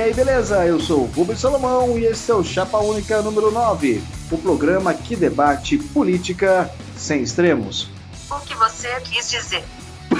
E 0.00 0.02
aí, 0.02 0.14
beleza? 0.14 0.64
Eu 0.64 0.80
sou 0.80 1.02
o 1.02 1.06
Rubens 1.08 1.40
Salomão 1.40 1.98
e 1.98 2.06
esse 2.06 2.30
é 2.30 2.34
o 2.34 2.42
Chapa 2.42 2.78
Única 2.78 3.20
número 3.20 3.50
9, 3.50 4.02
o 4.30 4.38
programa 4.38 4.94
que 4.94 5.14
debate 5.14 5.76
política 5.76 6.70
sem 6.96 7.20
extremos. 7.22 7.86
O 8.30 8.40
que 8.40 8.54
você 8.54 8.98
quis 9.02 9.30
dizer? 9.30 9.62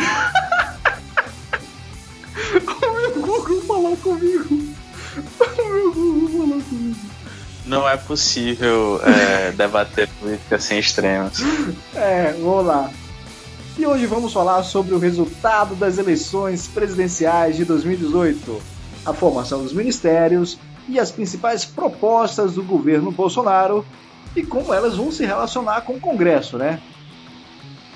o 2.53 2.93
meu 2.93 3.23
Google 3.23 3.63
falou 3.63 3.97
comigo. 3.97 4.55
O 5.41 5.69
meu 5.73 5.95
Google 5.95 6.29
falou 6.29 6.63
comigo. 6.63 7.01
Não 7.65 7.89
é 7.89 7.97
possível 7.97 9.01
é, 9.03 9.51
debater 9.57 10.11
política 10.21 10.59
sem 10.59 10.79
extremos. 10.79 11.39
É, 11.95 12.35
vamos 12.39 12.67
lá. 12.67 12.91
E 13.79 13.87
hoje 13.87 14.05
vamos 14.05 14.31
falar 14.31 14.63
sobre 14.63 14.95
o 14.95 14.99
resultado 14.99 15.75
das 15.75 15.97
eleições 15.97 16.69
presidenciais 16.69 17.57
de 17.57 17.65
2018 17.65 18.79
a 19.11 19.15
formação 19.15 19.63
dos 19.63 19.73
ministérios 19.73 20.59
e 20.89 20.99
as 20.99 21.11
principais 21.11 21.65
propostas 21.65 22.55
do 22.55 22.63
governo 22.63 23.11
Bolsonaro 23.11 23.85
e 24.35 24.43
como 24.43 24.73
elas 24.73 24.97
vão 24.97 25.11
se 25.11 25.25
relacionar 25.25 25.83
com 25.83 25.95
o 25.95 26.01
Congresso, 26.01 26.57
né? 26.57 26.81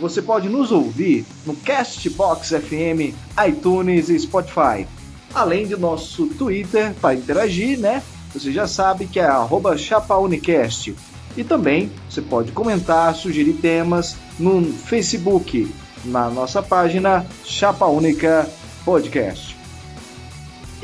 Você 0.00 0.20
pode 0.20 0.48
nos 0.48 0.73
ouvir 0.73 1.24
no 1.46 1.54
Castbox 1.54 2.50
FM, 2.50 3.14
iTunes 3.46 4.09
e 4.09 4.18
Spotify. 4.18 4.87
Além 5.32 5.66
do 5.66 5.78
nosso 5.78 6.27
Twitter 6.27 6.92
para 7.00 7.15
interagir, 7.15 7.78
né? 7.78 8.02
Você 8.32 8.52
já 8.52 8.66
sabe 8.66 9.06
que 9.06 9.20
é 9.20 9.28
@chapaunicast. 9.78 10.95
E 11.37 11.45
também 11.45 11.90
você 12.09 12.20
pode 12.20 12.52
comentar, 12.52 13.15
sugerir 13.15 13.54
temas 13.54 14.16
no 14.38 14.65
Facebook, 14.65 15.73
na 16.04 16.28
nossa 16.28 16.62
página 16.62 17.24
Chapa 17.45 17.87
Única 17.87 18.49
Podcast. 18.84 19.54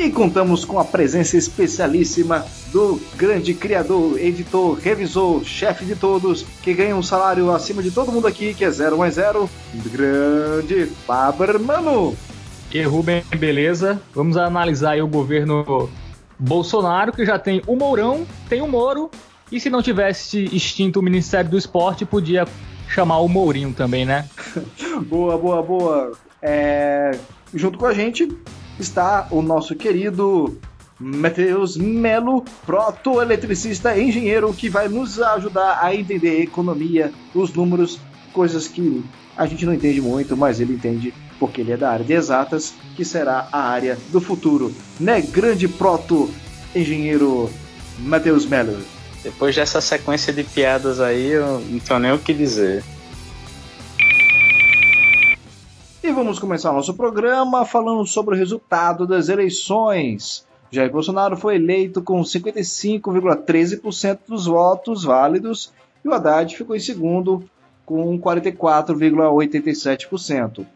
E 0.01 0.11
contamos 0.11 0.65
com 0.65 0.79
a 0.79 0.85
presença 0.85 1.37
especialíssima 1.37 2.47
do 2.73 2.99
grande 3.17 3.53
criador, 3.53 4.19
editor, 4.19 4.79
revisor, 4.79 5.45
chefe 5.45 5.85
de 5.85 5.95
todos, 5.95 6.43
que 6.63 6.73
ganha 6.73 6.97
um 6.97 7.03
salário 7.03 7.53
acima 7.53 7.83
de 7.83 7.91
todo 7.91 8.11
mundo 8.11 8.27
aqui, 8.27 8.55
que 8.55 8.65
é 8.65 8.71
zero 8.71 8.97
mais 8.97 9.17
zero, 9.17 9.47
grande 9.93 10.87
Fabermano. 11.07 12.17
E 12.73 12.81
Rubem, 12.81 13.23
beleza? 13.39 14.01
Vamos 14.15 14.39
analisar 14.39 14.93
aí 14.93 15.03
o 15.03 15.07
governo 15.07 15.91
Bolsonaro, 16.39 17.13
que 17.13 17.27
já 17.27 17.39
tem 17.39 17.61
o 17.67 17.77
Mourão, 17.77 18.27
tem 18.49 18.63
o 18.63 18.67
Moro, 18.67 19.11
e 19.53 19.61
se 19.61 19.69
não 19.69 19.83
tivesse 19.83 20.45
extinto 20.45 21.01
o 21.01 21.03
Ministério 21.03 21.51
do 21.51 21.59
Esporte, 21.59 22.07
podia 22.07 22.49
chamar 22.89 23.19
o 23.19 23.29
Mourinho 23.29 23.75
também, 23.75 24.07
né? 24.07 24.27
boa, 25.07 25.37
boa, 25.37 25.63
boa. 25.63 26.13
É... 26.41 27.11
Junto 27.53 27.79
com 27.79 27.85
a 27.85 27.93
gente, 27.93 28.27
está 28.83 29.29
o 29.31 29.43
nosso 29.43 29.75
querido 29.75 30.59
Matheus 30.99 31.77
Melo, 31.77 32.45
proto-eletricista 32.67 33.99
engenheiro, 33.99 34.53
que 34.53 34.69
vai 34.69 34.89
nos 34.89 35.21
ajudar 35.21 35.79
a 35.83 35.95
entender 35.95 36.31
a 36.31 36.43
economia, 36.43 37.13
os 37.35 37.53
números, 37.53 37.99
coisas 38.33 38.69
que 38.69 39.03
a 39.37 39.47
gente 39.47 39.65
não 39.65 39.73
entende 39.73 40.01
muito, 40.01 40.37
mas 40.37 40.61
ele 40.61 40.75
entende 40.75 41.15
porque 41.39 41.63
ele 41.63 41.73
é 41.73 41.77
da 41.77 41.91
área 41.91 42.05
de 42.05 42.13
exatas, 42.13 42.75
que 42.95 43.05
será 43.05 43.49
a 43.51 43.63
área 43.63 43.97
do 44.13 44.21
futuro. 44.21 44.75
Né, 44.99 45.23
grande 45.23 45.67
proto-engenheiro 45.67 47.49
Matheus 48.01 48.45
Melo? 48.45 48.77
Depois 49.23 49.57
dessa 49.57 49.81
sequência 49.81 50.33
de 50.33 50.45
piadas 50.45 51.01
aí, 51.01 51.29
eu 51.29 51.61
não 51.61 51.79
tenho 51.79 51.99
nem 51.99 52.13
o 52.13 52.19
que 52.19 52.35
dizer. 52.35 52.85
E 56.11 56.13
vamos 56.13 56.39
começar 56.41 56.73
nosso 56.73 56.95
programa 56.95 57.65
falando 57.65 58.05
sobre 58.05 58.35
o 58.35 58.39
resultado 58.39 59.07
das 59.07 59.29
eleições. 59.29 60.45
Jair 60.69 60.91
Bolsonaro 60.91 61.37
foi 61.37 61.55
eleito 61.55 62.03
com 62.03 62.21
55,13% 62.21 64.19
dos 64.27 64.47
votos 64.47 65.05
válidos 65.05 65.73
e 66.05 66.09
o 66.09 66.13
Haddad 66.13 66.57
ficou 66.57 66.75
em 66.75 66.81
segundo 66.81 67.45
com 67.87 68.19
44,87%. 68.19 70.67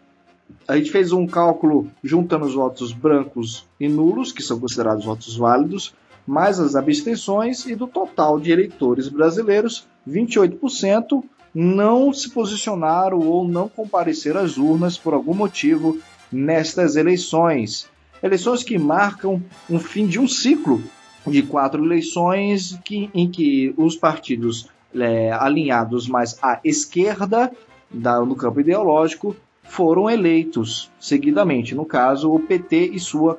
A 0.68 0.76
gente 0.76 0.92
fez 0.92 1.10
um 1.10 1.26
cálculo 1.26 1.90
juntando 2.00 2.44
os 2.44 2.54
votos 2.54 2.92
brancos 2.92 3.66
e 3.80 3.88
nulos, 3.88 4.30
que 4.30 4.40
são 4.40 4.60
considerados 4.60 5.04
votos 5.04 5.36
válidos, 5.36 5.92
mais 6.24 6.60
as 6.60 6.76
abstenções, 6.76 7.66
e 7.66 7.74
do 7.74 7.88
total 7.88 8.38
de 8.38 8.52
eleitores 8.52 9.08
brasileiros, 9.08 9.84
28% 10.08 11.24
não 11.54 12.12
se 12.12 12.30
posicionaram 12.30 13.20
ou 13.20 13.46
não 13.46 13.68
compareceram 13.68 14.40
às 14.40 14.58
urnas 14.58 14.98
por 14.98 15.14
algum 15.14 15.34
motivo 15.34 15.98
nestas 16.32 16.96
eleições. 16.96 17.88
Eleições 18.22 18.62
que 18.62 18.76
marcam 18.78 19.42
um 19.70 19.78
fim 19.78 20.06
de 20.06 20.18
um 20.18 20.26
ciclo 20.26 20.82
de 21.26 21.42
quatro 21.42 21.84
eleições 21.84 22.78
que, 22.84 23.08
em 23.14 23.30
que 23.30 23.72
os 23.76 23.96
partidos 23.96 24.68
é, 24.94 25.32
alinhados 25.32 26.08
mais 26.08 26.38
à 26.42 26.60
esquerda 26.64 27.52
da, 27.90 28.20
no 28.20 28.34
campo 28.34 28.60
ideológico 28.60 29.36
foram 29.62 30.10
eleitos 30.10 30.90
seguidamente, 31.00 31.74
no 31.74 31.86
caso 31.86 32.32
o 32.32 32.40
PT 32.40 32.90
e 32.92 32.98
sua, 32.98 33.38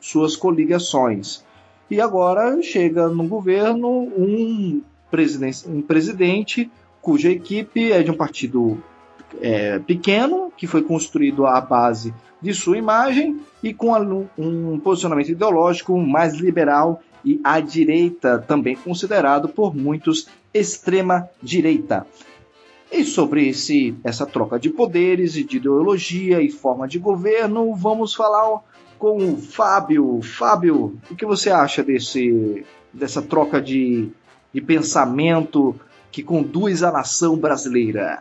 suas 0.00 0.36
coligações. 0.36 1.44
E 1.90 2.00
agora 2.00 2.62
chega 2.62 3.08
no 3.08 3.26
governo 3.26 3.88
um, 3.88 4.80
presidente, 5.10 5.68
um 5.68 5.82
presidente 5.82 6.70
cuja 7.00 7.30
equipe 7.30 7.92
é 7.92 8.02
de 8.02 8.10
um 8.10 8.16
partido 8.16 8.82
é, 9.40 9.78
pequeno, 9.78 10.52
que 10.56 10.66
foi 10.66 10.82
construído 10.82 11.46
à 11.46 11.60
base 11.60 12.14
de 12.40 12.54
sua 12.54 12.78
imagem 12.78 13.40
e 13.62 13.74
com 13.74 13.92
um 14.38 14.78
posicionamento 14.78 15.30
ideológico 15.30 15.98
mais 15.98 16.34
liberal 16.34 17.02
e 17.24 17.40
à 17.44 17.60
direita, 17.60 18.38
também 18.38 18.76
considerado 18.76 19.48
por 19.48 19.74
muitos 19.76 20.28
extrema 20.52 21.28
direita. 21.42 22.06
E 22.90 23.04
sobre 23.04 23.48
esse, 23.48 23.94
essa 24.02 24.26
troca 24.26 24.58
de 24.58 24.68
poderes 24.68 25.36
e 25.36 25.44
de 25.44 25.58
ideologia 25.58 26.40
e 26.40 26.50
forma 26.50 26.88
de 26.88 26.98
governo, 26.98 27.74
vamos 27.74 28.14
falar 28.14 28.62
com 28.98 29.32
o 29.32 29.36
Fábio. 29.36 30.20
Fábio, 30.22 30.98
o 31.08 31.14
que 31.14 31.24
você 31.24 31.50
acha 31.50 31.84
desse, 31.84 32.64
dessa 32.92 33.22
troca 33.22 33.60
de, 33.60 34.08
de 34.52 34.60
pensamento 34.60 35.76
que 36.10 36.22
conduz 36.22 36.82
a 36.82 36.90
nação 36.90 37.36
brasileira. 37.36 38.20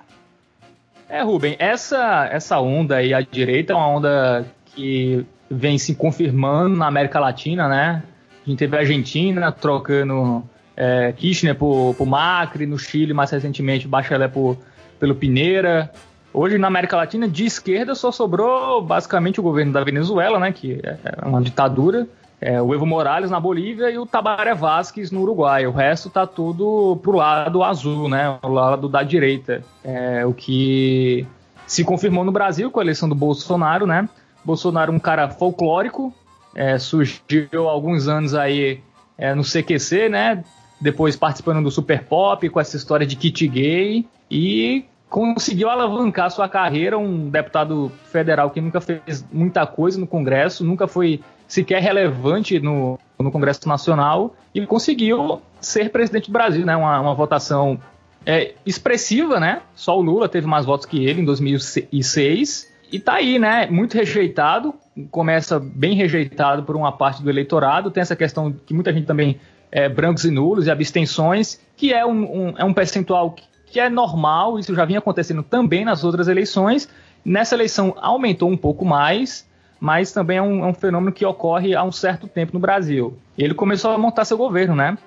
É, 1.09 1.23
Rubem, 1.23 1.55
essa, 1.57 2.27
essa 2.31 2.59
onda 2.59 2.97
aí 2.97 3.13
à 3.13 3.21
direita 3.21 3.73
é 3.73 3.75
uma 3.75 3.87
onda 3.87 4.45
que 4.65 5.25
vem 5.49 5.77
se 5.77 5.95
confirmando 5.95 6.75
na 6.75 6.87
América 6.87 7.19
Latina, 7.19 7.67
né? 7.67 8.03
A 8.45 8.49
gente 8.49 8.59
teve 8.59 8.77
a 8.77 8.79
Argentina 8.79 9.51
trocando 9.51 10.43
é, 10.77 11.11
Kirchner 11.11 11.55
por, 11.55 11.95
por 11.95 12.05
Macri, 12.05 12.67
no 12.67 12.77
Chile, 12.77 13.13
mais 13.13 13.31
recentemente, 13.31 13.87
Bachelet 13.87 14.31
por, 14.31 14.57
pelo 14.99 15.15
Pineira. 15.15 15.91
Hoje, 16.31 16.59
na 16.59 16.67
América 16.67 16.95
Latina, 16.95 17.27
de 17.27 17.45
esquerda 17.45 17.95
só 17.95 18.11
sobrou 18.11 18.81
basicamente 18.81 19.39
o 19.39 19.43
governo 19.43 19.73
da 19.73 19.83
Venezuela, 19.83 20.39
né? 20.39 20.51
Que 20.51 20.79
é 20.83 21.25
uma 21.25 21.41
ditadura 21.41 22.07
é, 22.41 22.61
o 22.61 22.73
Evo 22.73 22.85
Morales 22.85 23.29
na 23.29 23.39
Bolívia 23.39 23.89
e 23.91 23.97
o 23.97 24.05
Tabaré 24.05 24.53
Vázquez 24.53 25.11
no 25.11 25.21
Uruguai. 25.21 25.67
O 25.67 25.71
resto 25.71 26.09
tá 26.09 26.25
tudo 26.25 26.97
pro 27.03 27.17
lado 27.17 27.63
azul, 27.63 28.07
né? 28.07 28.37
O 28.41 28.47
lado 28.47 28.87
da 28.87 29.03
direita. 29.03 29.63
É, 29.83 30.25
o 30.25 30.33
que 30.33 31.27
se 31.67 31.83
confirmou 31.83 32.23
no 32.23 32.31
Brasil 32.31 32.71
com 32.71 32.79
a 32.79 32.83
eleição 32.83 33.09
do 33.09 33.15
Bolsonaro, 33.15 33.85
né? 33.85 34.07
Bolsonaro 34.43 34.91
um 34.91 34.99
cara 34.99 35.29
folclórico, 35.29 36.13
é, 36.55 36.79
surgiu 36.79 37.67
há 37.67 37.71
alguns 37.71 38.07
anos 38.07 38.33
aí 38.33 38.81
é, 39.17 39.35
no 39.35 39.43
CQC, 39.43 40.07
né? 40.07 40.43
Depois 40.79 41.17
participando 41.17 41.61
do 41.61 41.69
Super 41.69 42.05
Pop 42.05 42.47
com 42.49 42.59
essa 42.59 42.77
história 42.77 43.05
de 43.05 43.17
kit 43.17 43.45
gay 43.49 44.07
e 44.31 44.85
conseguiu 45.09 45.69
alavancar 45.69 46.31
sua 46.31 46.47
carreira, 46.47 46.97
um 46.97 47.29
deputado 47.29 47.91
federal 48.05 48.49
que 48.49 48.61
nunca 48.61 48.79
fez 48.79 49.25
muita 49.31 49.67
coisa 49.67 49.99
no 49.99 50.07
Congresso, 50.07 50.63
nunca 50.63 50.87
foi 50.87 51.19
sequer 51.49 51.81
relevante 51.81 52.59
no, 52.59 52.99
no 53.19 53.31
Congresso 53.31 53.67
Nacional 53.67 54.35
e 54.53 54.65
conseguiu 54.65 55.41
ser 55.59 55.89
presidente 55.89 56.27
do 56.27 56.33
Brasil, 56.33 56.63
né? 56.63 56.77
Uma, 56.77 57.01
uma 57.01 57.15
votação 57.15 57.81
é, 58.23 58.53
expressiva, 58.65 59.39
né? 59.39 59.63
Só 59.73 59.97
o 59.97 60.01
Lula 60.01 60.29
teve 60.29 60.45
mais 60.45 60.65
votos 60.65 60.85
que 60.85 61.03
ele 61.03 61.21
em 61.21 61.25
2006 61.25 62.69
e 62.91 62.99
tá 62.99 63.15
aí, 63.15 63.39
né? 63.39 63.67
Muito 63.69 63.95
rejeitado, 63.95 64.75
começa 65.09 65.59
bem 65.59 65.95
rejeitado 65.95 66.63
por 66.63 66.75
uma 66.75 66.91
parte 66.91 67.23
do 67.23 67.29
eleitorado. 67.29 67.89
Tem 67.89 68.01
essa 68.01 68.15
questão 68.15 68.51
que 68.51 68.73
muita 68.73 68.93
gente 68.93 69.07
também 69.07 69.39
é 69.71 69.89
brancos 69.89 70.25
e 70.25 70.31
nulos 70.31 70.67
e 70.67 70.71
abstenções, 70.71 71.59
que 71.75 71.91
é 71.91 72.05
um, 72.05 72.49
um 72.49 72.53
é 72.57 72.63
um 72.63 72.73
percentual 72.73 73.31
que, 73.31 73.43
que 73.65 73.79
é 73.79 73.89
normal. 73.89 74.59
Isso 74.59 74.75
já 74.75 74.85
vinha 74.85 74.99
acontecendo 74.99 75.41
também 75.41 75.83
nas 75.83 76.03
outras 76.03 76.27
eleições. 76.27 76.87
Nessa 77.25 77.55
eleição 77.55 77.95
aumentou 77.99 78.49
um 78.49 78.57
pouco 78.57 78.85
mais 78.85 79.48
mas 79.79 80.11
também 80.11 80.37
é 80.37 80.41
um, 80.41 80.65
é 80.65 80.67
um, 80.67 80.73
fenômeno 80.73 81.11
que 81.11 81.25
ocorre 81.25 81.73
há 81.73 81.83
um 81.83 81.91
certo 81.91 82.27
tempo 82.27 82.53
no 82.53 82.59
Brasil. 82.59 83.17
Ele 83.37 83.53
começou 83.53 83.91
a 83.91 83.97
montar 83.97 84.25
seu 84.25 84.37
governo, 84.37 84.75
né? 84.75 84.97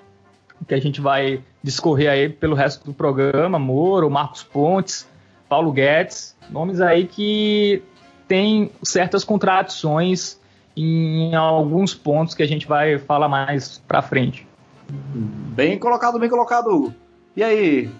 Que 0.67 0.75
a 0.75 0.81
gente 0.81 1.01
vai 1.01 1.43
discorrer 1.63 2.11
aí 2.11 2.29
pelo 2.29 2.55
resto 2.55 2.85
do 2.85 2.95
programa, 2.95 3.59
Moro, 3.59 4.09
Marcos 4.09 4.43
Pontes, 4.43 5.07
Paulo 5.49 5.73
Guedes, 5.73 6.37
nomes 6.49 6.81
aí 6.81 7.07
que 7.07 7.83
têm 8.27 8.71
certas 8.83 9.25
contradições 9.25 10.41
em 10.75 11.35
alguns 11.35 11.95
pontos 11.95 12.35
que 12.35 12.43
a 12.43 12.49
gente 12.49 12.67
vai 12.67 12.99
falar 12.99 13.29
mais 13.29 13.79
para 13.87 14.01
frente. 14.01 14.47
Bem 14.89 15.79
colocado, 15.79 16.19
bem 16.19 16.31
colocado. 16.31 16.95
E 17.37 17.43
aí, 17.43 17.91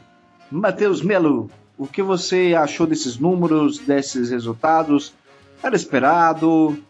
Matheus 0.51 1.03
Melo, 1.03 1.51
o 1.77 1.87
que 1.87 2.03
você 2.03 2.55
achou 2.57 2.87
desses 2.87 3.19
números, 3.19 3.79
desses 3.79 4.31
resultados? 4.31 5.15
Era 5.63 5.77
esperado? 5.77 6.83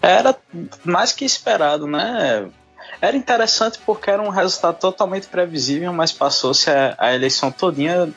Era 0.00 0.36
mais 0.84 1.12
que 1.12 1.24
esperado, 1.24 1.86
né? 1.86 2.48
Era 3.00 3.16
interessante 3.16 3.78
porque 3.84 4.10
era 4.10 4.22
um 4.22 4.28
resultado 4.28 4.78
totalmente 4.78 5.26
previsível, 5.26 5.92
mas 5.92 6.12
passou-se 6.12 6.70
a, 6.70 6.94
a, 6.98 7.14
eleição 7.14 7.50
todinha 7.50 8.12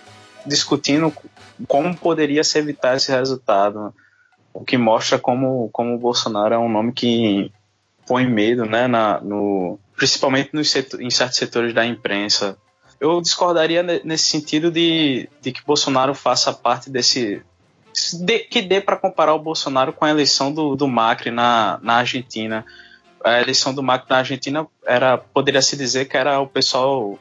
discutindo 0.46 1.14
como 1.68 1.96
poderia 1.96 2.44
se 2.44 2.58
evitar 2.58 2.96
esse 2.96 3.12
resultado. 3.12 3.94
O 4.54 4.64
que 4.64 4.78
mostra 4.78 5.20
como, 5.20 5.70
como 5.72 5.96
o 5.96 6.00
Bolsonaro 6.00 6.54
é 6.54 6.58
um 6.58 6.70
nome 6.70 6.94
que 6.94 7.52
põe 8.08 8.26
medo, 8.26 8.66
né, 8.66 8.88
na, 8.88 9.22
no, 9.22 9.78
principalmente 9.96 10.50
nos 10.54 10.72
setor, 10.72 11.02
em 11.02 11.10
certos 11.10 11.38
setores 11.38 11.74
da 11.74 11.86
imprensa. 11.86 12.58
Eu 13.00 13.22
discordaria 13.22 13.84
nesse 13.84 14.26
sentido 14.26 14.72
de, 14.72 15.30
de 15.42 15.52
que 15.52 15.66
Bolsonaro 15.66 16.14
faça 16.16 16.52
parte 16.52 16.90
desse. 16.90 17.42
De, 18.14 18.40
que 18.40 18.62
dê 18.62 18.82
para 18.82 18.96
comparar 18.96 19.34
o 19.34 19.40
Bolsonaro 19.40 19.94
com 19.94 20.06
a 20.06 20.10
eleição 20.10 20.52
do, 20.52 20.76
do 20.76 20.88
Macri 20.88 21.32
na, 21.32 21.80
na 21.82 21.96
Argentina 21.96 22.66
a 23.24 23.42
eleição 23.42 23.74
do 23.74 23.84
Macri 23.84 24.10
na 24.10 24.18
Argentina 24.18 24.68
era 24.86 25.18
poderia 25.18 25.62
se 25.62 25.76
dizer 25.76 26.06
que 26.06 26.18
era 26.18 26.40
o 26.40 26.48
pessoal 26.48 27.20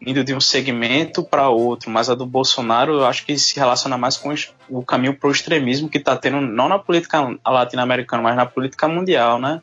indo 0.00 0.24
de 0.24 0.34
um 0.34 0.40
segmento 0.40 1.22
para 1.22 1.50
outro, 1.50 1.90
mas 1.90 2.08
a 2.08 2.14
do 2.14 2.24
Bolsonaro 2.24 2.94
eu 2.94 3.06
acho 3.06 3.24
que 3.26 3.36
se 3.38 3.58
relaciona 3.58 3.98
mais 3.98 4.16
com 4.16 4.34
o 4.68 4.82
caminho 4.82 5.14
para 5.14 5.28
o 5.28 5.32
extremismo 5.32 5.90
que 5.90 5.98
está 5.98 6.16
tendo 6.16 6.40
não 6.40 6.68
na 6.68 6.78
política 6.78 7.38
latino-americana, 7.46 8.22
mas 8.22 8.36
na 8.36 8.46
política 8.46 8.88
mundial, 8.88 9.38
né? 9.38 9.60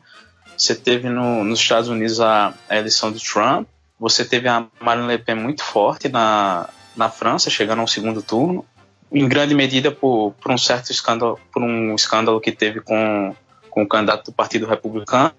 Você 0.56 0.74
teve 0.74 1.08
no, 1.08 1.42
nos 1.42 1.58
Estados 1.60 1.88
Unidos 1.88 2.20
a, 2.20 2.54
a, 2.68 2.76
eleição 2.76 3.10
do 3.10 3.18
Trump, 3.18 3.66
você 3.98 4.24
teve 4.24 4.48
a 4.48 4.66
Marine 4.80 5.08
Le 5.08 5.18
Pen 5.18 5.34
muito 5.34 5.62
forte 5.62 6.08
na, 6.08 6.68
na 6.96 7.10
França, 7.10 7.50
chegando 7.50 7.80
ao 7.80 7.88
segundo 7.88 8.22
turno, 8.22 8.64
em 9.12 9.28
grande 9.28 9.54
medida 9.54 9.90
por, 9.90 10.32
por 10.40 10.52
um 10.52 10.58
certo 10.58 10.90
escândalo, 10.90 11.38
por 11.52 11.62
um 11.62 11.94
escândalo 11.94 12.40
que 12.40 12.52
teve 12.52 12.80
com, 12.80 13.34
com 13.70 13.82
o 13.82 13.88
candidato 13.88 14.26
do 14.26 14.32
Partido 14.32 14.66
Republicano, 14.66 15.32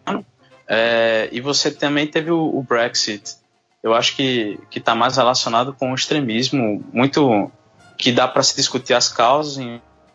é, 0.67 1.29
e 1.31 1.41
você 1.41 1.71
também 1.71 2.07
teve 2.07 2.31
o, 2.31 2.57
o 2.57 2.63
Brexit. 2.63 3.37
Eu 3.81 3.93
acho 3.93 4.15
que 4.15 4.59
está 4.75 4.93
mais 4.93 5.17
relacionado 5.17 5.73
com 5.73 5.91
o 5.91 5.95
extremismo, 5.95 6.83
muito 6.91 7.51
que 7.97 8.11
dá 8.11 8.27
para 8.27 8.43
se 8.43 8.55
discutir 8.55 8.93
as 8.93 9.09
causas, 9.09 9.63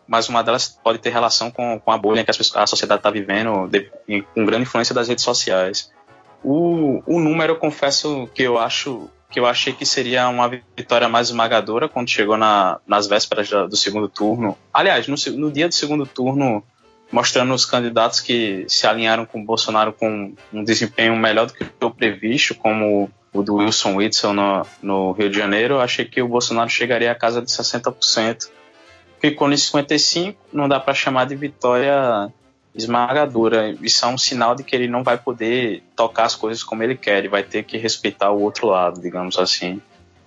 mas 0.07 0.29
uma 0.29 0.43
delas 0.43 0.67
pode 0.83 0.99
ter 0.99 1.09
relação 1.09 1.49
com, 1.49 1.79
com 1.79 1.91
a 1.91 1.97
bolha 1.97 2.23
que 2.23 2.27
pessoas, 2.27 2.55
a 2.55 2.67
sociedade 2.67 2.99
está 2.99 3.09
vivendo, 3.09 3.67
de, 3.67 3.91
com 4.33 4.45
grande 4.45 4.63
influência 4.63 4.93
das 4.93 5.07
redes 5.07 5.23
sociais. 5.23 5.91
O, 6.43 7.01
o 7.07 7.19
número, 7.19 7.53
eu 7.53 7.57
confesso 7.57 8.29
que 8.33 8.43
eu 8.43 8.59
acho 8.59 9.09
que 9.29 9.39
eu 9.39 9.45
achei 9.45 9.73
que 9.73 9.85
seria 9.85 10.27
uma 10.29 10.47
vitória 10.47 11.09
mais 11.09 11.27
esmagadora 11.27 11.89
quando 11.89 12.09
chegou 12.09 12.37
na, 12.37 12.79
nas 12.87 13.07
vésperas 13.07 13.49
do 13.49 13.75
segundo 13.75 14.07
turno. 14.07 14.57
Aliás, 14.73 15.07
no, 15.07 15.15
no 15.37 15.51
dia 15.51 15.67
do 15.67 15.73
segundo 15.73 16.05
turno, 16.05 16.63
mostrando 17.11 17.53
os 17.53 17.65
candidatos 17.65 18.19
que 18.19 18.65
se 18.67 18.87
alinharam 18.87 19.25
com 19.25 19.41
o 19.41 19.45
Bolsonaro 19.45 19.93
com 19.93 20.33
um 20.53 20.63
desempenho 20.63 21.15
melhor 21.15 21.47
do 21.47 21.53
que 21.53 21.65
o 21.81 21.91
previsto, 21.91 22.55
como 22.55 23.09
o 23.33 23.43
do 23.43 23.55
Wilson 23.55 23.95
Whitson 23.95 24.33
no, 24.33 24.65
no 24.81 25.11
Rio 25.11 25.29
de 25.29 25.37
Janeiro, 25.37 25.75
eu 25.75 25.81
achei 25.81 26.05
que 26.05 26.21
o 26.21 26.27
Bolsonaro 26.27 26.69
chegaria 26.69 27.11
à 27.11 27.15
casa 27.15 27.41
de 27.41 27.51
60%. 27.51 28.49
Ficou 29.19 29.51
em 29.51 29.55
55%, 29.55 30.35
não 30.53 30.69
dá 30.69 30.79
para 30.79 30.93
chamar 30.93 31.25
de 31.25 31.35
vitória 31.35 32.31
esmagadora. 32.75 33.75
Isso 33.81 34.05
é 34.05 34.07
um 34.07 34.17
sinal 34.17 34.55
de 34.55 34.63
que 34.63 34.75
ele 34.75 34.87
não 34.87 35.03
vai 35.03 35.17
poder 35.17 35.83
tocar 35.95 36.25
as 36.25 36.35
coisas 36.35 36.63
como 36.63 36.83
ele 36.83 36.95
quer, 36.95 37.19
ele 37.19 37.29
vai 37.29 37.43
ter 37.43 37.63
que 37.63 37.77
respeitar 37.77 38.31
o 38.31 38.41
outro 38.41 38.67
lado, 38.67 39.01
digamos 39.01 39.37
assim. 39.37 39.81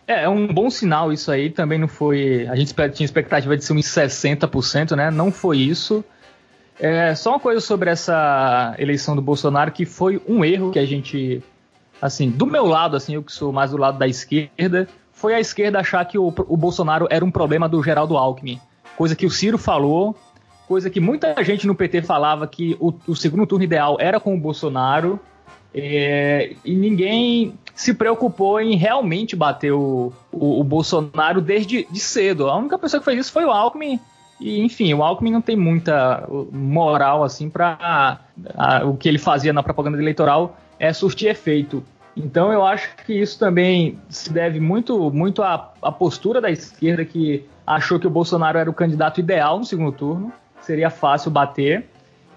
É, 0.07 0.25
é 0.25 0.29
um 0.29 0.47
bom 0.47 0.71
sinal 0.71 1.13
isso 1.13 1.31
aí, 1.31 1.51
também 1.51 1.79
não 1.79 1.89
foi... 1.89 2.47
A 2.49 2.57
gente 2.57 2.75
tinha 2.95 3.05
expectativa 3.05 3.57
de 3.57 3.65
ser 3.65 3.75
uns 3.75 3.87
60%, 3.87 4.97
né? 4.97 5.11
Não 5.11 5.31
foi 5.31 5.59
isso. 5.59 6.03
É, 6.81 7.15
só 7.15 7.31
uma 7.31 7.41
coisa 7.41 7.61
sobre 7.61 7.91
essa 7.91 8.75
eleição 8.79 9.15
do 9.15 9.21
Bolsonaro, 9.21 9.73
que 9.73 9.85
foi 9.85 10.23
um 10.27 10.45
erro 10.45 10.71
que 10.71 10.79
a 10.79 10.87
gente, 10.87 11.43
assim, 12.01 12.31
do 12.31 12.47
meu 12.47 12.65
lado, 12.65 12.97
assim, 12.97 13.15
eu 13.15 13.23
que 13.23 13.33
sou 13.33 13.53
mais 13.53 13.73
do 13.73 13.77
lado 13.77 13.99
da 13.99 14.07
esquerda, 14.07 14.89
foi 15.13 15.35
a 15.35 15.41
esquerda 15.41 15.81
achar 15.81 16.05
que 16.05 16.17
o, 16.17 16.29
o 16.29 16.57
Bolsonaro 16.57 17.09
era 17.11 17.25
um 17.25 17.31
problema 17.31 17.69
do 17.69 17.83
Geraldo 17.83 18.17
Alckmin. 18.17 18.61
Coisa 18.97 19.17
que 19.17 19.27
o 19.27 19.31
Ciro 19.31 19.59
falou, 19.59 20.17
coisa 20.69 20.91
que 20.91 21.01
muita 21.01 21.43
gente 21.43 21.67
no 21.67 21.75
PT 21.75 22.03
falava 22.03 22.47
que 22.47 22.77
o, 22.79 22.93
o 23.07 23.17
segundo 23.17 23.47
turno 23.47 23.65
ideal 23.65 23.97
era 23.99 24.21
com 24.21 24.35
o 24.35 24.39
Bolsonaro, 24.39 25.19
é, 25.75 26.55
e 26.63 26.75
ninguém 26.77 27.55
se 27.75 27.95
preocupou 27.95 28.61
em 28.61 28.77
realmente 28.77 29.35
bater 29.35 29.73
o, 29.73 30.13
o, 30.31 30.61
o 30.61 30.65
Bolsonaro 30.65 31.41
desde 31.41 31.87
de 31.91 31.99
cedo. 31.99 32.49
A 32.49 32.57
única 32.57 32.79
pessoa 32.79 33.01
que 33.01 33.05
fez 33.07 33.19
isso 33.19 33.33
foi 33.33 33.47
o 33.47 33.51
Alckmin, 33.51 33.99
e, 34.39 34.61
enfim, 34.61 34.93
o 34.93 35.03
Alckmin 35.03 35.33
não 35.33 35.41
tem 35.41 35.57
muita 35.57 36.29
moral 36.53 37.25
assim 37.25 37.49
para 37.49 38.21
o 38.85 38.95
que 38.95 39.09
ele 39.09 39.19
fazia 39.19 39.53
na 39.53 39.63
propaganda 39.63 39.99
eleitoral 39.99 40.57
é 40.79 40.93
surtir 40.93 41.29
efeito. 41.29 41.83
Então 42.17 42.53
eu 42.53 42.65
acho 42.65 42.95
que 43.07 43.15
isso 43.15 43.39
também 43.39 43.99
se 44.09 44.33
deve 44.33 44.61
muito, 44.61 45.11
muito 45.11 45.43
à, 45.43 45.73
à 45.81 45.91
postura 45.91 46.41
da 46.41 46.51
esquerda 46.51 47.05
que 47.05 47.45
achou 47.67 47.99
que 47.99 48.07
o 48.07 48.11
Bolsonaro 48.11 48.59
era 48.59 48.69
o 48.71 48.75
candidato 48.75 49.21
ideal 49.21 49.59
no 49.59 49.65
segundo 49.65 49.93
turno, 49.93 50.33
seria 50.61 50.91
fácil 50.91 51.31
bater. 51.31 51.87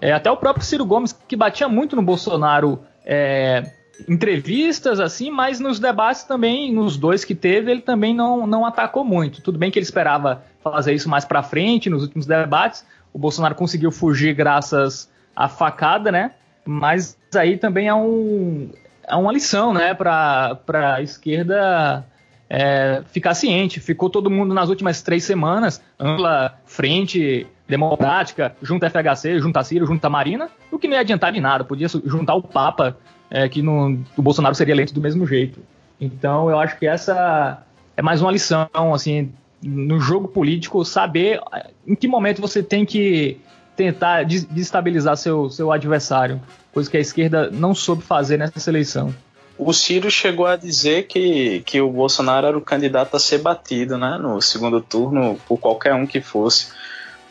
É, 0.00 0.12
até 0.12 0.30
o 0.30 0.36
próprio 0.36 0.64
Ciro 0.64 0.84
Gomes, 0.84 1.12
que 1.12 1.36
batia 1.36 1.68
muito 1.68 1.94
no 1.94 2.02
Bolsonaro 2.02 2.80
é, 3.04 3.70
entrevistas, 4.08 5.00
assim, 5.00 5.30
mas 5.30 5.60
nos 5.60 5.78
debates 5.78 6.24
também, 6.24 6.72
nos 6.72 6.96
dois 6.96 7.24
que 7.24 7.34
teve, 7.34 7.70
ele 7.70 7.82
também 7.82 8.14
não, 8.14 8.46
não 8.46 8.66
atacou 8.66 9.04
muito. 9.04 9.40
Tudo 9.42 9.58
bem 9.58 9.70
que 9.70 9.78
ele 9.78 9.84
esperava 9.84 10.42
fazer 10.62 10.92
isso 10.92 11.08
mais 11.08 11.24
para 11.24 11.42
frente, 11.42 11.90
nos 11.90 12.02
últimos 12.02 12.26
debates. 12.26 12.84
O 13.12 13.18
Bolsonaro 13.18 13.54
conseguiu 13.54 13.92
fugir 13.92 14.34
graças 14.34 15.10
à 15.36 15.48
facada, 15.48 16.10
né? 16.10 16.32
Mas 16.64 17.16
aí 17.34 17.56
também 17.56 17.88
é, 17.88 17.94
um, 17.94 18.70
é 19.06 19.16
uma 19.16 19.32
lição, 19.32 19.72
né, 19.74 19.94
para 19.94 20.58
a 20.74 21.02
esquerda 21.02 22.04
é, 22.48 23.02
ficar 23.06 23.34
ciente. 23.34 23.80
Ficou 23.80 24.08
todo 24.08 24.30
mundo 24.30 24.54
nas 24.54 24.68
últimas 24.68 25.02
três 25.02 25.24
semanas, 25.24 25.82
ampla 25.98 26.58
frente 26.64 27.46
democrática, 27.68 28.54
junta 28.62 28.90
FHC, 28.90 29.38
junta 29.38 29.62
Ciro, 29.64 29.86
junta 29.86 30.10
Marina, 30.10 30.48
o 30.70 30.78
que 30.78 30.86
não 30.86 30.94
ia 30.94 31.00
adiantar 31.00 31.32
de 31.32 31.40
nada. 31.40 31.64
Podia 31.64 31.88
juntar 31.88 32.34
o 32.34 32.42
Papa, 32.42 32.96
é, 33.30 33.48
que 33.48 33.62
no, 33.62 33.98
o 34.16 34.22
Bolsonaro 34.22 34.54
seria 34.54 34.74
eleito 34.74 34.94
do 34.94 35.00
mesmo 35.00 35.26
jeito. 35.26 35.60
Então 36.00 36.50
eu 36.50 36.58
acho 36.58 36.78
que 36.78 36.86
essa 36.86 37.62
é 37.96 38.02
mais 38.02 38.20
uma 38.20 38.32
lição, 38.32 38.68
assim, 38.92 39.32
no 39.62 40.00
jogo 40.00 40.28
político, 40.28 40.84
saber 40.84 41.40
eh, 41.52 41.70
em 41.86 41.94
que 41.94 42.08
momento 42.08 42.40
você 42.40 42.62
tem 42.62 42.84
que 42.84 43.38
tentar 43.76 44.24
destabilizar 44.24 45.16
seu, 45.16 45.48
seu 45.48 45.72
adversário, 45.72 46.40
coisa 46.72 46.90
que 46.90 46.96
a 46.96 47.00
esquerda 47.00 47.50
não 47.50 47.74
soube 47.74 48.02
fazer 48.02 48.36
nessa 48.36 48.68
eleição. 48.68 49.14
O 49.56 49.72
Ciro 49.72 50.10
chegou 50.10 50.46
a 50.46 50.56
dizer 50.56 51.06
que, 51.06 51.62
que 51.64 51.80
o 51.80 51.90
Bolsonaro 51.90 52.46
era 52.46 52.58
o 52.58 52.60
candidato 52.60 53.16
a 53.16 53.20
ser 53.20 53.38
batido 53.38 53.96
né, 53.96 54.18
no 54.20 54.40
segundo 54.42 54.80
turno, 54.80 55.38
por 55.46 55.58
qualquer 55.58 55.94
um 55.94 56.06
que 56.06 56.20
fosse. 56.20 56.72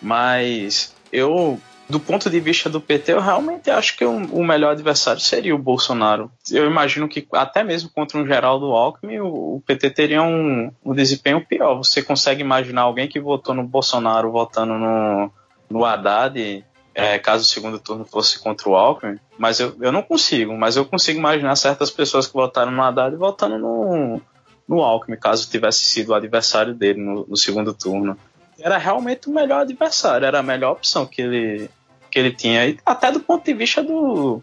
Mas 0.02 0.96
eu 1.12 1.60
do 1.92 2.00
ponto 2.00 2.30
de 2.30 2.40
vista 2.40 2.70
do 2.70 2.80
PT, 2.80 3.12
eu 3.12 3.20
realmente 3.20 3.70
acho 3.70 3.98
que 3.98 4.06
o, 4.06 4.44
melhor 4.44 4.72
adversário 4.72 5.20
seria 5.20 5.54
o 5.54 5.60
Bolsonaro. 5.60 6.32
Eu 6.50 6.66
imagino 6.66 7.08
que 7.08 7.28
até 7.34 7.64
mesmo 7.64 7.90
contra 7.90 8.18
um 8.18 8.26
Geraldo 8.26 8.68
Alckmin, 8.68 9.20
o, 9.20 9.62
PT 9.66 9.90
teria 9.92 10.24
um, 10.24 10.72
um, 10.84 10.94
desempenho 10.94 11.46
pior. 11.46 11.76
Você 11.76 12.02
consegue 12.02 12.42
imaginar 12.42 12.84
alguém 12.84 13.10
que 13.10 13.20
votou 13.20 13.54
no 13.54 13.68
Bolsonaro 13.68 14.32
votando 14.32 14.74
no, 14.74 15.32
no 15.70 15.86
Haddad, 15.86 16.66
é, 16.96 17.20
caso 17.20 17.44
o 17.44 17.48
segundo 17.48 17.78
turno 17.78 18.06
fosse 18.06 18.40
contra 18.40 18.70
o 18.70 18.76
Alckmin? 18.76 19.20
Mas 19.38 19.60
eu, 19.60 19.76
eu 19.82 19.92
não 19.92 20.02
consigo, 20.02 20.58
mas 20.58 20.78
eu 20.78 20.86
consigo 20.86 21.20
imaginar 21.20 21.56
certas 21.56 21.92
pessoas 21.92 22.26
que 22.26 22.34
votaram 22.34 22.72
no 22.72 22.82
Haddad 22.82 23.16
votando 23.18 23.58
no, 23.58 24.22
no 24.68 24.82
Alckmin, 24.82 25.18
caso 25.18 25.50
tivesse 25.50 25.84
sido 25.84 26.10
o 26.10 26.16
adversário 26.16 26.74
dele 26.74 27.02
no, 27.02 27.26
no 27.28 27.38
segundo 27.38 27.74
turno 27.74 28.18
era 28.62 28.78
realmente 28.78 29.30
o 29.30 29.34
melhor 29.34 29.62
adversário, 29.62 30.26
era 30.26 30.40
a 30.40 30.44
melhor 30.44 30.74
opção 30.74 31.06
que 31.06 31.22
ele, 31.22 31.70
que 32.10 32.20
ele 32.20 32.32
tinha. 32.32 32.68
E 32.68 32.78
até 32.86 33.12
do 33.12 33.20
ponto 33.20 33.44
de 33.44 33.54
vista 33.54 33.84
do, 33.84 34.42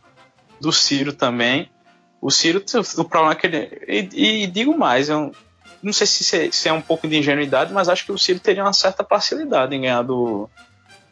do 0.60 0.72
Ciro 0.72 1.12
também. 1.12 1.70
O 2.20 2.30
Ciro, 2.30 2.64
o 2.96 3.04
problema 3.04 3.32
é 3.32 3.36
que 3.36 3.46
ele. 3.46 4.10
E, 4.12 4.42
e 4.42 4.46
digo 4.48 4.76
mais, 4.76 5.08
eu 5.08 5.32
não 5.82 5.92
sei 5.92 6.06
se, 6.06 6.50
se, 6.50 6.68
é 6.68 6.72
um 6.72 6.80
pouco 6.80 7.06
de 7.06 7.16
ingenuidade, 7.16 7.72
mas 7.72 7.88
acho 7.88 8.04
que 8.04 8.12
o 8.12 8.18
Ciro 8.18 8.40
teria 8.40 8.64
uma 8.64 8.72
certa 8.72 9.04
facilidade 9.04 9.74
em 9.74 9.82
ganhar 9.82 10.02
do, 10.02 10.50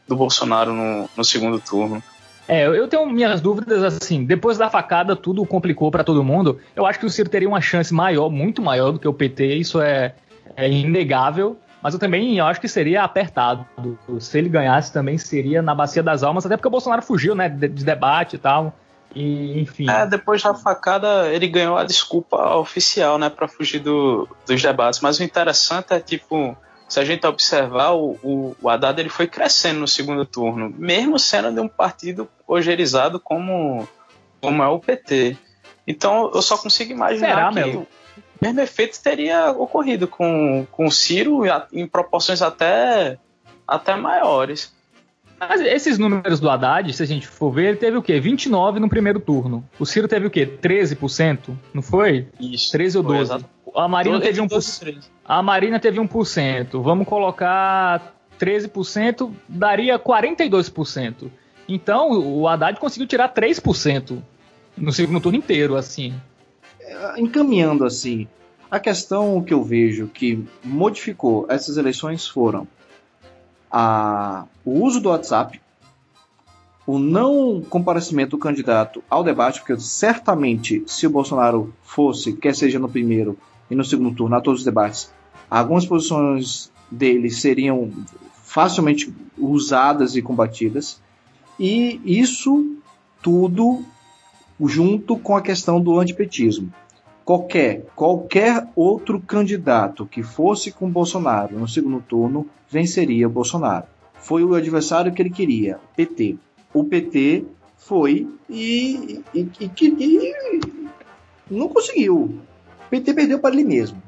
do 0.08 0.16
Bolsonaro 0.16 0.72
no, 0.72 1.08
no 1.16 1.24
segundo 1.24 1.60
turno. 1.60 2.02
É, 2.48 2.66
eu 2.66 2.86
tenho 2.86 3.06
minhas 3.06 3.40
dúvidas 3.40 3.82
assim. 3.82 4.24
Depois 4.24 4.56
da 4.56 4.70
facada, 4.70 5.16
tudo 5.16 5.44
complicou 5.44 5.90
para 5.90 6.04
todo 6.04 6.22
mundo. 6.22 6.60
Eu 6.74 6.86
acho 6.86 6.98
que 6.98 7.06
o 7.06 7.10
Ciro 7.10 7.28
teria 7.28 7.48
uma 7.48 7.60
chance 7.60 7.92
maior, 7.92 8.28
muito 8.30 8.62
maior 8.62 8.92
do 8.92 8.98
que 8.98 9.08
o 9.08 9.12
PT. 9.12 9.54
Isso 9.56 9.80
é, 9.80 10.14
é 10.56 10.68
inegável 10.68 11.56
mas 11.86 11.94
eu 11.94 12.00
também 12.00 12.40
acho 12.40 12.60
que 12.60 12.66
seria 12.66 13.04
apertado. 13.04 13.64
Se 14.18 14.36
ele 14.36 14.48
ganhasse, 14.48 14.92
também 14.92 15.16
seria 15.16 15.62
na 15.62 15.72
bacia 15.72 16.02
das 16.02 16.24
almas, 16.24 16.44
até 16.44 16.56
porque 16.56 16.66
o 16.66 16.70
Bolsonaro 16.70 17.00
fugiu, 17.00 17.32
né, 17.32 17.48
de, 17.48 17.68
de 17.68 17.84
debate 17.84 18.34
e 18.34 18.38
tal. 18.40 18.74
E, 19.14 19.60
enfim. 19.60 19.88
É, 19.88 20.04
depois 20.04 20.42
da 20.42 20.52
facada, 20.52 21.28
ele 21.32 21.46
ganhou 21.46 21.76
a 21.76 21.84
desculpa 21.84 22.56
oficial, 22.56 23.20
né, 23.20 23.30
para 23.30 23.46
fugir 23.46 23.78
do, 23.78 24.28
dos 24.44 24.60
debates. 24.60 24.98
Mas 24.98 25.20
o 25.20 25.22
interessante 25.22 25.92
é, 25.92 26.00
tipo, 26.00 26.56
se 26.88 26.98
a 26.98 27.04
gente 27.04 27.24
observar, 27.24 27.92
o, 27.92 28.18
o, 28.20 28.56
o 28.60 28.68
Haddad 28.68 29.00
ele 29.00 29.08
foi 29.08 29.28
crescendo 29.28 29.78
no 29.78 29.86
segundo 29.86 30.26
turno, 30.26 30.74
mesmo 30.76 31.20
sendo 31.20 31.52
de 31.52 31.60
um 31.60 31.68
partido 31.68 32.28
ogerizado 32.48 33.20
como, 33.20 33.86
como 34.40 34.60
é 34.60 34.66
o 34.66 34.80
PT. 34.80 35.36
Então 35.86 36.32
eu 36.34 36.42
só 36.42 36.58
consigo 36.58 36.90
imaginar 36.90 37.52
Será, 37.52 37.62
que 37.62 37.86
mesmo 38.40 38.60
efeito 38.60 39.00
teria 39.02 39.50
ocorrido 39.50 40.06
com, 40.06 40.66
com 40.70 40.86
o 40.86 40.90
Ciro 40.90 41.42
em 41.72 41.86
proporções 41.86 42.42
até, 42.42 43.18
até 43.66 43.96
maiores. 43.96 44.74
Mas 45.38 45.60
esses 45.60 45.98
números 45.98 46.40
do 46.40 46.48
Haddad, 46.48 46.92
se 46.92 47.02
a 47.02 47.06
gente 47.06 47.26
for 47.26 47.50
ver, 47.50 47.68
ele 47.68 47.76
teve 47.76 47.96
o 47.96 48.02
quê? 48.02 48.18
29 48.18 48.80
no 48.80 48.88
primeiro 48.88 49.20
turno. 49.20 49.68
O 49.78 49.84
Ciro 49.84 50.08
teve 50.08 50.26
o 50.26 50.30
quê? 50.30 50.46
13%? 50.46 51.54
Não 51.74 51.82
foi? 51.82 52.28
Isso. 52.40 52.72
13 52.72 52.98
ou 52.98 53.04
12? 53.04 53.44
A 53.74 53.86
Marina 53.86 54.18
teve 54.18 54.40
1%. 54.40 55.04
A 55.24 55.42
Marina 55.42 55.78
teve 55.78 56.00
1%. 56.00 56.82
Vamos 56.82 57.06
colocar 57.06 58.14
13%, 58.40 59.30
daria 59.46 59.98
42%. 59.98 61.30
Então, 61.68 62.12
o 62.12 62.48
Haddad 62.48 62.78
conseguiu 62.78 63.06
tirar 63.06 63.32
3% 63.34 64.22
no 64.76 64.92
segundo 64.92 65.20
turno 65.20 65.38
inteiro, 65.38 65.76
assim. 65.76 66.14
É, 66.86 67.20
encaminhando 67.20 67.84
assim, 67.84 68.28
a 68.70 68.78
questão 68.78 69.42
que 69.42 69.52
eu 69.52 69.62
vejo 69.62 70.06
que 70.06 70.46
modificou 70.62 71.44
essas 71.48 71.76
eleições 71.76 72.28
foram 72.28 72.66
a, 73.70 74.44
o 74.64 74.84
uso 74.84 75.00
do 75.00 75.08
WhatsApp, 75.08 75.60
o 76.86 77.00
não 77.00 77.60
comparecimento 77.68 78.36
do 78.36 78.38
candidato 78.38 79.02
ao 79.10 79.24
debate, 79.24 79.58
porque 79.58 79.76
certamente 79.80 80.84
se 80.86 81.08
o 81.08 81.10
Bolsonaro 81.10 81.74
fosse, 81.82 82.32
quer 82.32 82.54
seja 82.54 82.78
no 82.78 82.88
primeiro 82.88 83.36
e 83.68 83.74
no 83.74 83.84
segundo 83.84 84.14
turno, 84.14 84.36
a 84.36 84.40
todos 84.40 84.60
os 84.60 84.64
debates, 84.64 85.12
algumas 85.50 85.84
posições 85.84 86.70
dele 86.88 87.30
seriam 87.30 87.90
facilmente 88.44 89.12
usadas 89.36 90.14
e 90.14 90.22
combatidas, 90.22 91.02
e 91.58 92.00
isso 92.04 92.76
tudo 93.20 93.84
junto 94.60 95.16
com 95.18 95.36
a 95.36 95.42
questão 95.42 95.80
do 95.80 95.98
antipetismo. 95.98 96.72
Qualquer, 97.24 97.84
qualquer 97.96 98.68
outro 98.76 99.20
candidato 99.20 100.06
que 100.06 100.22
fosse 100.22 100.70
com 100.70 100.88
Bolsonaro 100.88 101.58
no 101.58 101.66
segundo 101.66 102.00
turno 102.00 102.46
venceria 102.68 103.28
Bolsonaro. 103.28 103.86
Foi 104.14 104.44
o 104.44 104.54
adversário 104.54 105.12
que 105.12 105.22
ele 105.22 105.30
queria, 105.30 105.78
PT. 105.96 106.36
O 106.72 106.84
PT 106.84 107.44
foi 107.76 108.28
e, 108.48 109.22
e, 109.34 109.48
e, 109.60 109.70
e 109.80 110.34
não 111.50 111.68
conseguiu. 111.68 112.16
O 112.16 112.88
PT 112.90 113.14
perdeu 113.14 113.38
para 113.38 113.54
ele 113.54 113.64
mesmo. 113.64 114.02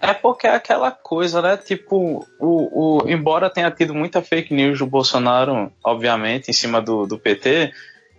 É 0.00 0.14
porque 0.14 0.46
é 0.46 0.54
aquela 0.54 0.90
coisa, 0.90 1.42
né? 1.42 1.56
Tipo, 1.58 2.26
o, 2.38 3.02
o, 3.02 3.08
embora 3.08 3.50
tenha 3.50 3.70
tido 3.70 3.94
muita 3.94 4.22
fake 4.22 4.54
news 4.54 4.78
do 4.78 4.86
Bolsonaro, 4.86 5.70
obviamente, 5.84 6.48
em 6.48 6.54
cima 6.54 6.80
do, 6.80 7.06
do 7.06 7.18
PT, 7.18 7.72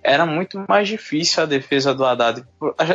era 0.03 0.25
muito 0.25 0.63
mais 0.67 0.87
difícil 0.87 1.43
a 1.43 1.45
defesa 1.45 1.93
do 1.93 2.03
Haddad. 2.03 2.43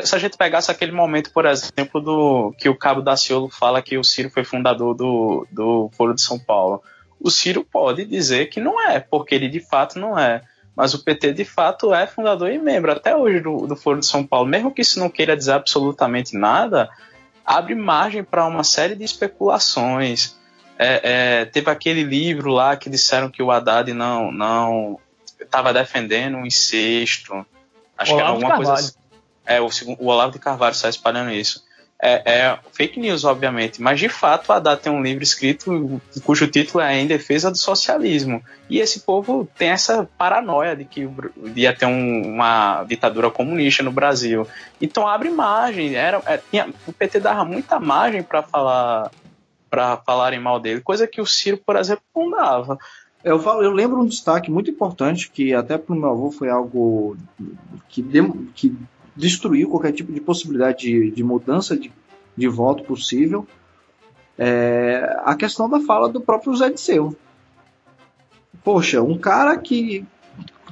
Se 0.03 0.15
a 0.15 0.19
gente 0.19 0.37
pegasse 0.37 0.71
aquele 0.71 0.93
momento, 0.93 1.31
por 1.33 1.47
exemplo, 1.47 2.01
do 2.01 2.55
que 2.59 2.69
o 2.69 2.77
Cabo 2.77 3.01
Daciolo 3.01 3.49
fala 3.49 3.83
que 3.83 3.97
o 3.97 4.05
Ciro 4.05 4.31
foi 4.31 4.45
fundador 4.45 4.95
do, 4.95 5.47
do 5.51 5.91
Foro 5.97 6.15
de 6.15 6.23
São 6.23 6.39
Paulo, 6.39 6.83
o 7.21 7.31
Ciro 7.31 7.65
pode 7.65 8.05
dizer 8.05 8.47
que 8.47 8.61
não 8.61 8.81
é, 8.81 8.99
porque 8.99 9.35
ele 9.35 9.49
de 9.49 9.61
fato 9.61 9.99
não 9.99 10.19
é. 10.19 10.43
Mas 10.75 10.93
o 10.93 11.03
PT 11.03 11.33
de 11.33 11.45
fato 11.45 11.95
é 11.95 12.07
fundador 12.07 12.51
e 12.51 12.59
membro 12.59 12.93
até 12.93 13.17
hoje 13.17 13.41
do, 13.41 13.67
do 13.67 13.77
Foro 13.77 14.01
de 14.01 14.07
São 14.07 14.27
Paulo. 14.27 14.47
Mesmo 14.47 14.71
que 14.71 14.83
isso 14.83 14.99
não 14.99 15.09
queira 15.09 15.37
dizer 15.37 15.53
absolutamente 15.53 16.37
nada, 16.37 16.91
abre 17.45 17.75
margem 17.75 18.23
para 18.25 18.45
uma 18.45 18.65
série 18.65 18.95
de 18.95 19.05
especulações. 19.05 20.37
É, 20.79 21.01
é, 21.41 21.45
teve 21.47 21.71
aquele 21.71 22.03
livro 22.03 22.51
lá 22.51 22.77
que 22.77 22.91
disseram 22.91 23.31
que 23.31 23.43
o 23.43 23.51
Haddad 23.51 23.91
não 23.95 24.31
não 24.31 24.99
estava 25.41 25.73
defendendo 25.73 26.37
um 26.37 26.47
incesto. 26.47 27.47
Acho 27.97 28.13
Olavo 28.13 28.39
que 28.39 28.45
era 28.45 28.49
alguma 28.49 28.57
coisa 28.57 28.73
assim. 28.75 28.93
É, 29.45 29.61
o, 29.61 29.69
o 29.99 30.07
Olavo 30.07 30.33
de 30.33 30.39
Carvalho 30.39 30.73
está 30.73 30.89
espalhando 30.89 31.31
isso. 31.31 31.65
É, 31.99 32.41
é, 32.41 32.59
fake 32.73 33.01
news, 33.01 33.25
obviamente, 33.25 33.81
mas 33.81 33.99
de 33.99 34.09
fato 34.09 34.53
a 34.53 34.57
Haddad 34.57 34.83
tem 34.83 34.93
um 34.93 35.03
livro 35.03 35.25
escrito 35.25 36.01
cujo 36.25 36.47
título 36.47 36.85
é 36.85 36.99
Em 36.99 37.07
Defesa 37.07 37.51
do 37.51 37.57
Socialismo. 37.57 38.45
E 38.69 38.81
esse 38.81 39.01
povo 39.01 39.49
tem 39.57 39.71
essa 39.71 40.07
paranoia 40.19 40.77
de 40.77 40.85
que 40.85 41.09
ia 41.55 41.75
ter 41.75 41.87
um, 41.87 42.35
uma 42.35 42.85
ditadura 42.85 43.31
comunista 43.31 43.83
no 43.83 43.91
Brasil. 43.91 44.47
Então 44.79 45.09
abre 45.09 45.31
margem. 45.31 45.95
Era, 45.95 46.21
é, 46.27 46.39
tinha, 46.51 46.69
o 46.87 46.93
PT 46.93 47.21
dava 47.21 47.47
muita 47.47 47.81
margem 47.81 48.23
para 48.23 48.43
falar 48.43 49.11
para 49.71 49.97
falarem 49.99 50.39
mal 50.39 50.61
dele, 50.61 50.81
coisa 50.81 51.09
que 51.09 51.21
o 51.21 51.27
Ciro, 51.27 51.59
por 51.59 51.77
exemplo, 51.77 52.05
não 52.15 52.31
dava. 52.31 52.79
Eu, 53.27 53.41
falo, 53.41 53.61
eu 53.61 53.73
lembro 53.73 54.01
um 54.01 54.07
destaque 54.07 54.53
muito 54.53 54.71
importante 54.71 55.29
que 55.29 55.53
até 55.53 55.77
para 55.77 55.93
o 55.93 55.99
meu 55.99 56.11
avô 56.11 56.31
foi 56.31 56.49
algo 56.49 57.17
que, 57.89 58.01
de, 58.01 58.23
que 58.55 58.73
destruiu 59.17 59.69
qualquer 59.69 59.91
tipo 59.91 60.13
de 60.13 60.21
possibilidade 60.21 60.87
de, 60.87 61.11
de 61.11 61.25
mudança 61.25 61.77
de, 61.77 61.91
de 62.37 62.47
voto 62.47 62.85
possível. 62.85 63.45
É, 64.39 65.19
a 65.25 65.35
questão 65.35 65.69
da 65.69 65.81
fala 65.81 66.09
do 66.09 66.21
próprio 66.21 66.55
Zé 66.55 66.71
Disseu. 66.71 67.17
Poxa, 68.63 69.03
um 69.03 69.19
cara 69.19 69.59
que 69.59 70.07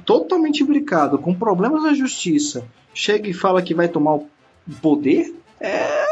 totalmente 0.05 0.63
imbricado, 0.63 1.19
com 1.19 1.33
problemas 1.33 1.83
na 1.83 1.93
justiça, 1.93 2.65
chega 2.93 3.27
e 3.27 3.33
fala 3.33 3.61
que 3.61 3.73
vai 3.73 3.89
tomar 3.89 4.15
o 4.15 4.29
poder, 4.81 5.35
é 5.59 6.05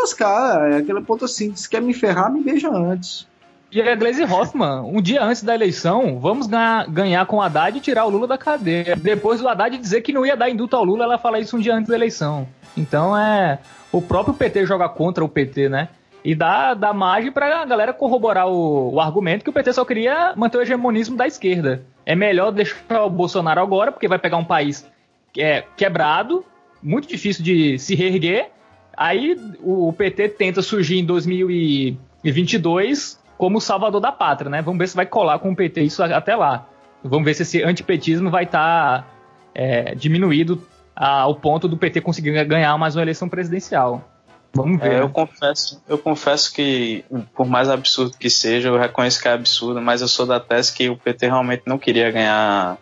lascar. 0.00 0.70
É 0.70 0.76
aquele 0.76 1.00
ponto 1.00 1.24
assim, 1.24 1.56
se 1.56 1.68
quer 1.68 1.82
me 1.82 1.92
ferrar, 1.92 2.32
me 2.32 2.40
beija 2.40 2.70
antes. 2.70 3.26
E 3.70 3.82
a 3.82 3.94
Glaze 3.94 4.24
Hoffman, 4.24 4.80
um 4.80 5.02
dia 5.02 5.22
antes 5.22 5.42
da 5.42 5.54
eleição, 5.54 6.18
vamos 6.18 6.46
ganhar, 6.46 6.88
ganhar 6.88 7.26
com 7.26 7.36
o 7.36 7.42
Haddad 7.42 7.76
e 7.76 7.82
tirar 7.82 8.06
o 8.06 8.08
Lula 8.08 8.26
da 8.26 8.38
cadeia. 8.38 8.96
Depois 8.96 9.40
do 9.40 9.48
Haddad 9.48 9.76
dizer 9.76 10.00
que 10.00 10.10
não 10.10 10.24
ia 10.24 10.34
dar 10.34 10.48
indulto 10.48 10.74
ao 10.74 10.82
Lula, 10.82 11.04
ela 11.04 11.18
fala 11.18 11.38
isso 11.38 11.54
um 11.54 11.60
dia 11.60 11.74
antes 11.74 11.90
da 11.90 11.94
eleição. 11.94 12.48
Então 12.74 13.14
é. 13.16 13.58
O 13.92 14.00
próprio 14.00 14.34
PT 14.34 14.64
joga 14.64 14.88
contra 14.88 15.22
o 15.22 15.28
PT, 15.28 15.68
né? 15.68 15.90
E 16.24 16.34
dá, 16.34 16.72
dá 16.72 16.94
margem 16.94 17.30
pra 17.30 17.66
galera 17.66 17.92
corroborar 17.92 18.48
o, 18.48 18.94
o 18.94 19.00
argumento 19.00 19.44
que 19.44 19.50
o 19.50 19.52
PT 19.52 19.74
só 19.74 19.84
queria 19.84 20.32
manter 20.34 20.56
o 20.56 20.62
hegemonismo 20.62 21.14
da 21.16 21.26
esquerda. 21.26 21.84
É 22.06 22.14
melhor 22.14 22.52
deixar 22.52 23.04
o 23.04 23.10
Bolsonaro 23.10 23.60
agora, 23.60 23.92
porque 23.92 24.08
vai 24.08 24.18
pegar 24.18 24.38
um 24.38 24.44
país 24.44 24.90
é, 25.36 25.62
quebrado, 25.76 26.42
muito 26.82 27.06
difícil 27.06 27.44
de 27.44 27.78
se 27.78 27.94
reerguer. 27.94 28.48
Aí 28.96 29.38
o 29.62 29.92
PT 29.92 30.30
tenta 30.30 30.62
surgir 30.62 30.98
em 30.98 31.04
2022 31.04 33.17
como 33.38 33.60
salvador 33.60 34.00
da 34.00 34.10
pátria, 34.10 34.50
né? 34.50 34.60
Vamos 34.60 34.80
ver 34.80 34.88
se 34.88 34.96
vai 34.96 35.06
colar 35.06 35.38
com 35.38 35.52
o 35.52 35.56
PT 35.56 35.82
isso 35.82 36.02
até 36.02 36.34
lá. 36.34 36.66
Vamos 37.02 37.24
ver 37.24 37.34
se 37.34 37.42
esse 37.42 37.62
antipetismo 37.62 38.28
vai 38.28 38.42
estar 38.42 39.02
tá, 39.02 39.06
é, 39.54 39.94
diminuído 39.94 40.60
ao 40.94 41.36
ponto 41.36 41.68
do 41.68 41.76
PT 41.76 42.00
conseguir 42.00 42.44
ganhar 42.44 42.76
mais 42.76 42.96
uma 42.96 43.02
eleição 43.02 43.28
presidencial. 43.28 44.04
Vamos 44.52 44.80
ver. 44.80 44.94
É, 44.94 44.98
eu, 44.98 45.06
né? 45.06 45.10
confesso, 45.12 45.80
eu 45.88 45.96
confesso 45.96 46.52
que, 46.52 47.04
por 47.36 47.46
mais 47.46 47.68
absurdo 47.68 48.16
que 48.18 48.28
seja, 48.28 48.70
eu 48.70 48.76
reconheço 48.76 49.22
que 49.22 49.28
é 49.28 49.32
absurdo, 49.32 49.80
mas 49.80 50.00
eu 50.00 50.08
sou 50.08 50.26
da 50.26 50.40
tese 50.40 50.74
que 50.74 50.88
o 50.88 50.96
PT 50.96 51.26
realmente 51.26 51.62
não 51.64 51.78
queria 51.78 52.10
ganhar, 52.10 52.76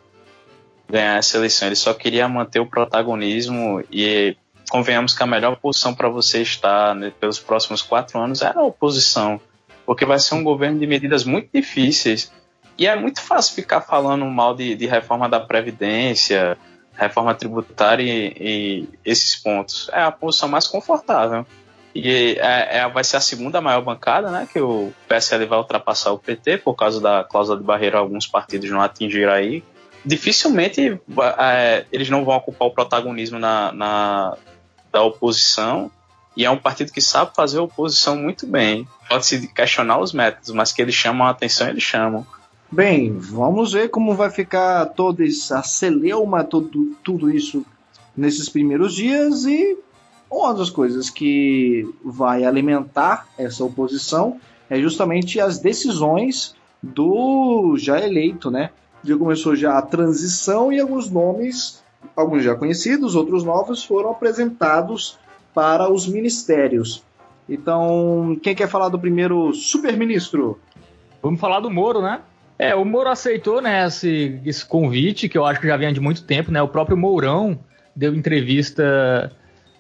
ganhar 0.88 1.18
essa 1.18 1.36
eleição. 1.36 1.68
Ele 1.68 1.76
só 1.76 1.92
queria 1.92 2.26
manter 2.26 2.60
o 2.60 2.66
protagonismo 2.66 3.84
e 3.92 4.34
convenhamos 4.70 5.12
que 5.12 5.22
a 5.22 5.26
melhor 5.26 5.56
posição 5.56 5.94
para 5.94 6.08
você 6.08 6.40
estar 6.40 6.94
né, 6.94 7.12
pelos 7.20 7.38
próximos 7.38 7.82
quatro 7.82 8.18
anos 8.18 8.40
era 8.40 8.58
a 8.58 8.64
oposição 8.64 9.38
porque 9.87 10.05
vai 10.05 10.19
ser 10.19 10.35
um 10.35 10.43
governo 10.43 10.78
de 10.78 10.87
medidas 10.87 11.25
muito 11.25 11.49
difíceis. 11.55 12.33
E 12.76 12.87
é 12.87 12.95
muito 12.95 13.23
fácil 13.23 13.55
ficar 13.55 13.81
falando 13.81 14.25
mal 14.26 14.55
de, 14.55 14.75
de 14.75 14.87
reforma 14.87 15.28
da 15.28 15.40
Previdência, 15.40 16.59
reforma 16.95 17.35
tributária 17.35 18.02
e, 18.02 18.35
e, 18.38 18.88
esses 19.05 19.37
pontos. 19.37 19.88
É 19.93 20.02
a 20.02 20.11
posição 20.11 20.49
mais 20.49 20.66
confortável. 20.66 21.47
E 21.95 22.37
é, 22.38 22.78
é, 22.78 22.88
vai 22.88 23.02
ser 23.02 23.16
a 23.16 23.21
segunda 23.21 23.61
maior 23.61 23.81
bancada, 23.81 24.31
né? 24.31 24.47
Que 24.52 24.61
o 24.61 24.93
PSL 25.09 25.47
vai 25.47 25.59
ultrapassar 25.59 26.12
o 26.12 26.19
PT 26.19 26.59
por 26.59 26.75
causa 26.75 27.00
da 27.00 27.25
cláusula 27.25 27.57
de 27.57 27.64
barreira, 27.64 27.99
alguns 27.99 28.26
partidos 28.26 28.71
não 28.71 28.83
atingiram 28.83 29.33
aí. 29.33 29.64
Dificilmente 30.05 31.00
é, 31.38 31.87
eles 31.90 32.11
não 32.11 32.25
vão 32.25 32.37
ocupar 32.37 32.69
o 32.69 32.71
protagonismo 32.71 33.38
na, 33.38 33.73
na 33.73 34.37
da 34.93 35.02
oposição 35.02 35.90
e 36.37 36.45
é 36.45 36.50
um 36.50 36.59
partido 36.59 36.93
que 36.93 37.00
sabe 37.00 37.35
fazer 37.35 37.59
oposição 37.59 38.16
muito 38.16 38.47
bem. 38.47 38.87
Pode-se 39.09 39.49
questionar 39.49 39.99
os 39.99 40.12
métodos, 40.12 40.50
mas 40.50 40.73
que 40.73 40.83
eles 40.83 40.95
chamam 40.95 41.26
a 41.26 41.31
atenção, 41.31 41.69
eles 41.69 41.83
chamam. 41.83 42.26
Bem, 42.71 43.16
vamos 43.16 43.73
ver 43.73 43.88
como 43.88 44.14
vai 44.14 44.31
ficar 44.31 44.87
toda 44.87 45.25
essa 45.25 45.62
celeuma, 45.62 46.45
tudo, 46.45 46.97
tudo 47.02 47.31
isso 47.31 47.64
nesses 48.16 48.49
primeiros 48.49 48.95
dias 48.95 49.45
e 49.45 49.78
uma 50.31 50.52
das 50.52 50.69
coisas 50.69 51.09
que 51.09 51.88
vai 52.05 52.45
alimentar 52.45 53.28
essa 53.38 53.64
oposição 53.64 54.40
é 54.69 54.81
justamente 54.81 55.38
as 55.40 55.59
decisões 55.59 56.55
do 56.83 57.76
já 57.78 58.00
eleito, 58.00 58.50
né? 58.50 58.71
Já 59.05 59.16
começou 59.16 59.55
já 59.55 59.78
a 59.78 59.83
transição 59.83 60.73
e 60.73 60.81
alguns 60.81 61.09
nomes 61.09 61.85
alguns 62.14 62.45
já 62.45 62.55
conhecidos, 62.55 63.14
outros 63.14 63.43
novos, 63.43 63.85
foram 63.85 64.11
apresentados 64.11 65.19
para 65.56 65.90
os 65.90 66.06
ministérios. 66.06 67.02
Então, 67.48 68.38
quem 68.42 68.54
quer 68.54 68.68
falar 68.68 68.90
do 68.90 68.98
primeiro 68.98 69.54
super-ministro? 69.54 70.60
Vamos 71.22 71.40
falar 71.40 71.60
do 71.60 71.70
Moro, 71.70 72.02
né? 72.02 72.20
É, 72.58 72.75
o 72.75 72.84
Moro 72.84 73.08
aceitou 73.08 73.62
né, 73.62 73.86
esse, 73.86 74.38
esse 74.44 74.66
convite, 74.66 75.30
que 75.30 75.38
eu 75.38 75.46
acho 75.46 75.58
que 75.58 75.66
já 75.66 75.78
vinha 75.78 75.94
de 75.94 75.98
muito 76.00 76.25
tempo, 76.25 76.52
né? 76.52 76.60
O 76.60 76.68
próprio 76.68 76.94
Mourão 76.94 77.58
deu 77.94 78.14
entrevista 78.14 79.32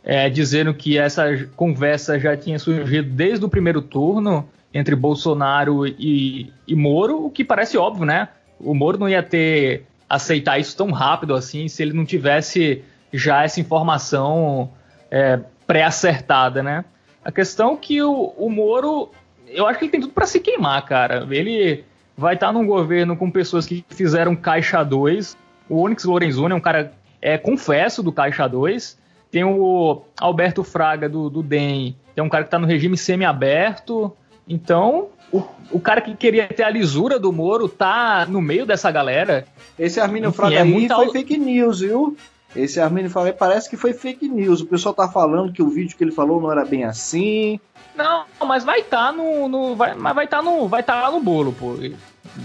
é, 0.02 0.30
dizendo 0.30 0.72
que 0.72 0.96
essa 0.96 1.46
conversa 1.54 2.18
já 2.18 2.34
tinha 2.34 2.58
surgido 2.58 3.10
desde 3.10 3.44
o 3.44 3.48
primeiro 3.48 3.82
turno 3.82 4.48
entre 4.72 4.96
Bolsonaro 4.96 5.86
e, 5.86 6.50
e 6.66 6.74
Moro, 6.74 7.26
o 7.26 7.30
que 7.30 7.44
parece 7.44 7.76
óbvio, 7.76 8.06
né? 8.06 8.30
O 8.58 8.72
Moro 8.72 8.96
não 8.96 9.10
ia 9.10 9.22
ter 9.22 9.84
aceitar 10.08 10.58
isso 10.58 10.74
tão 10.74 10.90
rápido 10.90 11.34
assim 11.34 11.68
se 11.68 11.82
ele 11.82 11.92
não 11.92 12.06
tivesse 12.06 12.82
já 13.12 13.44
essa 13.44 13.60
informação 13.60 14.70
é, 15.10 15.40
pré-acertada, 15.66 16.62
né? 16.62 16.84
A 17.24 17.32
questão 17.32 17.74
é 17.74 17.76
que 17.76 18.02
o, 18.02 18.32
o 18.36 18.48
Moro, 18.48 19.10
eu 19.48 19.66
acho 19.66 19.78
que 19.78 19.86
ele 19.86 19.92
tem 19.92 20.00
tudo 20.00 20.12
para 20.12 20.26
se 20.26 20.38
queimar, 20.38 20.84
cara. 20.84 21.26
Ele 21.30 21.84
vai 22.16 22.34
estar 22.34 22.48
tá 22.48 22.52
num 22.52 22.66
governo 22.66 23.16
com 23.16 23.30
pessoas 23.30 23.66
que 23.66 23.84
fizeram 23.90 24.36
Caixa 24.36 24.82
2. 24.84 25.36
O 25.68 25.82
Onyx 25.82 26.04
Lorenzoni 26.04 26.52
é 26.52 26.56
um 26.56 26.60
cara, 26.60 26.92
é, 27.20 27.36
confesso, 27.36 28.02
do 28.02 28.12
Caixa 28.12 28.46
2. 28.48 28.96
Tem 29.30 29.44
o 29.44 30.02
Alberto 30.20 30.62
Fraga, 30.62 31.08
do, 31.08 31.28
do 31.28 31.42
DEM, 31.42 31.96
que 32.14 32.20
é 32.20 32.22
um 32.22 32.28
cara 32.28 32.44
que 32.44 32.48
está 32.48 32.58
no 32.58 32.66
regime 32.66 32.96
semi-aberto. 32.96 34.16
Então, 34.48 35.08
o, 35.32 35.42
o 35.72 35.80
cara 35.80 36.00
que 36.00 36.14
queria 36.14 36.46
ter 36.46 36.62
a 36.62 36.70
lisura 36.70 37.18
do 37.18 37.32
Moro 37.32 37.68
tá 37.68 38.24
no 38.26 38.40
meio 38.40 38.64
dessa 38.64 38.90
galera. 38.90 39.44
Esse 39.76 39.98
Armínio 39.98 40.30
Fraga 40.30 40.56
é 40.56 40.62
aí 40.62 40.88
foi 40.88 41.10
fake 41.10 41.36
news, 41.36 41.80
viu? 41.80 42.16
Esse 42.56 42.80
Armínio 42.80 43.10
Fraga 43.10 43.32
parece 43.32 43.68
que 43.68 43.76
foi 43.76 43.92
fake 43.92 44.28
news. 44.28 44.60
O 44.60 44.66
pessoal 44.66 44.94
tá 44.94 45.08
falando 45.08 45.52
que 45.52 45.62
o 45.62 45.68
vídeo 45.68 45.96
que 45.96 46.02
ele 46.02 46.12
falou 46.12 46.40
não 46.40 46.50
era 46.50 46.64
bem 46.64 46.84
assim. 46.84 47.60
Não, 47.94 48.24
mas 48.46 48.64
vai 48.64 48.82
tá 48.82 49.12
no, 49.12 49.48
no, 49.48 49.74
vai, 49.74 49.94
mas 49.94 50.14
vai 50.14 50.26
tá 50.26 50.42
no, 50.42 50.68
vai 50.68 50.82
tá 50.82 51.00
lá 51.02 51.10
no 51.10 51.20
bolo, 51.20 51.52
pô. 51.52 51.76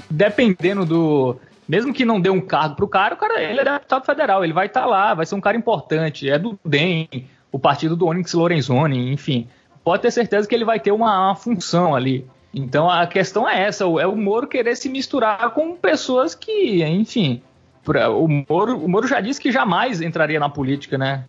Dependendo 0.09 0.85
do, 0.85 1.37
mesmo 1.67 1.93
que 1.93 2.03
não 2.03 2.19
dê 2.19 2.29
um 2.29 2.41
cargo 2.41 2.75
pro 2.75 2.87
cara, 2.87 3.13
o 3.13 3.17
cara 3.17 3.41
ele 3.41 3.61
é 3.61 3.63
deputado 3.63 4.05
federal, 4.05 4.43
ele 4.43 4.51
vai 4.51 4.65
estar 4.65 4.81
tá 4.81 4.85
lá, 4.85 5.13
vai 5.13 5.25
ser 5.25 5.35
um 5.35 5.41
cara 5.41 5.55
importante, 5.55 6.29
é 6.29 6.37
do 6.37 6.59
DEM, 6.65 7.07
o 7.51 7.57
partido 7.57 7.95
do 7.95 8.07
Onyx 8.07 8.33
Lorenzoni, 8.33 9.11
enfim. 9.13 9.47
Pode 9.83 10.01
ter 10.01 10.11
certeza 10.11 10.47
que 10.47 10.53
ele 10.53 10.65
vai 10.65 10.79
ter 10.79 10.91
uma, 10.91 11.27
uma 11.27 11.35
função 11.35 11.95
ali. 11.95 12.25
Então 12.53 12.89
a 12.89 13.07
questão 13.07 13.47
é 13.47 13.63
essa, 13.63 13.85
é 13.85 14.05
o 14.05 14.15
Moro 14.15 14.47
querer 14.47 14.75
se 14.75 14.89
misturar 14.89 15.51
com 15.51 15.75
pessoas 15.75 16.35
que, 16.35 16.83
enfim, 16.83 17.41
o 17.87 18.27
Moro, 18.27 18.77
o 18.77 18.87
Moro 18.87 19.07
já 19.07 19.19
disse 19.19 19.39
que 19.39 19.51
jamais 19.51 20.01
entraria 20.01 20.39
na 20.39 20.49
política, 20.49 20.97
né? 20.97 21.25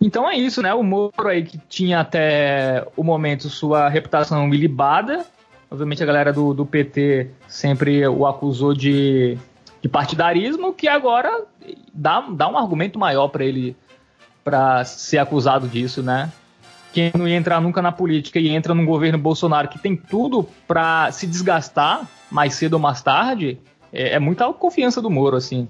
Então 0.00 0.30
é 0.30 0.36
isso, 0.36 0.62
né? 0.62 0.72
O 0.72 0.82
Moro 0.82 1.28
aí 1.28 1.42
que 1.42 1.58
tinha 1.68 2.00
até 2.00 2.86
o 2.96 3.02
momento 3.02 3.48
sua 3.48 3.88
reputação 3.88 4.52
ilibada. 4.54 5.26
Obviamente 5.70 6.02
a 6.02 6.06
galera 6.06 6.32
do, 6.32 6.54
do 6.54 6.64
PT 6.64 7.30
sempre 7.46 8.06
o 8.06 8.26
acusou 8.26 8.72
de, 8.72 9.36
de 9.82 9.88
partidarismo, 9.88 10.72
que 10.72 10.88
agora 10.88 11.44
dá, 11.92 12.20
dá 12.20 12.48
um 12.48 12.56
argumento 12.56 12.98
maior 12.98 13.28
para 13.28 13.44
ele 13.44 13.76
para 14.44 14.84
ser 14.84 15.18
acusado 15.18 15.68
disso, 15.68 16.02
né? 16.02 16.32
Quem 16.92 17.12
não 17.14 17.28
ia 17.28 17.36
entrar 17.36 17.60
nunca 17.60 17.82
na 17.82 17.92
política 17.92 18.38
e 18.38 18.48
entra 18.48 18.74
num 18.74 18.86
governo 18.86 19.18
Bolsonaro 19.18 19.68
que 19.68 19.78
tem 19.78 19.94
tudo 19.94 20.48
para 20.66 21.12
se 21.12 21.26
desgastar 21.26 22.08
mais 22.30 22.54
cedo 22.54 22.74
ou 22.74 22.80
mais 22.80 23.02
tarde, 23.02 23.58
é, 23.92 24.14
é 24.14 24.18
muita 24.18 24.50
confiança 24.52 25.02
do 25.02 25.10
Moro, 25.10 25.36
assim. 25.36 25.68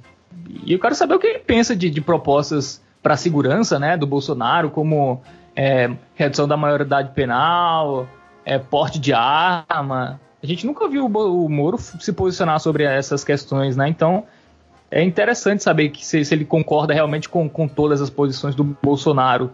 E 0.64 0.72
eu 0.72 0.79
quero 0.79 0.94
saber 0.94 1.14
o 1.14 1.18
que 1.18 1.27
ele 1.27 1.38
pensa 1.38 1.74
de, 1.74 1.90
de 1.90 2.01
propostas 2.01 2.83
para 3.03 3.16
segurança 3.16 3.79
né, 3.79 3.96
do 3.96 4.07
Bolsonaro, 4.07 4.70
como 4.70 5.22
é, 5.57 5.90
redução 6.14 6.46
da 6.46 6.57
maioridade 6.57 7.12
penal, 7.14 8.07
é, 8.44 8.59
porte 8.59 8.98
de 8.98 9.12
arma. 9.12 10.20
A 10.42 10.46
gente 10.46 10.64
nunca 10.66 10.88
viu 10.88 11.07
o, 11.07 11.44
o 11.44 11.48
Moro 11.48 11.79
se 11.79 12.12
posicionar 12.12 12.61
sobre 12.61 12.85
essas 12.85 13.24
questões, 13.24 13.77
né? 13.77 13.88
Então 13.88 14.24
é 14.90 15.03
interessante 15.03 15.62
saber 15.62 15.90
que 15.90 16.05
se, 16.05 16.24
se 16.24 16.35
ele 16.35 16.44
concorda 16.44 16.94
realmente 16.94 17.29
com, 17.29 17.48
com 17.48 17.66
todas 17.66 18.01
as 18.01 18.09
posições 18.09 18.55
do 18.55 18.64
Bolsonaro. 18.64 19.51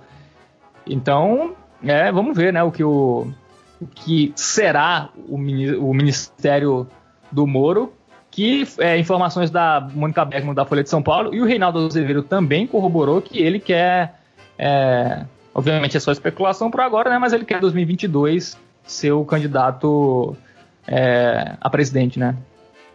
Então, 0.87 1.55
é, 1.83 2.13
vamos 2.13 2.37
ver 2.37 2.53
né, 2.53 2.63
o, 2.63 2.71
que 2.71 2.85
o, 2.85 3.33
o 3.81 3.87
que 3.87 4.33
será 4.37 5.09
o, 5.29 5.37
o 5.37 5.95
Ministério 5.95 6.87
do 7.33 7.47
Moro 7.47 7.94
que 8.35 8.67
é, 8.79 8.99
informações 8.99 9.49
da 9.49 9.81
Mônica 9.95 10.25
Bergman 10.25 10.55
da 10.55 10.65
Folha 10.65 10.83
de 10.83 10.91
São 10.91 11.01
Paulo 11.01 11.33
e 11.33 11.41
o 11.41 11.45
Reinaldo 11.45 11.79
Azevedo 11.87 12.21
também 12.21 12.67
corroborou 12.67 13.23
que 13.23 13.39
ele 13.39 13.61
quer, 13.61 14.21
é, 14.59 15.25
obviamente 15.55 15.97
é 15.97 16.01
só 16.01 16.11
especulação 16.11 16.69
por 16.69 16.81
agora, 16.81 17.11
né, 17.11 17.17
mas 17.17 17.33
ele 17.33 17.45
quer 17.45 17.61
2022 17.61 18.59
ser 18.85 19.13
o 19.13 19.25
candidato 19.25 20.37
é, 20.85 21.55
a 21.61 21.71
presidente, 21.71 22.19
né? 22.19 22.35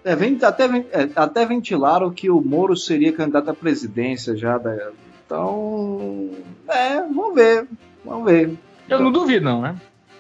É, 0.04 0.14
vem, 0.14 0.38
até, 0.42 0.66
é, 0.66 1.10
até 1.16 1.46
ventilaram 1.46 2.12
que 2.12 2.30
o 2.30 2.42
Moro 2.42 2.76
seria 2.76 3.14
candidato 3.14 3.50
à 3.50 3.54
presidência 3.54 4.36
já. 4.36 4.58
Da, 4.58 4.92
então, 5.26 6.32
é, 6.68 6.96
vamos 7.02 7.34
ver, 7.34 7.66
vamos 8.04 8.30
ver. 8.30 8.58
Eu 8.90 9.00
não 9.00 9.12
duvido 9.12 9.46
não, 9.46 9.62
né? 9.62 9.76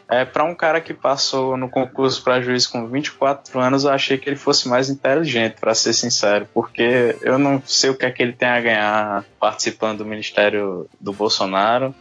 É, 0.10 0.26
para 0.26 0.44
um 0.44 0.56
cara 0.56 0.82
que 0.82 0.92
passou 0.92 1.56
no 1.56 1.70
concurso 1.70 2.24
para 2.24 2.42
juiz 2.42 2.66
com 2.66 2.88
24 2.88 3.60
anos, 3.60 3.84
eu 3.84 3.92
achei 3.92 4.18
que 4.18 4.28
ele 4.28 4.36
fosse 4.36 4.68
mais 4.68 4.90
inteligente, 4.90 5.58
para 5.60 5.76
ser 5.76 5.94
sincero, 5.94 6.48
porque 6.52 7.16
eu 7.22 7.38
não 7.38 7.62
sei 7.64 7.92
o 7.92 7.96
que 7.96 8.08
é 8.08 8.12
que 8.12 8.24
ele 8.24 8.34
tem 8.34 8.50
a 8.50 8.60
ganhar 8.60 9.26
participando 9.40 10.00
do 10.00 10.06
ministério 10.06 10.90
do 11.00 11.14
Bolsonaro. 11.14 11.94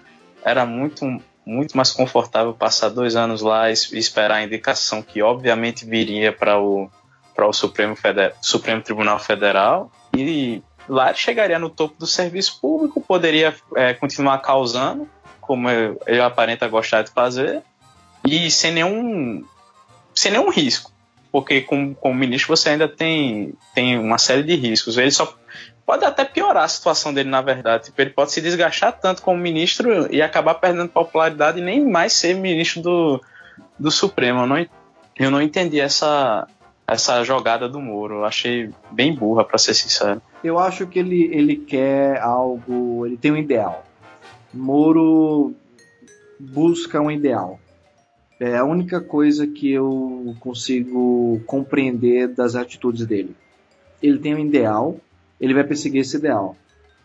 Era 0.43 0.65
muito, 0.65 1.05
muito 1.45 1.77
mais 1.77 1.93
confortável 1.93 2.55
passar 2.55 2.89
dois 2.89 3.15
anos 3.15 3.43
lá 3.43 3.69
e 3.69 3.75
esperar 3.75 4.37
a 4.37 4.43
indicação 4.43 5.03
que, 5.03 5.21
obviamente, 5.21 5.85
viria 5.85 6.33
para 6.33 6.59
o, 6.59 6.91
o 7.37 7.53
Supremo, 7.53 7.95
Feder 7.95 8.35
Supremo 8.41 8.81
Tribunal 8.81 9.19
Federal. 9.19 9.93
E 10.17 10.63
lá 10.89 11.11
ele 11.11 11.19
chegaria 11.19 11.59
no 11.59 11.69
topo 11.69 11.99
do 11.99 12.07
serviço 12.07 12.59
público, 12.59 13.03
poderia 13.03 13.55
é, 13.77 13.93
continuar 13.93 14.39
causando, 14.39 15.07
como 15.43 15.69
ele 15.69 16.23
aparenta 16.23 16.67
gostar 16.69 17.03
de 17.03 17.11
fazer 17.11 17.63
e 18.27 18.51
sem 18.51 18.73
nenhum, 18.73 19.45
sem 20.15 20.33
nenhum 20.33 20.51
risco. 20.51 20.93
Porque 21.31 21.61
como, 21.61 21.95
como 21.95 22.15
ministro 22.15 22.57
você 22.57 22.71
ainda 22.71 22.89
tem, 22.89 23.55
tem 23.75 23.99
uma 23.99 24.19
série 24.19 24.43
de 24.43 24.55
riscos. 24.55 24.97
Ele 24.97 25.11
só 25.11 25.37
pode 25.85 26.05
até 26.05 26.25
piorar 26.25 26.65
a 26.65 26.69
situação 26.69 27.13
dele, 27.13 27.29
na 27.29 27.41
verdade. 27.41 27.85
Tipo, 27.85 28.01
ele 28.03 28.11
pode 28.11 28.33
se 28.33 28.41
desgastar 28.41 28.93
tanto 28.99 29.23
como 29.23 29.39
ministro 29.39 30.13
e 30.13 30.21
acabar 30.23 30.55
perdendo 30.55 30.89
popularidade 30.89 31.59
e 31.59 31.63
nem 31.63 31.85
mais 31.87 32.13
ser 32.13 32.35
ministro 32.35 32.83
do, 32.83 33.23
do 33.79 33.91
Supremo. 33.91 34.41
Eu 34.41 34.47
não, 34.47 34.67
eu 35.19 35.31
não 35.31 35.43
entendi 35.43 35.81
essa, 35.81 36.47
essa 36.87 37.23
jogada 37.25 37.69
do 37.69 37.81
Moro. 37.81 38.17
Eu 38.17 38.25
achei 38.25 38.71
bem 38.91 39.15
burra, 39.15 39.45
para 39.45 39.59
ser 39.59 39.75
sincero. 39.75 40.23
Eu 40.43 40.59
acho 40.59 40.87
que 40.87 40.99
ele, 40.99 41.25
ele 41.33 41.57
quer 41.57 42.21
algo. 42.21 43.07
Ele 43.07 43.17
tem 43.17 43.33
um 43.33 43.37
ideal. 43.37 43.85
Moro 44.53 45.55
busca 46.39 47.01
um 47.01 47.11
ideal. 47.11 47.59
É 48.41 48.57
a 48.57 48.65
única 48.65 49.01
coisa 49.01 49.47
que 49.47 49.71
eu 49.71 50.35
consigo 50.39 51.41
compreender 51.47 52.29
das 52.29 52.55
atitudes 52.55 53.05
dele. 53.05 53.35
Ele 54.01 54.19
tem 54.19 54.35
um 54.35 54.39
ideal, 54.39 54.97
ele 55.41 55.55
vai 55.55 55.65
perseguir 55.65 56.03
esse 56.03 56.17
ideal. 56.17 56.57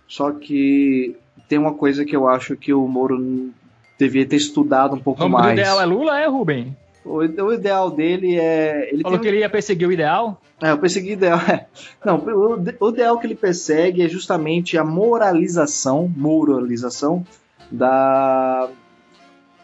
Só 0.07 0.31
que 0.31 1.15
tem 1.47 1.57
uma 1.57 1.73
coisa 1.73 2.05
que 2.05 2.15
eu 2.15 2.27
acho 2.27 2.55
que 2.55 2.71
o 2.71 2.87
Moro 2.87 3.51
devia 3.97 4.25
ter 4.25 4.35
estudado 4.35 4.95
um 4.95 4.99
pouco 4.99 5.27
mais. 5.27 5.47
O 5.47 5.53
ideal 5.53 5.81
é 5.81 5.85
Lula, 5.85 6.19
é, 6.19 6.27
Rubem? 6.27 6.77
O, 7.03 7.17
o 7.17 7.53
ideal 7.53 7.89
dele 7.89 8.37
é. 8.39 8.89
Ele 8.93 9.01
Falou 9.01 9.19
que 9.19 9.27
ele 9.27 9.39
ia 9.39 9.49
perseguir 9.49 9.87
o 9.87 9.91
ideal? 9.91 10.39
É, 10.61 10.71
eu 10.71 10.77
persegui 10.77 11.09
o 11.09 11.13
ideal. 11.13 11.39
Não, 12.05 12.17
o, 12.17 12.63
o 12.79 12.89
ideal 12.89 13.17
que 13.17 13.25
ele 13.27 13.35
persegue 13.35 14.03
é 14.03 14.07
justamente 14.07 14.77
a 14.77 14.85
moralização, 14.85 16.11
moralização 16.15 17.25
da, 17.71 18.69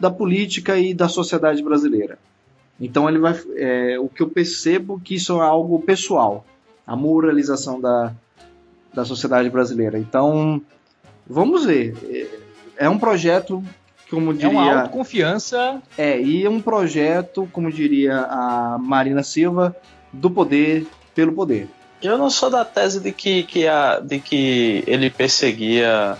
da 0.00 0.10
política 0.10 0.78
e 0.78 0.94
da 0.94 1.08
sociedade 1.08 1.62
brasileira. 1.62 2.18
Então 2.80 3.06
ele 3.06 3.18
vai, 3.18 3.38
é, 3.56 3.98
o 4.00 4.08
que 4.08 4.22
eu 4.22 4.28
percebo 4.28 4.98
que 4.98 5.14
isso 5.16 5.40
é 5.40 5.44
algo 5.44 5.78
pessoal, 5.82 6.46
a 6.86 6.96
moralização 6.96 7.78
da, 7.78 8.12
da 8.94 9.04
sociedade 9.04 9.50
brasileira. 9.50 9.98
Então 9.98 10.62
vamos 11.28 11.66
ver. 11.66 11.94
É 12.78 12.88
um 12.88 12.98
projeto, 12.98 13.62
como 14.08 14.32
diria, 14.32 14.48
é 14.48 14.50
uma 14.50 14.80
autoconfiança. 14.80 15.82
É 15.98 16.18
e 16.18 16.46
é 16.46 16.48
um 16.48 16.62
projeto, 16.62 17.46
como 17.52 17.70
diria 17.70 18.20
a 18.20 18.78
Marina 18.78 19.22
Silva, 19.22 19.76
do 20.10 20.30
poder 20.30 20.86
pelo 21.14 21.34
poder. 21.34 21.68
Eu 22.02 22.16
não 22.16 22.30
sou 22.30 22.48
da 22.48 22.64
tese 22.64 22.98
de 22.98 23.12
que, 23.12 23.42
que, 23.42 23.66
a, 23.66 24.00
de 24.00 24.18
que 24.18 24.82
ele 24.86 25.10
perseguia 25.10 26.16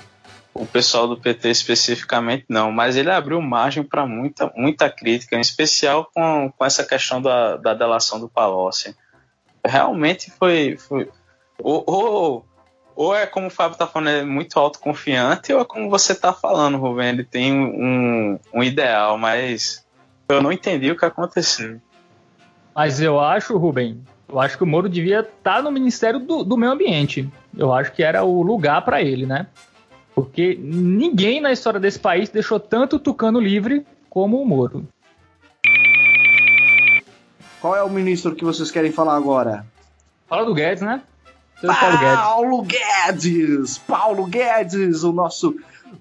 o 0.52 0.66
pessoal 0.66 1.06
do 1.06 1.16
PT 1.16 1.48
especificamente 1.48 2.44
não, 2.48 2.72
mas 2.72 2.96
ele 2.96 3.10
abriu 3.10 3.40
margem 3.40 3.82
para 3.82 4.06
muita, 4.06 4.52
muita 4.56 4.90
crítica, 4.90 5.36
em 5.36 5.40
especial 5.40 6.10
com, 6.12 6.52
com 6.56 6.64
essa 6.64 6.84
questão 6.84 7.22
da, 7.22 7.56
da 7.56 7.74
delação 7.74 8.18
do 8.18 8.28
Palocci. 8.28 8.94
Realmente 9.64 10.30
foi. 10.30 10.76
foi 10.76 11.08
ou, 11.62 12.44
ou, 12.96 13.14
é 13.14 13.26
como 13.26 13.46
o 13.46 13.50
Fábio 13.50 13.78
tá 13.78 13.86
falando, 13.86 14.08
é 14.08 14.24
muito 14.24 14.58
autoconfiante, 14.58 15.52
ou 15.52 15.60
é 15.60 15.64
como 15.64 15.90
você 15.90 16.14
tá 16.14 16.32
falando, 16.32 16.78
Rubem, 16.78 17.08
ele 17.08 17.24
tem 17.24 17.52
um, 17.52 18.38
um 18.52 18.62
ideal, 18.62 19.18
mas 19.18 19.86
eu 20.28 20.42
não 20.42 20.50
entendi 20.50 20.90
o 20.90 20.96
que 20.96 21.04
aconteceu. 21.04 21.80
Mas 22.74 23.00
eu 23.00 23.20
acho, 23.20 23.56
Rubem, 23.56 24.02
eu 24.28 24.40
acho 24.40 24.56
que 24.56 24.64
o 24.64 24.66
Moro 24.66 24.88
devia 24.88 25.20
estar 25.20 25.56
tá 25.56 25.62
no 25.62 25.70
Ministério 25.70 26.20
do, 26.20 26.42
do 26.42 26.56
Meio 26.56 26.72
Ambiente. 26.72 27.28
Eu 27.56 27.72
acho 27.72 27.92
que 27.92 28.02
era 28.02 28.22
o 28.24 28.42
lugar 28.42 28.82
para 28.82 29.02
ele, 29.02 29.26
né? 29.26 29.46
Porque 30.24 30.59
ninguém 30.61 31.40
na 31.40 31.50
história 31.50 31.80
desse 31.80 31.98
país 31.98 32.28
deixou 32.28 32.61
tanto 32.61 32.98
tucano 32.98 33.40
livre 33.40 33.87
como 34.09 34.40
o 34.40 34.46
Moro. 34.46 34.87
Qual 37.61 37.74
é 37.74 37.83
o 37.83 37.88
ministro 37.88 38.35
que 38.35 38.44
vocês 38.44 38.70
querem 38.70 38.92
falar 38.92 39.16
agora? 39.16 39.64
Fala 40.26 40.44
do 40.44 40.54
Guedes, 40.54 40.83
né? 40.83 41.02
Paulo 41.62 41.98
Guedes. 41.98 42.18
Paulo 42.18 42.62
Guedes! 42.62 43.78
Paulo 43.78 44.26
Guedes, 44.26 45.02
o 45.02 45.12
nosso 45.12 45.56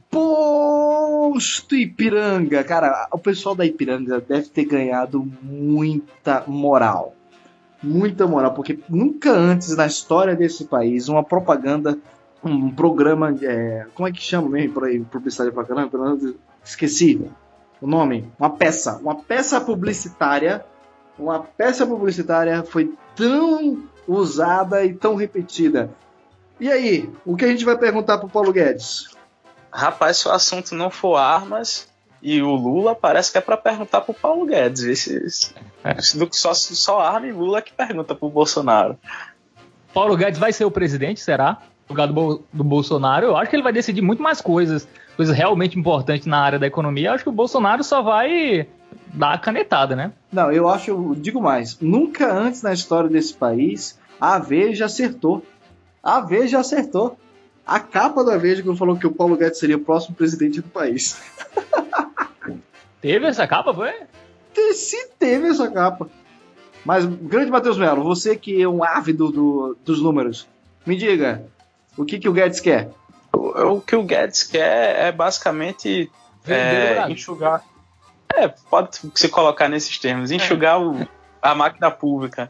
posto 0.10 1.75
Ipiranga. 1.75 2.63
Cara, 2.63 3.08
o 3.12 3.17
pessoal 3.17 3.55
da 3.55 3.65
Ipiranga 3.65 4.21
deve 4.21 4.49
ter 4.49 4.65
ganhado 4.65 5.25
muita 5.41 6.43
moral. 6.47 7.13
Muita 7.82 8.27
moral, 8.27 8.53
porque 8.53 8.79
nunca 8.89 9.32
antes 9.32 9.75
na 9.75 9.86
história 9.86 10.36
desse 10.36 10.65
país 10.65 11.08
uma 11.08 11.23
propaganda, 11.23 11.97
um 12.43 12.71
programa, 12.71 13.36
é, 13.41 13.86
como 13.93 14.08
é 14.08 14.12
que 14.12 14.21
chama 14.21 14.49
mesmo 14.49 14.73
por 14.73 14.86
aí, 14.86 14.99
publicidade 14.99 15.52
pra 15.52 15.63
caramba? 15.63 16.17
Esqueci 16.63 17.30
o 17.82 17.88
nome. 17.88 18.32
Uma 18.39 18.49
peça, 18.49 18.97
uma 18.97 19.15
peça 19.15 19.60
publicitária, 19.60 20.63
uma 21.17 21.39
peça 21.39 21.86
publicitária 21.86 22.63
foi 22.63 22.93
tão 23.15 23.84
usada 24.08 24.84
e 24.86 24.93
tão 24.93 25.15
repetida. 25.15 25.89
E 26.60 26.69
aí, 26.69 27.10
o 27.25 27.36
que 27.36 27.45
a 27.45 27.47
gente 27.47 27.63
vai 27.63 27.78
perguntar 27.78 28.17
pro 28.17 28.30
Paulo 28.30 28.52
Guedes? 28.52 29.10
Rapaz, 29.71 30.17
se 30.17 30.28
o 30.28 30.32
assunto 30.32 30.75
não 30.75 30.89
for 30.89 31.15
armas 31.15 31.88
e 32.21 32.41
o 32.41 32.54
Lula, 32.54 32.95
parece 32.95 33.32
que 33.32 33.38
é 33.38 33.41
para 33.41 33.56
perguntar 33.56 34.02
pro 34.02 34.13
Paulo 34.13 34.45
Guedes. 34.45 34.84
Esse, 34.84 35.49
só, 36.32 36.54
só 36.54 36.99
arma 36.99 37.28
e 37.28 37.32
Lula 37.32 37.62
que 37.62 37.71
pergunta 37.71 38.15
pro 38.15 38.30
Bolsonaro. 38.30 38.97
Paulo 39.93 40.17
Guedes 40.17 40.39
vai 40.39 40.52
ser 40.52 40.65
o 40.65 40.71
presidente, 40.71 41.21
será? 41.21 41.62
Lugar 41.89 42.08
do, 42.08 42.43
do 42.54 42.63
Bolsonaro, 42.63 43.25
eu 43.25 43.38
acho 43.38 43.49
que 43.49 43.56
ele 43.56 43.63
vai 43.63 43.73
decidir 43.73 44.02
muito 44.02 44.21
mais 44.21 44.41
coisas, 44.41 44.88
coisas 45.15 45.36
realmente 45.36 45.78
importantes 45.78 46.28
na 46.28 46.39
área 46.39 46.60
da 46.60 46.67
economia. 46.67 47.10
Eu 47.10 47.13
acho 47.13 47.23
que 47.23 47.30
o 47.30 47.34
Bolsonaro 47.34 47.84
só 47.84 48.02
vai 48.02 48.67
dar 49.13 49.34
a 49.34 49.38
canetada, 49.38 49.95
né? 49.95 50.12
Não, 50.32 50.52
eu 50.52 50.69
acho, 50.69 50.91
eu 50.91 51.15
digo 51.15 51.41
mais, 51.41 51.80
nunca 51.80 52.32
antes 52.32 52.62
na 52.62 52.73
história 52.73 53.10
desse 53.10 53.34
país 53.34 53.97
a 54.19 54.38
Veja 54.38 54.86
acertou. 54.86 55.43
A 56.04 56.21
Veja 56.21 56.60
acertou. 56.60 57.17
A 57.65 57.80
capa 57.80 58.23
da 58.23 58.38
Veja 58.38 58.63
que 58.63 58.75
falou 58.75 58.97
que 58.97 59.08
o 59.08 59.12
Paulo 59.12 59.38
Guedes 59.38 59.60
seria 59.60 59.78
o 59.78 59.82
próximo 59.82 60.15
presidente 60.15 60.62
do 60.62 60.69
país. 60.69 61.21
Teve 63.02 63.28
essa 63.28 63.47
capa, 63.47 63.73
foi? 63.73 63.93
Se 64.73 65.10
teve 65.17 65.47
essa 65.47 65.69
capa. 65.69 66.10
Mas, 66.84 67.06
grande 67.06 67.52
Matheus 67.52 67.78
Melo, 67.78 68.04
você 68.04 68.36
que 68.36 68.62
é 68.62 68.67
um 68.67 68.84
ávido 68.84 69.32
do, 69.32 69.78
dos 69.86 70.02
números, 70.02 70.47
me 70.86 70.97
diga, 70.97 71.45
o 71.99 72.05
que, 72.05 72.17
que 72.17 72.29
o 72.29 72.33
Guedes 72.33 72.62
quer? 72.62 72.89
O, 73.33 73.75
o 73.75 73.81
que 73.81 73.95
o 73.95 74.03
Guedes 74.03 74.43
quer 74.43 75.07
é 75.07 75.12
basicamente 75.12 76.09
é, 76.47 77.05
enxugar. 77.12 77.62
É, 78.33 78.47
pode 78.47 78.97
se 79.15 79.27
colocar 79.27 79.67
nesses 79.67 79.97
termos, 79.99 80.31
enxugar 80.31 80.75
é. 80.75 80.83
o, 80.83 81.07
a 81.41 81.53
máquina 81.53 81.91
pública. 81.91 82.49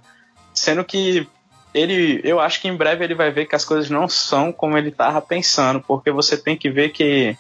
Sendo 0.54 0.86
que 0.86 1.28
ele, 1.74 2.22
eu 2.24 2.40
acho 2.40 2.62
que 2.62 2.68
em 2.68 2.76
breve 2.76 3.04
ele 3.04 3.16
vai 3.16 3.32
ver 3.32 3.48
que 3.48 3.56
as 3.56 3.66
coisas 3.66 3.90
não 3.90 4.08
são 4.08 4.52
como 4.52 4.78
ele 4.78 4.90
estava 4.90 5.20
pensando, 5.20 5.82
porque 5.82 6.12
você 6.12 6.38
tem 6.38 6.56
que 6.56 6.70
ver 6.70 6.90
que 6.90 7.36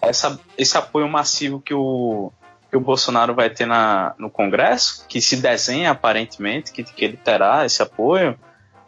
essa, 0.00 0.38
esse 0.56 0.78
apoio 0.78 1.08
massivo 1.08 1.60
que 1.60 1.74
o, 1.74 2.30
que 2.70 2.76
o 2.76 2.80
Bolsonaro 2.80 3.34
vai 3.34 3.50
ter 3.50 3.66
na, 3.66 4.14
no 4.16 4.30
Congresso, 4.30 5.04
que 5.08 5.20
se 5.20 5.36
desenha 5.36 5.90
aparentemente 5.90 6.70
que, 6.70 6.84
que 6.84 7.04
ele 7.04 7.16
terá 7.16 7.66
esse 7.66 7.82
apoio, 7.82 8.38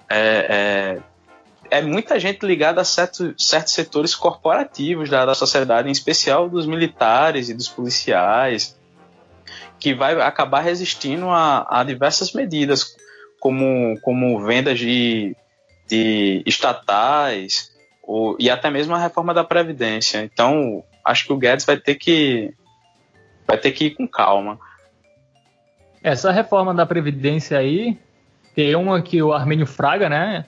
é, 0.08 0.98
é, 0.98 1.09
é 1.70 1.80
muita 1.80 2.18
gente 2.18 2.44
ligada 2.44 2.80
a 2.80 2.84
certo, 2.84 3.34
certos 3.38 3.72
setores 3.72 4.14
corporativos 4.14 5.08
da, 5.08 5.24
da 5.24 5.34
sociedade, 5.34 5.88
em 5.88 5.92
especial 5.92 6.48
dos 6.48 6.66
militares 6.66 7.48
e 7.48 7.54
dos 7.54 7.68
policiais, 7.68 8.78
que 9.78 9.94
vai 9.94 10.20
acabar 10.20 10.60
resistindo 10.60 11.30
a, 11.30 11.66
a 11.70 11.84
diversas 11.84 12.32
medidas 12.32 12.94
como, 13.38 13.98
como 14.02 14.40
vendas 14.44 14.78
de, 14.78 15.34
de 15.88 16.42
estatais 16.44 17.70
ou, 18.02 18.36
e 18.38 18.50
até 18.50 18.68
mesmo 18.70 18.94
a 18.94 18.98
reforma 18.98 19.32
da 19.32 19.44
Previdência. 19.44 20.22
Então, 20.22 20.84
acho 21.04 21.26
que 21.26 21.32
o 21.32 21.38
Guedes 21.38 21.64
vai 21.64 21.76
ter 21.76 21.94
que, 21.94 22.52
vai 23.46 23.56
ter 23.56 23.70
que 23.70 23.86
ir 23.86 23.90
com 23.92 24.06
calma. 24.06 24.58
Essa 26.02 26.32
reforma 26.32 26.74
da 26.74 26.84
Previdência 26.84 27.58
aí, 27.58 27.96
tem 28.54 28.74
uma 28.74 29.00
que 29.00 29.22
o 29.22 29.32
Armênio 29.32 29.66
Fraga, 29.66 30.08
né, 30.08 30.46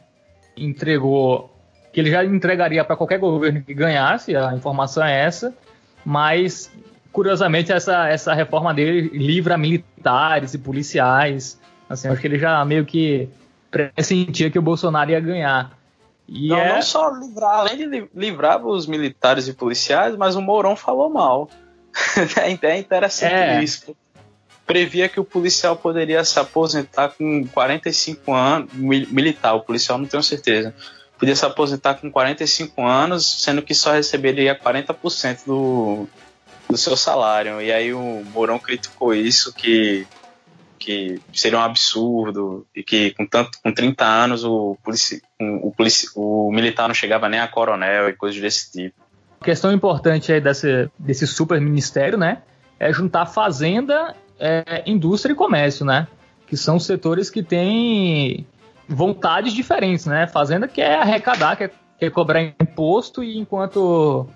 entregou, 0.57 1.55
que 1.93 2.01
ele 2.01 2.11
já 2.11 2.25
entregaria 2.25 2.85
para 2.85 2.97
qualquer 2.97 3.19
governo 3.19 3.63
que 3.63 3.75
ganhasse, 3.75 4.37
a 4.37 4.55
informação 4.55 5.05
é 5.05 5.25
essa, 5.25 5.55
mas 6.05 6.71
curiosamente 7.13 7.73
essa, 7.73 8.09
essa 8.09 8.33
reforma 8.33 8.73
dele 8.73 9.11
livra 9.13 9.59
militares 9.59 10.55
e 10.55 10.59
policiais 10.59 11.61
Assim, 11.93 12.09
acho 12.09 12.23
que 12.23 12.27
ele 12.27 12.39
já 12.39 12.65
meio 12.65 12.87
que 12.87 13.29
pressentia 13.71 14.51
que 14.51 14.59
o 14.59 14.63
Bolsonaro 14.63 15.11
ia 15.11 15.21
ganhar. 15.21 15.77
E 16.27 16.49
não, 16.49 16.57
é... 16.57 16.73
não 16.73 16.81
só 16.81 17.11
livrar, 17.11 17.61
além 17.61 17.77
de 17.77 18.09
livrar 18.15 18.65
os 18.65 18.87
militares 18.87 19.47
e 19.47 19.53
policiais, 19.53 20.17
mas 20.17 20.35
o 20.35 20.41
Mourão 20.41 20.75
falou 20.75 21.11
mal. 21.11 21.51
é 22.63 22.79
interessante 22.79 23.35
é. 23.35 23.63
isso. 23.63 23.95
Previa 24.67 25.09
que 25.09 25.21
o 25.21 25.25
policial 25.25 25.77
poderia 25.77 26.25
se 26.25 26.39
aposentar 26.39 27.11
com 27.11 27.47
45 27.49 28.33
anos, 28.33 28.73
militar, 28.75 29.55
o 29.55 29.61
policial 29.61 29.99
não 29.99 30.07
tenho 30.07 30.23
certeza. 30.23 30.75
Podia 31.19 31.37
se 31.37 31.45
aposentar 31.45 31.95
com 31.95 32.11
45 32.11 32.85
anos, 32.85 33.43
sendo 33.43 33.63
que 33.63 33.75
só 33.75 33.93
receberia 33.93 34.59
40% 34.59 35.45
do, 35.47 36.09
do 36.69 36.77
seu 36.77 36.97
salário. 36.97 37.61
E 37.61 37.71
aí 37.71 37.93
o 37.93 38.25
Mourão 38.33 38.59
criticou 38.59 39.15
isso, 39.15 39.53
que 39.53 40.07
que 40.83 41.21
seria 41.33 41.59
um 41.59 41.63
absurdo 41.63 42.67
e 42.75 42.83
que 42.83 43.13
com 43.13 43.25
tanto 43.25 43.57
com 43.63 43.73
30 43.73 44.05
anos 44.05 44.45
o, 44.45 44.77
polici, 44.83 45.23
o, 45.41 45.71
polici, 45.71 46.09
o 46.17 46.51
militar 46.51 46.89
não 46.89 46.95
chegava 46.95 47.29
nem 47.29 47.39
a 47.39 47.47
coronel 47.47 48.09
e 48.09 48.15
coisas 48.15 48.41
desse 48.41 48.73
tipo. 48.73 48.97
Questão 49.45 49.73
importante 49.73 50.33
aí 50.33 50.41
desse, 50.41 50.91
desse 50.99 51.27
super 51.27 51.61
ministério, 51.61 52.19
né, 52.19 52.43
é 52.81 52.93
juntar 52.93 53.27
fazenda, 53.27 54.15
é, 54.43 54.83
indústria 54.87 55.33
e 55.33 55.37
comércio, 55.37 55.87
né, 55.87 56.09
que 56.47 56.57
são 56.57 56.79
setores 56.79 57.31
que 57.31 57.43
têm 57.43 58.45
vontades 58.89 59.53
diferentes, 59.53 60.05
né, 60.07 60.27
fazenda 60.27 60.67
quer 60.67 60.99
arrecadar, 60.99 61.57
quer, 61.57 61.73
quer 61.99 62.11
cobrar 62.11 62.43
imposto 62.43 63.23
e 63.23 63.39
enquanto 63.39 64.27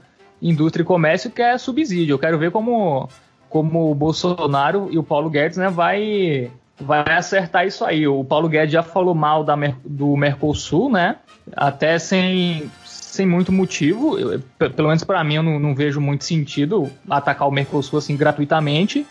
indústria 0.40 0.82
e 0.82 0.86
comércio 0.86 1.30
quer 1.30 1.58
subsídio. 1.58 2.14
Eu 2.14 2.18
quero 2.18 2.38
ver 2.38 2.52
como 2.52 3.08
como 3.48 3.90
o 3.90 3.94
Bolsonaro 3.94 4.88
e 4.90 4.98
o 4.98 5.02
Paulo 5.02 5.30
Guedes, 5.30 5.56
né, 5.56 5.68
vai 5.68 6.50
vai 6.78 7.04
acertar 7.08 7.66
isso 7.66 7.84
aí. 7.84 8.06
O 8.06 8.24
Paulo 8.24 8.48
Guedes 8.48 8.72
já 8.72 8.82
falou 8.82 9.14
mal 9.14 9.42
da, 9.42 9.56
do 9.84 10.16
Mercosul, 10.16 10.90
né? 10.90 11.16
Até 11.56 11.98
sem, 11.98 12.70
sem 12.84 13.26
muito 13.26 13.50
motivo. 13.50 14.18
Eu, 14.18 14.40
pelo 14.70 14.88
menos 14.88 15.02
para 15.02 15.24
mim, 15.24 15.36
eu 15.36 15.42
não, 15.42 15.58
não, 15.58 15.74
vejo 15.74 16.00
muito 16.00 16.24
sentido 16.24 16.90
atacar 17.08 17.48
o 17.48 17.50
Mercosul 17.50 17.98
assim 17.98 18.16
gratuitamente. 18.16 19.06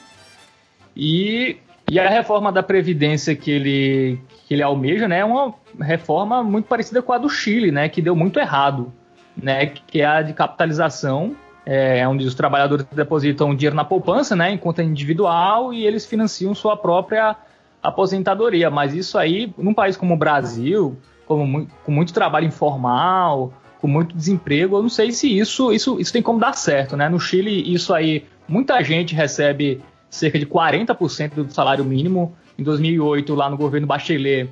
E, 0.95 1.58
e 1.89 1.99
a 1.99 2.10
reforma 2.10 2.51
da 2.51 2.63
Previdência 2.63 3.36
que 3.36 3.51
ele, 3.51 4.19
que 4.47 4.53
ele 4.53 4.63
almeja, 4.63 5.08
né? 5.08 5.19
É 5.19 5.25
uma 5.25 5.53
reforma 5.79 6.43
muito 6.43 6.65
parecida 6.65 7.01
com 7.01 7.12
a 7.12 7.17
do 7.17 7.29
Chile, 7.29 7.71
né? 7.71 7.89
Que 7.89 8.01
deu 8.01 8.15
muito 8.15 8.39
errado, 8.39 8.93
né? 9.36 9.65
Que 9.65 10.01
é 10.01 10.05
a 10.05 10.21
de 10.21 10.34
capitalização 10.34 11.36
é, 11.65 12.08
onde 12.08 12.25
os 12.25 12.36
trabalhadores 12.36 12.86
depositam 12.91 13.55
dinheiro 13.55 13.75
na 13.75 13.84
poupança, 13.84 14.36
né, 14.36 14.51
em 14.51 14.58
conta 14.58 14.84
individual, 14.84 15.73
e 15.73 15.86
eles 15.86 16.05
financiam 16.05 16.53
sua 16.53 16.77
própria 16.77 17.36
aposentadoria. 17.81 18.69
Mas 18.69 18.93
isso 18.93 19.17
aí, 19.17 19.51
num 19.58 19.73
país 19.73 19.97
como 19.97 20.13
o 20.13 20.17
Brasil, 20.17 20.97
como, 21.25 21.67
com 21.84 21.91
muito 21.91 22.13
trabalho 22.13 22.45
informal, 22.45 23.51
com 23.81 23.88
muito 23.88 24.15
desemprego, 24.15 24.77
eu 24.77 24.84
não 24.84 24.89
sei 24.89 25.12
se 25.12 25.38
isso, 25.38 25.73
isso, 25.73 25.99
isso 25.99 26.13
tem 26.13 26.21
como 26.21 26.39
dar 26.39 26.53
certo, 26.53 26.95
né? 26.95 27.10
No 27.10 27.19
Chile, 27.19 27.73
isso 27.73 27.93
aí, 27.93 28.25
muita 28.47 28.81
gente 28.84 29.15
recebe 29.15 29.81
cerca 30.15 30.39
de 30.39 30.45
40% 30.45 31.34
do 31.36 31.54
salário 31.54 31.84
mínimo. 31.86 32.36
Em 32.58 32.63
2008, 32.63 33.36
lá 33.36 33.49
no 33.49 33.58
governo 33.58 33.86
Bachelet, 33.86 34.49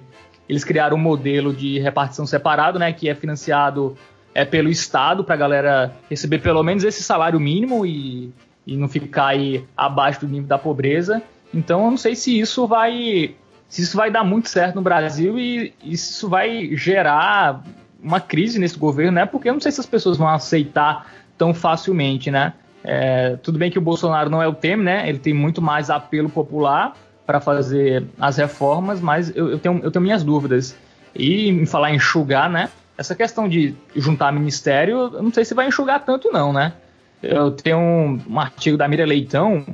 eles 0.48 0.64
criaram 0.64 0.98
um 0.98 1.00
modelo 1.00 1.54
de 1.54 1.80
repartição 1.80 2.26
separado, 2.26 2.78
né, 2.78 2.92
que 2.92 3.10
é 3.10 3.16
financiado 3.16 3.98
é 4.36 4.44
pelo 4.44 4.70
Estado 4.70 5.24
para 5.24 5.36
a 5.36 5.38
galera 5.38 5.94
receber 6.10 6.40
pelo 6.40 6.64
menos 6.64 6.84
esse 6.84 7.04
salário 7.04 7.40
mínimo 7.40 7.86
e, 7.86 8.34
e 8.66 8.76
não 8.76 8.88
ficar 8.88 9.28
aí 9.28 9.64
abaixo 9.78 10.22
do 10.22 10.28
nível 10.28 10.48
da 10.48 10.58
pobreza. 10.58 11.22
Então 11.54 11.84
eu 11.86 11.92
não 11.92 11.98
sei 11.98 12.16
se 12.16 12.40
isso 12.40 12.66
vai 12.66 13.36
se 13.68 13.82
isso 13.82 13.98
vai 13.98 14.12
dar 14.12 14.24
muito 14.24 14.50
certo 14.50 14.76
no 14.76 14.82
Brasil 14.82 15.38
e, 15.40 15.74
e 15.84 15.98
se 15.98 16.12
isso 16.14 16.30
vai 16.30 16.76
gerar 16.76 17.64
uma 18.02 18.20
crise 18.20 18.60
nesse 18.60 18.78
governo, 18.78 19.14
né? 19.14 19.26
Porque 19.26 19.50
eu 19.50 19.54
não 19.54 19.62
sei 19.62 19.72
se 19.72 19.80
as 19.80 19.86
pessoas 19.86 20.18
vão 20.18 20.28
aceitar 20.28 21.12
tão 21.38 21.54
facilmente, 21.54 22.30
né? 22.30 22.54
É, 22.84 23.38
tudo 23.38 23.58
bem 23.58 23.72
que 23.72 23.80
o 23.80 23.82
Bolsonaro 23.82 24.30
não 24.30 24.42
é 24.42 24.48
o 24.48 24.54
Temer, 24.54 24.84
né? 24.84 25.10
Ele 25.10 25.20
tem 25.20 25.34
muito 25.34 25.62
mais 25.62 25.90
apelo 25.90 26.30
popular 26.30 26.96
para 27.26 27.40
fazer 27.40 28.06
as 28.20 28.38
reformas, 28.38 29.00
mas 29.00 29.34
eu, 29.36 29.52
eu, 29.52 29.60
tenho, 29.60 29.80
eu 29.82 29.92
tenho 29.92 30.04
minhas 30.04 30.24
dúvidas. 30.24 30.76
E 31.16 31.48
em 31.50 31.66
falar 31.66 31.92
em 31.92 31.96
enxugar, 31.96 32.50
né? 32.50 32.70
Essa 32.98 33.16
questão 33.16 33.48
de 33.48 33.74
juntar 33.96 34.32
ministério, 34.32 35.12
eu 35.14 35.24
não 35.24 35.32
sei 35.32 35.46
se 35.46 35.54
vai 35.54 35.68
enxugar 35.68 36.04
tanto, 36.04 36.32
não, 36.32 36.52
né? 36.52 36.74
Eu 37.22 37.52
tenho 37.52 37.78
um, 37.78 38.22
um 38.30 38.40
artigo 38.40 38.78
da 38.78 38.88
Mira 38.88 39.06
Leitão 39.06 39.66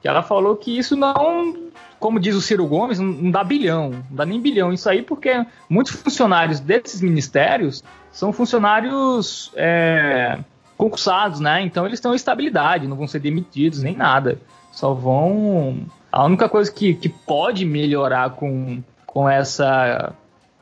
que 0.00 0.08
ela 0.08 0.22
falou 0.22 0.56
que 0.56 0.76
isso 0.76 0.96
não, 0.96 1.70
como 2.00 2.18
diz 2.18 2.34
o 2.34 2.40
Ciro 2.40 2.66
Gomes, 2.66 2.98
não 2.98 3.30
dá 3.30 3.44
bilhão, 3.44 3.90
não 3.90 4.16
dá 4.16 4.26
nem 4.26 4.40
bilhão 4.40 4.72
isso 4.72 4.90
aí, 4.90 5.00
porque 5.00 5.46
muitos 5.68 5.92
funcionários 5.94 6.58
desses 6.58 7.00
ministérios 7.00 7.84
são 8.10 8.32
funcionários 8.32 9.52
é, 9.54 10.38
concursados, 10.76 11.40
né? 11.40 11.62
Então 11.62 11.86
eles 11.86 12.00
têm 12.00 12.14
estabilidade, 12.14 12.86
não 12.86 12.96
vão 12.96 13.06
ser 13.06 13.18
demitidos 13.18 13.82
nem 13.82 13.96
nada. 13.96 14.38
Só 14.70 14.94
vão. 14.94 15.86
A 16.10 16.24
única 16.24 16.48
coisa 16.48 16.70
que, 16.70 16.94
que 16.94 17.08
pode 17.08 17.64
melhorar 17.64 18.30
com, 18.30 18.82
com, 19.06 19.28
essa, 19.28 20.12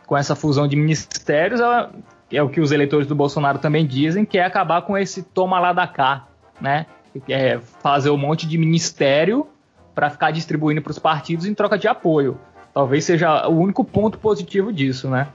com 0.07 0.17
essa 0.17 0.35
fusão 0.35 0.69
de 0.69 0.77
ministérios 0.77 1.61
é, 1.61 1.89
é 2.33 2.43
o 2.43 2.49
que 2.49 2.61
os 2.61 2.73
eleitores 2.73 3.07
do 3.07 3.15
Bolsonaro 3.15 3.59
também 3.59 3.87
dizem, 3.87 4.25
que 4.25 4.39
é 4.39 4.45
acabar 4.45 4.83
com 4.83 4.97
esse 4.97 5.23
toma 5.23 5.59
lá 5.59 5.73
da 5.73 5.87
cá, 5.87 6.27
né? 6.61 6.87
É 7.29 7.59
fazer 7.83 8.11
um 8.11 8.17
monte 8.17 8.47
de 8.47 8.57
ministério 8.57 9.47
para 9.95 10.11
ficar 10.11 10.31
distribuindo 10.31 10.81
para 10.81 10.91
os 10.91 10.99
partidos 10.99 11.47
em 11.47 11.55
troca 11.55 11.77
de 11.77 11.89
apoio. 11.89 12.39
Talvez 12.73 13.05
seja 13.05 13.49
o 13.49 13.59
único 13.59 13.85
ponto 13.85 14.19
positivo 14.19 14.73
disso, 14.73 15.09
né? 15.09 15.29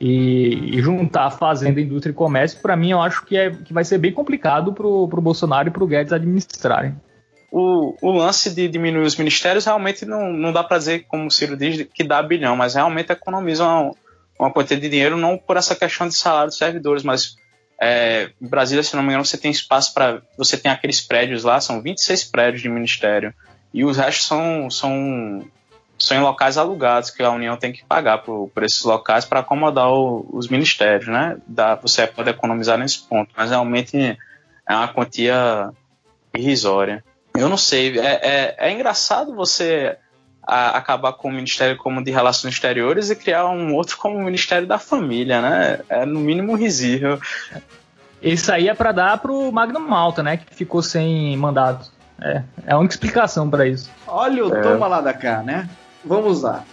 E, 0.00 0.76
e 0.76 0.80
juntar 0.80 1.30
fazenda, 1.32 1.80
indústria 1.80 2.12
e 2.12 2.14
comércio, 2.14 2.60
para 2.60 2.76
mim, 2.76 2.90
eu 2.90 3.00
acho 3.00 3.24
que, 3.24 3.36
é, 3.36 3.50
que 3.50 3.72
vai 3.72 3.84
ser 3.84 3.98
bem 3.98 4.12
complicado 4.12 4.72
para 4.72 4.86
o 4.86 5.06
Bolsonaro 5.06 5.68
e 5.68 5.70
para 5.72 5.82
o 5.82 5.86
Guedes 5.86 6.12
administrarem. 6.12 6.94
O, 7.50 7.96
o, 8.00 8.12
lance 8.12 8.54
de 8.54 8.68
diminuir 8.68 9.04
os 9.04 9.16
ministérios 9.16 9.64
realmente 9.64 10.04
não, 10.04 10.32
não 10.32 10.52
dá 10.52 10.62
para 10.62 10.78
dizer, 10.78 11.06
como 11.08 11.26
o 11.26 11.30
Ciro 11.30 11.56
diz, 11.56 11.86
que 11.92 12.04
dá 12.04 12.22
bilhão, 12.22 12.54
mas 12.54 12.74
realmente 12.74 13.10
economiza 13.10 13.64
uma, 13.64 13.90
uma 14.38 14.52
quantia 14.52 14.76
de 14.76 14.88
dinheiro, 14.88 15.16
não 15.16 15.36
por 15.38 15.56
essa 15.56 15.74
questão 15.74 16.06
de 16.06 16.14
salário 16.14 16.48
dos 16.48 16.58
servidores, 16.58 17.02
mas 17.02 17.36
é, 17.80 18.30
em 18.40 18.46
Brasília, 18.46 18.82
se 18.82 18.94
não 18.96 19.02
me 19.02 19.08
engano, 19.08 19.24
você 19.24 19.38
tem 19.38 19.50
espaço 19.50 19.94
para. 19.94 20.20
Você 20.36 20.56
tem 20.56 20.70
aqueles 20.70 21.00
prédios 21.00 21.44
lá, 21.44 21.60
são 21.60 21.80
26 21.80 22.24
prédios 22.24 22.62
de 22.62 22.68
ministério, 22.68 23.32
e 23.72 23.84
os 23.84 23.96
restos 23.96 24.26
são, 24.26 24.68
são 24.70 25.44
são 25.98 26.16
em 26.16 26.20
locais 26.20 26.56
alugados 26.56 27.10
que 27.10 27.22
a 27.22 27.30
União 27.30 27.56
tem 27.56 27.72
que 27.72 27.84
pagar 27.84 28.18
por, 28.18 28.48
por 28.48 28.62
esses 28.62 28.82
locais 28.82 29.24
para 29.24 29.40
acomodar 29.40 29.90
o, 29.90 30.28
os 30.32 30.48
ministérios, 30.48 31.08
né? 31.08 31.36
Dá, 31.46 31.74
você 31.74 32.06
pode 32.06 32.30
economizar 32.30 32.78
nesse 32.78 33.00
ponto, 33.00 33.30
mas 33.36 33.50
realmente 33.50 34.16
é 34.68 34.74
uma 34.74 34.88
quantia 34.88 35.70
irrisória. 36.34 37.04
Eu 37.34 37.48
não 37.48 37.56
sei, 37.56 37.98
é, 37.98 38.20
é, 38.22 38.56
é 38.58 38.72
engraçado 38.72 39.34
você 39.34 39.96
a, 40.48 40.76
acabar 40.78 41.12
com 41.12 41.28
o 41.28 41.32
Ministério 41.32 41.76
como 41.76 42.02
de 42.02 42.10
Relações 42.10 42.54
Exteriores 42.54 43.10
e 43.10 43.16
criar 43.16 43.46
um 43.48 43.74
outro 43.74 43.96
como 43.98 44.16
o 44.16 44.24
Ministério 44.24 44.66
da 44.66 44.78
Família, 44.78 45.40
né? 45.40 45.80
É 45.88 46.06
no 46.06 46.20
mínimo 46.20 46.54
risível. 46.54 47.20
Isso 48.22 48.50
aí 48.50 48.68
é 48.68 48.74
para 48.74 48.92
dar 48.92 49.18
pro 49.18 49.52
Magno 49.52 49.80
Malta, 49.80 50.22
né? 50.22 50.38
Que 50.38 50.54
ficou 50.54 50.82
sem 50.82 51.36
mandato. 51.36 51.90
É, 52.20 52.42
é 52.66 52.72
a 52.72 52.78
única 52.78 52.94
explicação 52.94 53.48
para 53.48 53.66
isso. 53.66 53.90
Olha 54.06 54.46
o 54.46 54.54
é. 54.54 54.60
toma 54.60 54.88
lá 54.88 55.00
da 55.00 55.12
cá, 55.12 55.42
né? 55.42 55.68
Vamos 56.04 56.42
lá. 56.42 56.64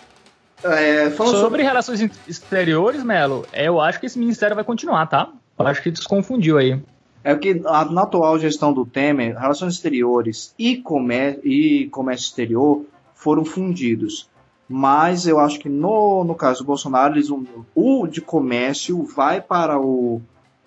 É, 0.64 1.12
sobre, 1.12 1.38
sobre, 1.38 1.64
relações 1.64 2.02
exteriores, 2.28 3.04
Melo, 3.04 3.46
é, 3.52 3.68
eu 3.68 3.80
acho 3.80 4.00
que 4.00 4.06
esse 4.06 4.18
ministério 4.18 4.56
vai 4.56 4.64
continuar, 4.64 5.06
tá? 5.08 5.32
Eu 5.60 5.68
acho 5.68 5.82
que 5.82 5.92
desconfundiu 5.92 6.58
aí. 6.58 6.82
É 7.24 7.36
que 7.36 7.56
na 7.56 8.04
atual 8.04 8.40
gestão 8.40 8.72
do 8.72 8.86
Temer, 8.86 9.38
relações 9.38 9.74
exteriores 9.74 10.54
e 10.58 10.78
comércio, 10.78 11.42
e 11.44 11.88
comércio 11.90 12.26
exterior 12.26 12.86
foram 13.14 13.44
fundidos. 13.44 14.30
Mas 14.68 15.28
eu 15.28 15.40
acho 15.40 15.60
que 15.60 15.70
no, 15.70 16.24
no 16.24 16.36
caso 16.36 16.60
do 16.60 16.68
Bolsonaro, 16.68 17.16
eles, 17.16 17.30
o 17.76 18.08
de 18.08 18.22
comércio 18.22 19.04
vai 19.04 19.42
para 19.42 19.80
o, 19.80 20.22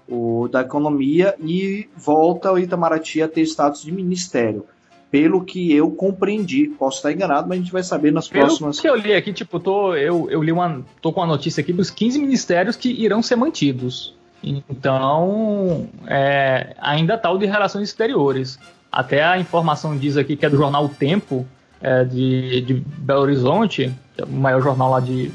o 0.09 0.49
da 0.49 0.63
economia 0.63 1.35
e 1.41 1.89
volta 1.97 2.53
o 2.53 2.59
Itamaraty 2.59 3.23
a 3.23 3.29
ter 3.29 3.43
status 3.43 3.83
de 3.83 3.93
ministério 3.93 4.65
pelo 5.11 5.45
que 5.45 5.73
eu 5.73 5.91
compreendi. 5.91 6.69
Posso 6.79 6.99
estar 6.99 7.13
enganado, 7.13 7.49
mas 7.49 7.59
a 7.59 7.63
gente 7.63 7.73
vai 7.73 7.83
saber 7.83 8.13
nas 8.13 8.29
pelo 8.29 8.47
próximas. 8.47 8.81
que 8.81 8.89
eu 8.89 8.95
li 8.95 9.15
aqui, 9.15 9.33
tipo, 9.33 9.59
tô, 9.59 9.95
eu, 9.95 10.29
eu 10.31 10.43
li 10.43 10.53
uma. 10.53 10.85
tô 11.01 11.13
com 11.13 11.23
a 11.23 11.27
notícia 11.27 11.61
aqui 11.61 11.73
dos 11.73 11.91
15 11.91 12.19
ministérios 12.19 12.77
que 12.77 12.91
irão 12.91 13.23
ser 13.23 13.37
mantidos. 13.37 14.15
Então, 14.43 15.89
é, 16.07 16.75
ainda 16.81 17.19
tal 17.19 17.35
tá 17.35 17.41
de 17.41 17.47
relações 17.47 17.89
exteriores. 17.89 18.59
Até 18.91 19.23
a 19.23 19.39
informação 19.39 19.97
diz 19.97 20.17
aqui 20.17 20.37
que 20.37 20.47
é 20.47 20.51
do 20.51 20.57
jornal 20.57 20.85
o 20.85 20.89
Tempo, 20.89 21.47
é, 21.81 22.05
de, 22.05 22.61
de 22.63 22.75
Belo 22.75 23.23
Horizonte, 23.23 23.93
que 24.15 24.23
é 24.23 24.25
o 24.25 24.29
maior 24.29 24.63
jornal 24.63 24.91
lá 24.91 25.01
de, 25.01 25.31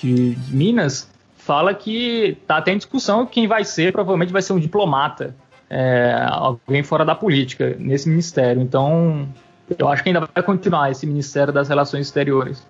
de, 0.00 0.34
de 0.34 0.54
Minas, 0.54 1.08
fala 1.36 1.74
que 1.74 2.36
tá 2.46 2.58
até 2.58 2.72
em 2.72 2.76
discussão 2.76 3.26
quem 3.26 3.46
vai 3.46 3.64
ser, 3.64 3.92
provavelmente 3.92 4.32
vai 4.32 4.42
ser 4.42 4.52
um 4.52 4.58
diplomata 4.58 5.34
é, 5.76 6.24
alguém 6.30 6.84
fora 6.84 7.04
da 7.04 7.16
política 7.16 7.74
nesse 7.80 8.08
ministério. 8.08 8.62
Então, 8.62 9.28
eu 9.76 9.88
acho 9.88 10.04
que 10.04 10.08
ainda 10.08 10.20
vai 10.32 10.42
continuar 10.44 10.88
esse 10.92 11.04
Ministério 11.04 11.52
das 11.52 11.68
Relações 11.68 12.06
Exteriores. 12.06 12.64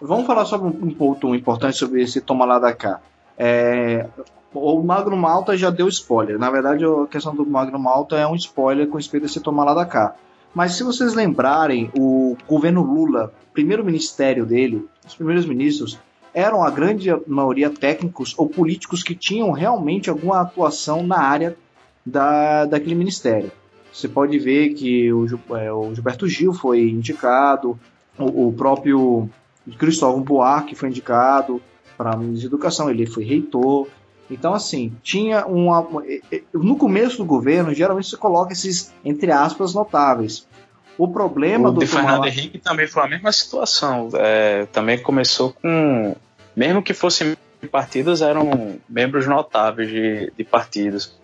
Vamos 0.00 0.26
falar 0.26 0.46
sobre 0.46 0.68
um 0.68 0.94
ponto 0.94 1.34
importante 1.34 1.76
sobre 1.76 2.02
esse 2.02 2.22
toma 2.22 2.46
lá 2.46 2.58
da 2.58 2.72
cá. 2.72 2.98
É, 3.36 4.06
o 4.54 4.82
Magno 4.82 5.18
Malta 5.18 5.54
já 5.54 5.68
deu 5.68 5.86
spoiler. 5.88 6.38
Na 6.38 6.50
verdade, 6.50 6.82
a 6.82 7.06
questão 7.06 7.34
do 7.34 7.44
Magno 7.44 7.78
Malta 7.78 8.16
é 8.16 8.26
um 8.26 8.34
spoiler 8.34 8.86
com 8.86 8.96
respeito 8.96 9.24
a 9.24 9.26
esse 9.26 9.40
toma 9.40 9.64
lá 9.64 9.74
da 9.74 9.84
cá. 9.84 10.14
Mas 10.54 10.72
se 10.76 10.82
vocês 10.82 11.12
lembrarem, 11.12 11.90
o 11.94 12.38
governo 12.48 12.80
Lula, 12.82 13.34
primeiro 13.52 13.84
ministério 13.84 14.46
dele, 14.46 14.88
os 15.06 15.14
primeiros 15.14 15.44
ministros, 15.44 15.98
eram 16.34 16.62
a 16.62 16.70
grande 16.70 17.08
maioria 17.26 17.70
técnicos 17.70 18.34
ou 18.36 18.48
políticos 18.48 19.02
que 19.02 19.14
tinham 19.14 19.50
realmente 19.52 20.10
alguma 20.10 20.40
atuação 20.40 21.02
na 21.06 21.18
área 21.18 21.56
da, 22.04 22.64
daquele 22.64 22.94
ministério. 22.94 23.50
Você 23.92 24.08
pode 24.08 24.38
ver 24.38 24.74
que 24.74 25.12
o, 25.12 25.26
é, 25.56 25.72
o 25.72 25.94
Gilberto 25.94 26.28
Gil 26.28 26.52
foi 26.52 26.88
indicado, 26.88 27.78
o, 28.18 28.48
o 28.48 28.52
próprio 28.52 29.28
Cristóvão 29.78 30.22
Buarque 30.22 30.74
foi 30.74 30.88
indicado 30.88 31.60
para 31.96 32.12
a 32.12 32.16
ministra 32.16 32.40
de 32.40 32.46
Educação, 32.46 32.88
ele 32.88 33.06
foi 33.06 33.24
reitor. 33.24 33.88
Então, 34.30 34.54
assim, 34.54 34.92
tinha 35.02 35.46
uma. 35.46 35.86
No 36.52 36.76
começo 36.76 37.18
do 37.18 37.24
governo, 37.24 37.74
geralmente 37.74 38.08
você 38.08 38.16
coloca 38.16 38.52
esses, 38.52 38.92
entre 39.04 39.32
aspas, 39.32 39.74
notáveis. 39.74 40.46
O 40.98 41.08
problema 41.08 41.68
o 41.68 41.72
do. 41.72 41.82
O 41.82 41.86
Fernando 41.86 42.26
Henrique 42.26 42.58
também 42.58 42.88
foi 42.88 43.04
a 43.04 43.08
mesma 43.08 43.30
situação. 43.30 44.10
É, 44.14 44.66
também 44.66 44.98
começou 45.00 45.52
com 45.52 46.14
mesmo 46.56 46.82
que 46.82 46.92
fossem 46.92 47.36
partidos, 47.70 48.20
eram 48.20 48.78
membros 48.88 49.26
notáveis 49.28 49.88
de, 49.88 50.32
de 50.36 50.42
partidos. 50.44 51.16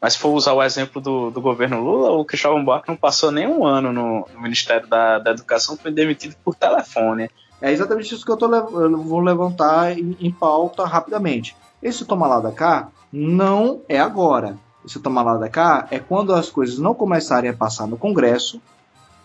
Mas 0.00 0.14
se 0.14 0.18
for 0.18 0.30
usar 0.30 0.52
o 0.52 0.62
exemplo 0.62 1.00
do, 1.00 1.30
do 1.30 1.40
governo 1.40 1.80
Lula, 1.80 2.10
o 2.10 2.24
Cristóvão 2.24 2.64
Buarque 2.64 2.88
não 2.88 2.96
passou 2.96 3.30
nem 3.30 3.46
um 3.46 3.64
ano 3.64 3.92
no, 3.92 4.28
no 4.34 4.42
Ministério 4.42 4.86
da, 4.86 5.18
da, 5.18 5.30
Educação, 5.30 5.76
foi 5.76 5.90
demitido 5.90 6.36
por 6.44 6.54
telefone. 6.54 7.30
É 7.60 7.72
exatamente 7.72 8.14
isso 8.14 8.24
que 8.24 8.30
eu, 8.30 8.36
tô, 8.36 8.52
eu 8.54 8.98
vou 8.98 9.20
levantar 9.20 9.96
em, 9.96 10.16
em, 10.20 10.30
pauta 10.30 10.84
rapidamente. 10.84 11.56
Esse 11.82 12.04
toma 12.04 12.26
lá 12.26 12.40
da 12.40 12.52
cá 12.52 12.88
não 13.12 13.80
é 13.88 13.98
agora. 13.98 14.58
Esse 14.84 15.00
toma 15.00 15.22
lá 15.22 15.38
da 15.38 15.48
cá 15.48 15.86
é 15.90 15.98
quando 15.98 16.34
as 16.34 16.50
coisas 16.50 16.78
não 16.78 16.94
começarem 16.94 17.48
a 17.48 17.54
passar 17.54 17.86
no 17.86 17.96
Congresso, 17.96 18.60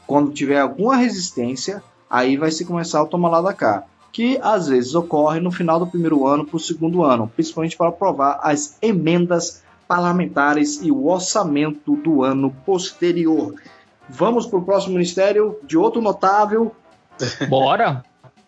quando 0.10 0.34
tiver 0.34 0.60
alguma 0.60 0.96
resistência, 0.96 1.84
aí 2.10 2.36
vai 2.36 2.50
se 2.50 2.66
começar 2.66 3.00
o 3.04 3.06
toma 3.06 3.30
lá 3.30 3.44
da 3.44 3.54
cá 3.54 3.84
que 4.12 4.40
às 4.42 4.68
vezes 4.68 4.96
ocorre 4.96 5.40
no 5.40 5.52
final 5.52 5.78
do 5.78 5.86
primeiro 5.86 6.26
ano 6.26 6.44
para 6.44 6.58
o 6.58 6.60
segundo 6.60 7.04
ano, 7.04 7.32
principalmente 7.36 7.78
para 7.78 7.90
aprovar 7.90 8.40
as 8.42 8.76
emendas 8.82 9.64
parlamentares 9.88 10.82
e 10.82 10.92
o 10.92 11.06
orçamento 11.06 11.96
do 11.96 12.24
ano 12.24 12.50
posterior. 12.66 13.54
Vamos 14.10 14.48
para 14.48 14.58
o 14.58 14.64
próximo 14.64 14.94
ministério 14.94 15.60
de 15.64 15.78
outro 15.78 16.02
notável. 16.02 16.76
Bora! 17.48 18.04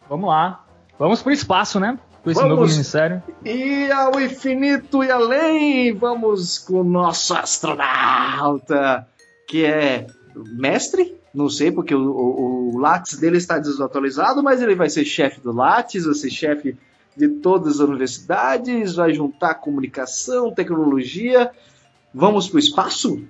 Vamos 0.10 0.28
lá. 0.28 0.66
Vamos 0.98 1.22
para 1.22 1.30
o 1.30 1.34
espaço, 1.34 1.80
né? 1.80 2.00
Com 2.24 2.32
esse 2.32 2.42
Vamos 2.42 2.58
novo 2.58 2.72
ministério. 2.72 3.22
E 3.46 3.92
ao 3.92 4.20
infinito 4.20 5.04
e 5.04 5.12
além, 5.12 5.94
vamos 5.94 6.58
com 6.58 6.82
o 6.82 6.84
nosso 6.84 7.36
astronauta, 7.36 9.08
que 9.48 9.64
é 9.64 10.08
mestre 10.36 11.21
não 11.34 11.50
sei, 11.50 11.72
porque 11.72 11.96
o, 11.96 12.02
o, 12.02 12.76
o 12.76 12.78
Lattes 12.78 13.18
dele 13.18 13.38
está 13.38 13.58
desatualizado, 13.58 14.44
mas 14.44 14.62
ele 14.62 14.76
vai 14.76 14.90
ser 14.90 15.06
chefe 15.06 15.40
do 15.40 15.52
Lattes, 15.52 16.06
vai 16.06 16.14
ser 16.14 16.30
chefe 16.30 16.78
de 17.16 17.28
todas 17.28 17.76
as 17.76 17.80
universidades, 17.80 18.96
vai 18.96 19.14
juntar 19.14 19.56
comunicação, 19.56 20.54
tecnologia. 20.54 21.52
Vamos 22.14 22.48
para 22.48 22.58
o 22.58 22.60
espaço? 22.60 23.24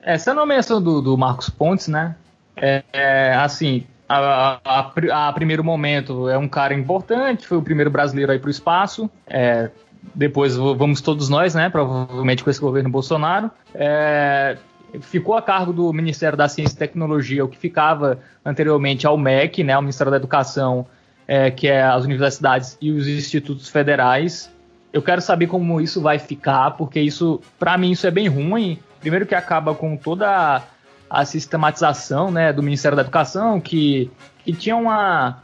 Essa 0.00 0.30
é 0.30 0.32
a 0.32 0.36
nomeação 0.36 0.80
do, 0.80 1.00
do 1.00 1.16
Marcos 1.16 1.50
Pontes, 1.50 1.88
né? 1.88 2.16
É, 2.56 2.84
é, 2.92 3.34
assim, 3.34 3.84
a, 4.08 4.60
a, 4.64 5.28
a, 5.28 5.32
primeiro 5.32 5.64
momento 5.64 6.28
é 6.28 6.38
um 6.38 6.48
cara 6.48 6.74
importante, 6.74 7.46
foi 7.46 7.58
o 7.58 7.62
primeiro 7.62 7.90
brasileiro 7.90 8.30
aí 8.30 8.38
para 8.38 8.48
o 8.48 8.50
espaço. 8.50 9.10
É, 9.26 9.70
depois 10.14 10.56
vamos 10.56 11.00
todos 11.00 11.28
nós, 11.28 11.54
né? 11.54 11.68
Provavelmente 11.68 12.44
com 12.44 12.50
esse 12.50 12.60
governo 12.60 12.88
Bolsonaro. 12.88 13.50
É, 13.74 14.56
ficou 15.00 15.36
a 15.36 15.42
cargo 15.42 15.72
do 15.72 15.92
Ministério 15.92 16.36
da 16.36 16.48
Ciência 16.48 16.74
e 16.74 16.78
Tecnologia, 16.78 17.44
o 17.44 17.48
que 17.48 17.58
ficava 17.58 18.18
anteriormente 18.44 19.06
ao 19.06 19.16
MEC, 19.16 19.62
né? 19.64 19.76
O 19.76 19.82
Ministério 19.82 20.10
da 20.10 20.16
Educação, 20.16 20.86
é, 21.26 21.50
que 21.50 21.68
é 21.68 21.82
as 21.82 22.04
universidades 22.04 22.76
e 22.80 22.90
os 22.90 23.06
institutos 23.06 23.68
federais. 23.68 24.50
Eu 24.92 25.02
quero 25.02 25.20
saber 25.20 25.46
como 25.46 25.80
isso 25.80 26.00
vai 26.00 26.18
ficar, 26.18 26.72
porque 26.72 27.00
isso, 27.00 27.40
para 27.58 27.76
mim, 27.76 27.90
isso 27.90 28.06
é 28.06 28.10
bem 28.10 28.28
ruim. 28.28 28.78
Primeiro 29.00 29.26
que 29.26 29.34
acaba 29.34 29.74
com 29.74 29.96
toda 29.96 30.62
a 31.08 31.24
sistematização 31.24 32.30
né, 32.30 32.52
do 32.52 32.62
Ministério 32.62 32.96
da 32.96 33.02
Educação, 33.02 33.60
que, 33.60 34.10
que 34.44 34.52
tinha 34.52 34.76
uma 34.76 35.42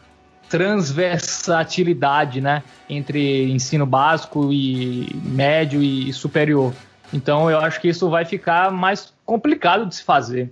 transversalidade 0.48 2.40
né, 2.40 2.62
entre 2.88 3.50
ensino 3.50 3.86
básico 3.86 4.52
e 4.52 5.08
médio 5.24 5.82
e 5.82 6.12
superior. 6.12 6.74
Então 7.12 7.50
eu 7.50 7.58
acho 7.58 7.80
que 7.80 7.88
isso 7.88 8.08
vai 8.08 8.24
ficar 8.24 8.70
mais 8.70 9.12
complicado 9.24 9.86
de 9.86 9.96
se 9.96 10.04
fazer 10.04 10.50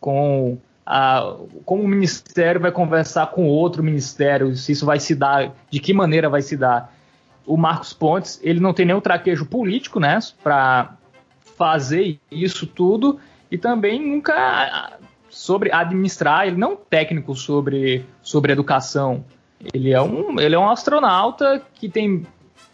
com 0.00 0.58
a, 0.84 1.36
como 1.64 1.82
o 1.82 1.88
ministério 1.88 2.60
vai 2.60 2.72
conversar 2.72 3.28
com 3.28 3.46
outro 3.46 3.82
ministério, 3.82 4.54
se 4.56 4.72
isso 4.72 4.84
vai 4.84 4.98
se 4.98 5.14
dar, 5.14 5.52
de 5.70 5.78
que 5.80 5.92
maneira 5.92 6.28
vai 6.28 6.42
se 6.42 6.56
dar. 6.56 6.92
O 7.46 7.56
Marcos 7.56 7.92
Pontes, 7.92 8.40
ele 8.42 8.60
não 8.60 8.72
tem 8.72 8.86
nenhum 8.86 9.00
traquejo 9.00 9.46
político, 9.46 10.00
né, 10.00 10.18
para 10.42 10.96
fazer 11.56 12.18
isso 12.30 12.66
tudo, 12.66 13.18
e 13.50 13.58
também 13.58 14.00
nunca 14.04 14.98
sobre 15.28 15.72
administrar, 15.72 16.46
ele 16.46 16.56
não 16.56 16.70
é 16.70 16.72
um 16.72 16.76
técnico 16.76 17.34
sobre, 17.34 18.04
sobre 18.22 18.52
educação. 18.52 19.24
Ele 19.72 19.92
é, 19.92 20.00
um, 20.00 20.40
ele 20.40 20.54
é 20.54 20.58
um 20.58 20.68
astronauta 20.68 21.62
que 21.74 21.88
tem. 21.88 22.26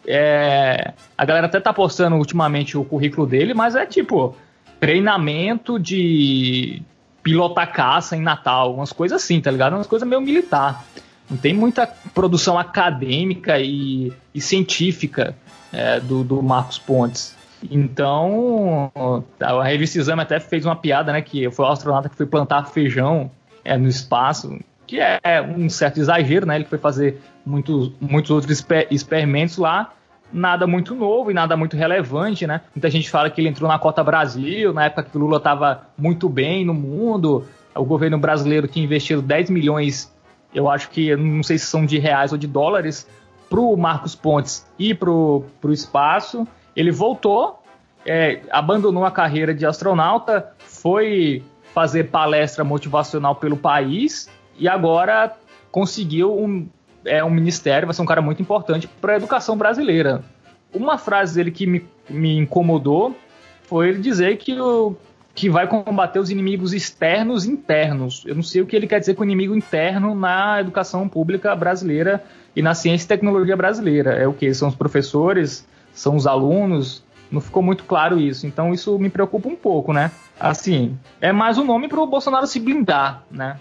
É, 0.06 0.92
a 1.16 1.24
galera 1.24 1.46
até 1.46 1.58
tá 1.58 1.72
postando 1.72 2.16
ultimamente 2.16 2.78
o 2.78 2.84
currículo 2.84 3.26
dele, 3.26 3.54
mas 3.54 3.74
é 3.74 3.84
tipo 3.84 4.36
treinamento 4.78 5.78
de 5.78 6.82
pilotar 7.22 7.72
caça 7.72 8.16
em 8.16 8.20
Natal, 8.20 8.74
umas 8.74 8.92
coisas 8.92 9.20
assim, 9.20 9.40
tá 9.40 9.50
ligado? 9.50 9.74
Umas 9.74 9.86
coisas 9.86 10.08
meio 10.08 10.20
militar. 10.20 10.84
Não 11.28 11.36
tem 11.36 11.52
muita 11.52 11.86
produção 12.14 12.56
acadêmica 12.56 13.58
e, 13.58 14.12
e 14.32 14.40
científica 14.40 15.34
é, 15.72 15.98
do, 15.98 16.22
do 16.22 16.40
Marcos 16.40 16.78
Pontes. 16.78 17.34
Então, 17.68 18.92
a 19.40 19.64
revista 19.64 19.98
Exame 19.98 20.22
até 20.22 20.38
fez 20.38 20.64
uma 20.64 20.76
piada, 20.76 21.12
né? 21.12 21.20
Que 21.20 21.50
foi 21.50 21.64
o 21.64 21.68
astronauta 21.68 22.08
que 22.08 22.14
foi 22.14 22.26
plantar 22.26 22.66
feijão 22.66 23.30
é, 23.64 23.76
no 23.76 23.88
espaço, 23.88 24.56
que 24.86 25.00
é 25.00 25.42
um 25.42 25.68
certo 25.68 25.98
exagero, 25.98 26.46
né? 26.46 26.54
Ele 26.54 26.64
foi 26.64 26.78
fazer 26.78 27.20
muitos, 27.44 27.90
muitos 28.00 28.30
outros 28.30 28.52
exper 28.52 28.86
experimentos 28.90 29.56
lá, 29.56 29.92
nada 30.32 30.66
muito 30.66 30.94
novo 30.94 31.30
e 31.30 31.34
nada 31.34 31.56
muito 31.56 31.76
relevante, 31.76 32.46
né? 32.46 32.60
Muita 32.74 32.90
gente 32.90 33.10
fala 33.10 33.30
que 33.30 33.40
ele 33.40 33.48
entrou 33.48 33.68
na 33.68 33.78
Cota 33.78 34.02
Brasil, 34.02 34.72
na 34.72 34.84
época 34.84 35.04
que 35.04 35.16
o 35.16 35.20
Lula 35.20 35.38
estava 35.38 35.88
muito 35.96 36.28
bem 36.28 36.64
no 36.64 36.74
mundo, 36.74 37.44
o 37.74 37.84
governo 37.84 38.18
brasileiro 38.18 38.66
tinha 38.66 38.84
investido 38.84 39.22
10 39.22 39.50
milhões, 39.50 40.12
eu 40.54 40.68
acho 40.68 40.90
que, 40.90 41.14
não 41.16 41.42
sei 41.42 41.58
se 41.58 41.66
são 41.66 41.84
de 41.84 41.98
reais 41.98 42.32
ou 42.32 42.38
de 42.38 42.46
dólares, 42.46 43.08
para 43.48 43.60
o 43.60 43.76
Marcos 43.76 44.14
Pontes 44.14 44.66
e 44.78 44.94
para 44.94 45.10
o 45.10 45.44
espaço, 45.68 46.46
ele 46.74 46.90
voltou, 46.90 47.62
é, 48.04 48.40
abandonou 48.50 49.04
a 49.04 49.10
carreira 49.10 49.54
de 49.54 49.64
astronauta, 49.64 50.52
foi 50.58 51.44
fazer 51.72 52.04
palestra 52.04 52.64
motivacional 52.64 53.36
pelo 53.36 53.56
país 53.56 54.30
e 54.58 54.68
agora 54.68 55.36
conseguiu 55.70 56.34
um, 56.34 56.66
é, 57.06 57.24
um 57.24 57.30
ministério, 57.30 57.86
vai 57.86 57.94
ser 57.94 58.02
um 58.02 58.06
cara 58.06 58.20
muito 58.20 58.42
importante 58.42 58.88
para 58.88 59.14
a 59.14 59.16
educação 59.16 59.56
brasileira. 59.56 60.22
Uma 60.74 60.98
frase 60.98 61.34
dele 61.34 61.50
que 61.50 61.66
me, 61.66 61.86
me 62.08 62.36
incomodou 62.36 63.16
foi 63.62 63.88
ele 63.88 63.98
dizer 63.98 64.36
que, 64.36 64.60
o, 64.60 64.94
que 65.34 65.48
vai 65.48 65.66
combater 65.66 66.18
os 66.18 66.30
inimigos 66.30 66.72
externos 66.72 67.44
e 67.44 67.50
internos. 67.50 68.24
Eu 68.26 68.34
não 68.34 68.42
sei 68.42 68.62
o 68.62 68.66
que 68.66 68.76
ele 68.76 68.86
quer 68.86 69.00
dizer 69.00 69.14
com 69.14 69.24
inimigo 69.24 69.54
interno 69.54 70.14
na 70.14 70.60
educação 70.60 71.08
pública 71.08 71.54
brasileira 71.54 72.22
e 72.54 72.62
na 72.62 72.74
ciência 72.74 73.04
e 73.04 73.08
tecnologia 73.08 73.56
brasileira. 73.56 74.12
É 74.12 74.26
o 74.26 74.32
que? 74.32 74.52
São 74.54 74.68
os 74.68 74.74
professores, 74.74 75.66
são 75.92 76.16
os 76.16 76.26
alunos, 76.26 77.04
não 77.30 77.40
ficou 77.40 77.62
muito 77.62 77.84
claro 77.84 78.18
isso. 78.18 78.46
Então 78.46 78.72
isso 78.72 78.98
me 78.98 79.10
preocupa 79.10 79.48
um 79.48 79.56
pouco, 79.56 79.92
né? 79.92 80.10
Assim, 80.38 80.96
é 81.20 81.32
mais 81.32 81.58
um 81.58 81.64
nome 81.64 81.88
para 81.88 82.00
o 82.00 82.06
Bolsonaro 82.06 82.46
se 82.46 82.60
blindar, 82.60 83.22
né? 83.30 83.58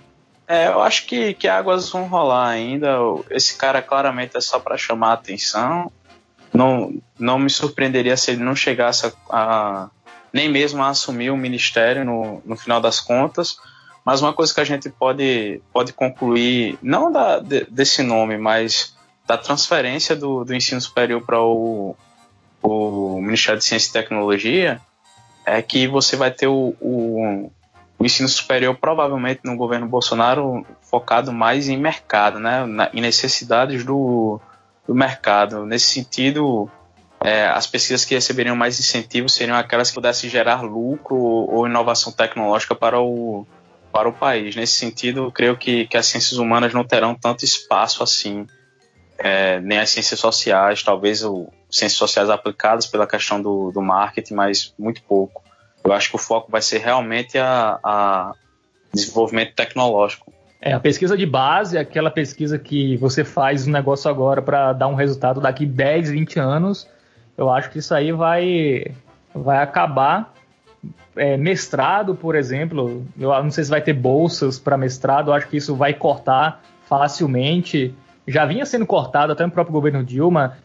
É, 0.48 0.68
eu 0.68 0.82
acho 0.82 1.06
que, 1.08 1.34
que 1.34 1.48
águas 1.48 1.90
vão 1.90 2.08
rolar 2.08 2.50
ainda. 2.50 2.98
Esse 3.30 3.58
cara 3.58 3.82
claramente 3.82 4.38
é 4.38 4.42
só 4.42 4.60
para 4.60 4.78
chamar 4.78 5.10
a 5.10 5.14
atenção. 5.14 5.92
Não, 6.54 6.94
não 7.20 7.40
me 7.40 7.50
surpreenderia 7.50 8.16
se 8.16 8.32
ele 8.32 8.44
não 8.44 8.56
chegasse 8.56 9.08
a, 9.08 9.12
a, 9.30 9.90
nem 10.32 10.48
mesmo 10.48 10.84
a 10.84 10.90
assumir 10.90 11.32
o 11.32 11.38
ministério 11.38 12.06
no, 12.06 12.42
no 12.46 12.56
final 12.56 12.80
das 12.80 13.00
contas. 13.00 13.58
Mas 14.06 14.22
uma 14.22 14.34
coisa 14.34 14.54
que 14.54 14.62
a 14.62 14.66
gente 14.66 14.88
pode, 14.90 15.62
pode 15.74 15.92
concluir, 15.92 16.78
não 16.82 17.12
da, 17.12 17.40
de, 17.40 17.66
desse 17.66 18.04
nome, 18.04 18.38
mas 18.38 18.96
da 19.26 19.36
transferência 19.38 20.16
do, 20.16 20.44
do 20.44 20.54
ensino 20.54 20.80
superior 20.80 21.26
para 21.26 21.42
o, 21.42 21.96
o 22.62 23.20
Ministério 23.20 23.60
de 23.60 23.66
Ciência 23.66 23.90
e 23.90 23.94
Tecnologia 23.94 24.80
é 25.44 25.60
que 25.62 25.88
você 25.88 26.16
vai 26.16 26.30
ter 26.30 26.48
o, 26.48 26.76
o, 26.80 27.52
o, 28.06 28.08
ensino 28.08 28.30
superior 28.30 28.76
provavelmente 28.76 29.42
no 29.44 29.56
governo 29.56 29.88
Bolsonaro 29.88 30.66
focado 30.82 31.32
mais 31.32 31.68
em 31.68 31.78
mercado, 31.78 32.40
né, 32.40 32.66
na, 32.66 32.90
em 32.94 33.02
necessidades 33.02 33.84
do, 33.84 34.40
do 34.88 34.94
mercado. 34.94 35.66
Nesse 35.66 35.88
sentido, 35.88 36.70
é, 37.24 37.48
as 37.48 37.66
pesquisas 37.68 38.06
que 38.06 38.14
receberiam 38.14 38.56
mais 38.56 38.80
incentivos 38.80 39.34
seriam 39.34 39.58
aquelas 39.58 39.90
que 39.90 39.96
pudessem 39.96 40.30
gerar 40.30 40.62
lucro 40.62 41.16
ou 41.16 41.68
inovação 41.68 42.12
tecnológica 42.12 42.76
para 42.76 43.00
o, 43.02 43.46
para 43.92 44.08
o 44.08 44.14
país. 44.14 44.56
Nesse 44.56 44.74
sentido, 44.74 45.32
creio 45.32 45.58
que, 45.58 45.88
que 45.88 45.98
as 45.98 46.06
ciências 46.06 46.38
humanas 46.38 46.74
não 46.74 46.84
terão 46.84 47.16
tanto 47.16 47.44
espaço 47.44 48.04
assim 48.04 48.46
é, 49.18 49.60
nem 49.62 49.80
as 49.80 49.90
ciências 49.90 50.20
sociais, 50.20 50.84
talvez 50.84 51.24
o 51.24 51.48
ciências 51.70 51.98
sociais 51.98 52.30
aplicadas 52.30 52.86
pela 52.86 53.08
questão 53.08 53.42
do, 53.42 53.72
do 53.72 53.82
marketing, 53.82 54.34
mas 54.34 54.74
muito 54.78 55.02
pouco. 55.04 55.44
Eu 55.86 55.94
acho 55.94 56.10
que 56.10 56.16
o 56.16 56.20
foco 56.20 56.52
vai 56.52 56.62
ser 56.62 56.80
realmente 56.80 57.38
a, 57.38 57.80
a 57.84 58.34
desenvolvimento 58.94 59.54
tecnológico. 59.54 60.34
É, 60.62 60.74
a 60.74 60.80
pesquisa 60.80 61.16
de 61.16 61.26
base 61.26 61.78
é 61.78 61.82
aquela 61.82 62.10
pesquisa 62.10 62.58
que 62.58 62.98
você 62.98 63.24
faz 63.24 63.68
um 63.68 63.72
negócio 63.72 64.10
agora 64.10 64.42
para 64.42 64.74
dar 64.74 64.88
um 64.88 64.96
resultado 64.96 65.40
daqui 65.40 65.66
10, 65.66 66.10
20 66.10 66.40
anos. 66.40 66.88
Eu 67.38 67.52
acho 67.52 67.70
que 67.70 67.80
isso 67.80 67.94
aí 67.94 68.12
vai, 68.12 68.86
vai 69.34 69.60
acabar. 69.60 70.34
É, 71.16 71.38
mestrado, 71.38 72.16
por 72.16 72.36
exemplo, 72.36 73.06
eu 73.18 73.30
não 73.44 73.52
sei 73.52 73.64
se 73.64 73.70
vai 73.70 73.82
ter 73.82 73.94
bolsas 73.94 74.60
para 74.60 74.78
mestrado, 74.78 75.30
eu 75.30 75.34
acho 75.34 75.48
que 75.48 75.58
isso 75.58 75.76
vai 75.76 75.94
cortar 75.94 76.62
facilmente 76.88 77.96
já 78.28 78.46
vinha 78.46 78.66
sendo 78.66 78.86
cortado 78.86 79.32
até 79.32 79.46
no 79.46 79.52
próprio 79.52 79.74
governo 79.74 80.04
Dilma, 80.04 80.58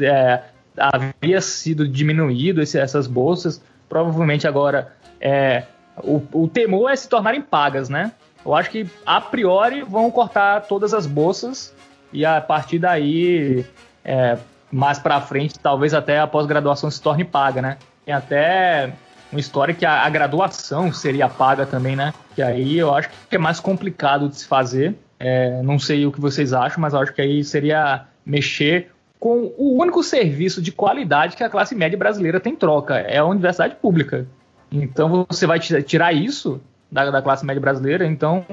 é, 0.00 0.42
havia 0.76 1.40
sido 1.40 1.88
diminuído 1.88 2.62
esse, 2.62 2.78
essas 2.78 3.06
bolsas, 3.06 3.62
provavelmente 3.88 4.46
agora 4.46 4.92
é, 5.20 5.64
o, 5.96 6.22
o, 6.32 6.48
temor 6.48 6.90
é 6.90 6.96
se 6.96 7.08
tornarem 7.08 7.42
pagas, 7.42 7.88
né? 7.88 8.12
Eu 8.44 8.54
acho 8.54 8.70
que 8.70 8.88
a 9.04 9.20
priori 9.20 9.82
vão 9.82 10.10
cortar 10.10 10.62
todas 10.62 10.94
as 10.94 11.06
bolsas 11.06 11.74
e 12.12 12.24
a 12.24 12.40
partir 12.40 12.78
daí, 12.78 13.64
é, 14.04 14.38
mais 14.70 14.98
para 14.98 15.20
frente, 15.20 15.58
talvez 15.58 15.92
até 15.92 16.18
a 16.18 16.26
pós-graduação 16.26 16.90
se 16.90 17.00
torne 17.00 17.24
paga, 17.24 17.60
né? 17.60 17.78
Tem 18.04 18.14
até 18.14 18.92
uma 19.30 19.40
história 19.40 19.74
que 19.74 19.84
a, 19.84 20.02
a 20.02 20.08
graduação 20.08 20.92
seria 20.92 21.28
paga 21.28 21.66
também, 21.66 21.94
né? 21.94 22.14
Que 22.34 22.42
aí 22.42 22.78
eu 22.78 22.94
acho 22.94 23.10
que 23.28 23.36
é 23.36 23.38
mais 23.38 23.60
complicado 23.60 24.28
de 24.28 24.36
se 24.36 24.46
fazer. 24.46 24.94
É, 25.18 25.60
não 25.62 25.78
sei 25.78 26.06
o 26.06 26.12
que 26.12 26.20
vocês 26.20 26.52
acham, 26.52 26.80
mas 26.80 26.94
acho 26.94 27.12
que 27.12 27.20
aí 27.20 27.42
seria 27.42 28.06
mexer 28.24 28.90
com 29.18 29.52
o 29.56 29.80
único 29.80 30.02
serviço 30.02 30.62
de 30.62 30.72
qualidade 30.72 31.36
que 31.36 31.44
a 31.44 31.50
classe 31.50 31.74
média 31.74 31.98
brasileira 31.98 32.40
tem 32.40 32.54
troca, 32.54 32.96
é 32.96 33.18
a 33.18 33.24
universidade 33.24 33.76
pública. 33.76 34.26
Então 34.70 35.26
você 35.28 35.46
vai 35.46 35.58
tirar 35.58 36.12
isso 36.12 36.60
da, 36.90 37.10
da 37.10 37.22
classe 37.22 37.44
média 37.44 37.60
brasileira, 37.60 38.06
então... 38.06 38.44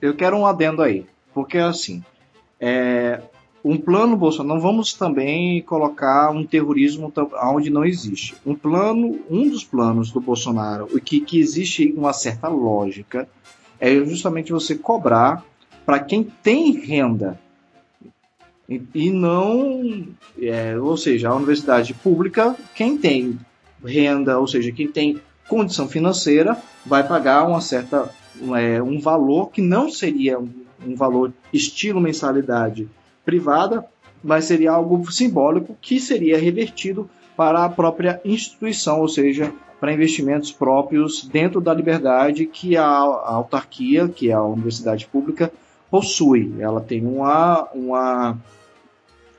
Eu 0.00 0.14
quero 0.14 0.36
um 0.36 0.46
adendo 0.46 0.82
aí, 0.82 1.06
porque 1.34 1.58
assim, 1.58 2.02
é, 2.60 3.20
um 3.64 3.76
plano 3.76 4.16
Bolsonaro, 4.16 4.54
não 4.54 4.60
vamos 4.60 4.92
também 4.92 5.62
colocar 5.62 6.30
um 6.30 6.44
terrorismo 6.44 7.12
onde 7.42 7.70
não 7.70 7.84
existe. 7.84 8.34
Um 8.44 8.54
plano, 8.54 9.20
um 9.30 9.48
dos 9.48 9.64
planos 9.64 10.10
do 10.10 10.20
Bolsonaro, 10.20 10.88
o 10.92 11.00
que, 11.00 11.20
que 11.20 11.38
existe 11.38 11.92
uma 11.96 12.12
certa 12.12 12.48
lógica, 12.48 13.28
é 13.80 13.94
justamente 14.04 14.52
você 14.52 14.74
cobrar 14.74 15.44
para 15.84 15.98
quem 15.98 16.22
tem 16.22 16.72
renda 16.72 17.38
e, 18.94 19.10
não, 19.10 20.06
é, 20.40 20.78
ou 20.78 20.96
seja, 20.96 21.28
a 21.28 21.34
universidade 21.34 21.92
pública, 21.94 22.56
quem 22.74 22.96
tem 22.96 23.38
renda, 23.84 24.38
ou 24.38 24.46
seja, 24.46 24.70
quem 24.70 24.88
tem 24.88 25.20
condição 25.48 25.88
financeira, 25.88 26.56
vai 26.86 27.06
pagar 27.06 27.46
uma 27.46 27.60
certa 27.60 28.08
é, 28.56 28.82
um 28.82 29.00
valor 29.00 29.50
que 29.50 29.60
não 29.60 29.90
seria 29.90 30.38
um 30.38 30.62
um 30.86 30.94
valor 30.94 31.32
estilo 31.52 32.00
mensalidade 32.00 32.88
privada, 33.24 33.84
mas 34.22 34.44
seria 34.44 34.72
algo 34.72 35.10
simbólico 35.10 35.76
que 35.80 36.00
seria 36.00 36.38
revertido 36.38 37.08
para 37.36 37.64
a 37.64 37.68
própria 37.68 38.20
instituição, 38.24 39.00
ou 39.00 39.08
seja, 39.08 39.52
para 39.80 39.92
investimentos 39.92 40.52
próprios 40.52 41.24
dentro 41.24 41.60
da 41.60 41.74
liberdade 41.74 42.46
que 42.46 42.76
a, 42.76 42.84
a 42.84 43.34
autarquia, 43.34 44.08
que 44.08 44.30
é 44.30 44.32
a 44.32 44.42
universidade 44.42 45.06
pública, 45.06 45.52
possui. 45.90 46.54
Ela 46.58 46.80
tem 46.80 47.04
uma, 47.04 47.68
uma, 47.74 48.38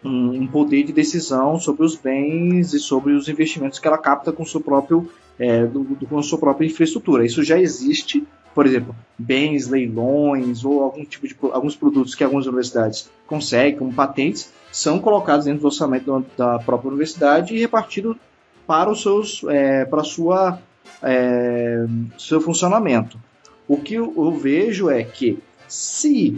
um, 0.04 0.48
poder 0.48 0.84
de 0.84 0.94
decisão 0.94 1.60
sobre 1.60 1.86
os 1.86 1.96
bens 1.96 2.74
e 2.74 2.80
sobre 2.80 3.14
os 3.14 3.28
investimentos 3.28 3.80
que 3.80 3.88
ela 3.88 3.98
capta 3.98 4.32
com, 4.32 4.46
seu 4.46 4.62
próprio, 4.62 5.10
é, 5.40 5.66
do, 5.66 5.84
do, 5.84 6.06
com 6.06 6.18
a 6.18 6.24
sua 6.24 6.38
própria 6.38 6.66
infraestrutura. 6.66 7.26
Isso 7.26 7.44
já 7.44 7.60
existe, 7.60 8.26
por 8.54 8.66
exemplo, 8.66 8.96
bens, 9.18 9.68
leilões 9.68 10.64
ou 10.64 10.84
algum 10.84 11.06
tipo 11.06 11.28
de 11.28 11.36
alguns 11.52 11.76
produtos 11.76 12.16
que 12.16 12.24
algumas 12.24 12.46
universidades 12.46 13.10
conseguem, 13.26 13.78
como 13.78 13.94
patentes, 13.94 14.52
são 14.72 15.00
colocados 15.00 15.46
dentro 15.46 15.62
do 15.62 15.68
orçamento 15.68 16.26
da 16.38 16.60
própria 16.60 16.90
universidade 16.90 17.56
e 17.56 17.60
repartidos 17.60 18.18
para 18.66 18.90
os 18.90 19.02
seus 19.02 19.44
é, 19.50 19.86
para 19.86 20.04
sua 20.04 20.60
é, 21.02 21.86
seu 22.18 22.42
funcionamento. 22.42 23.20
O 23.68 23.78
que 23.78 23.96
eu 23.96 24.32
vejo 24.32 24.90
é 24.90 25.04
que 25.04 25.40
se 25.68 26.38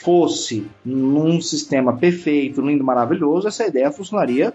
fosse 0.00 0.66
num 0.84 1.40
sistema 1.40 1.96
perfeito, 1.96 2.60
lindo, 2.60 2.84
maravilhoso, 2.84 3.48
essa 3.48 3.66
ideia 3.66 3.90
funcionaria, 3.90 4.52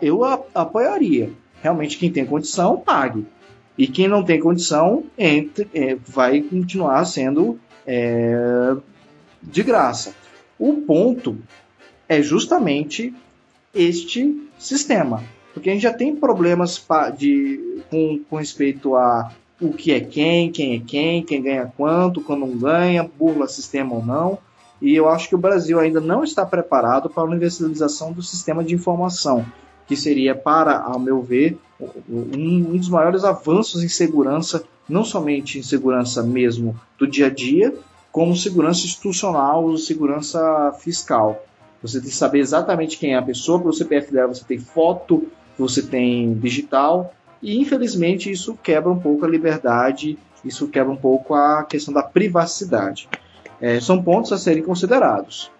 eu 0.00 0.24
apoiaria. 0.54 1.30
Realmente 1.62 1.98
quem 1.98 2.10
tem 2.10 2.24
condição 2.24 2.78
pague 2.78 3.26
e 3.76 3.86
quem 3.86 4.08
não 4.08 4.22
tem 4.22 4.40
condição 4.40 5.04
entre, 5.18 5.68
é, 5.74 5.96
vai 6.06 6.40
continuar 6.40 7.04
sendo 7.04 7.58
é, 7.86 8.76
de 9.42 9.62
graça. 9.62 10.14
O 10.58 10.74
ponto 10.74 11.36
é 12.08 12.22
justamente 12.22 13.12
este 13.74 14.48
sistema 14.58 15.22
porque 15.56 15.70
a 15.70 15.72
gente 15.72 15.84
já 15.84 15.92
tem 15.94 16.14
problemas 16.14 16.86
de, 17.16 17.82
com, 17.88 18.20
com 18.28 18.36
respeito 18.36 18.94
a 18.94 19.32
o 19.58 19.72
que 19.72 19.90
é 19.90 20.00
quem, 20.00 20.52
quem 20.52 20.74
é 20.74 20.82
quem, 20.86 21.22
quem 21.22 21.42
ganha 21.42 21.72
quanto, 21.74 22.20
quando 22.20 22.40
não 22.40 22.58
ganha, 22.58 23.02
burla 23.02 23.48
sistema 23.48 23.94
ou 23.94 24.04
não. 24.04 24.38
E 24.80 24.94
eu 24.94 25.08
acho 25.08 25.28
que 25.28 25.34
o 25.34 25.38
Brasil 25.38 25.80
ainda 25.80 26.00
não 26.00 26.22
está 26.22 26.44
preparado 26.44 27.08
para 27.08 27.22
a 27.22 27.26
universalização 27.26 28.12
do 28.12 28.22
sistema 28.22 28.62
de 28.62 28.74
informação, 28.74 29.44
que 29.86 29.96
seria, 29.96 30.34
para, 30.34 30.78
ao 30.78 30.98
meu 30.98 31.22
ver, 31.22 31.58
um, 32.08 32.76
dos 32.76 32.88
maiores 32.88 33.24
avanços 33.24 33.82
em 33.82 33.88
segurança, 33.88 34.64
não 34.88 35.04
somente 35.04 35.58
em 35.58 35.62
segurança 35.62 36.22
mesmo 36.22 36.78
do 36.98 37.06
dia 37.06 37.26
a 37.26 37.30
dia, 37.30 37.74
como 38.12 38.36
segurança 38.36 38.84
institucional, 38.86 39.76
segurança 39.76 40.74
fiscal. 40.80 41.44
Você 41.82 42.00
tem 42.00 42.08
que 42.08 42.16
saber 42.16 42.40
exatamente 42.40 42.98
quem 42.98 43.14
é 43.14 43.18
a 43.18 43.22
pessoa, 43.22 43.60
para 43.60 43.68
o 43.68 43.72
CPF 43.72 44.12
dela 44.12 44.34
você 44.34 44.44
tem 44.44 44.58
foto, 44.58 45.26
você 45.58 45.82
tem 45.82 46.34
digital, 46.34 47.14
e 47.42 47.58
infelizmente 47.58 48.30
isso 48.30 48.58
quebra 48.62 48.90
um 48.90 48.98
pouco 48.98 49.24
a 49.24 49.28
liberdade, 49.28 50.18
isso 50.44 50.68
quebra 50.68 50.92
um 50.92 50.96
pouco 50.96 51.34
a 51.34 51.64
questão 51.64 51.92
da 51.92 52.02
privacidade. 52.02 53.08
É, 53.60 53.80
são 53.80 54.02
pontos 54.02 54.32
a 54.32 54.38
serem 54.38 54.62
considerados. 54.62 55.50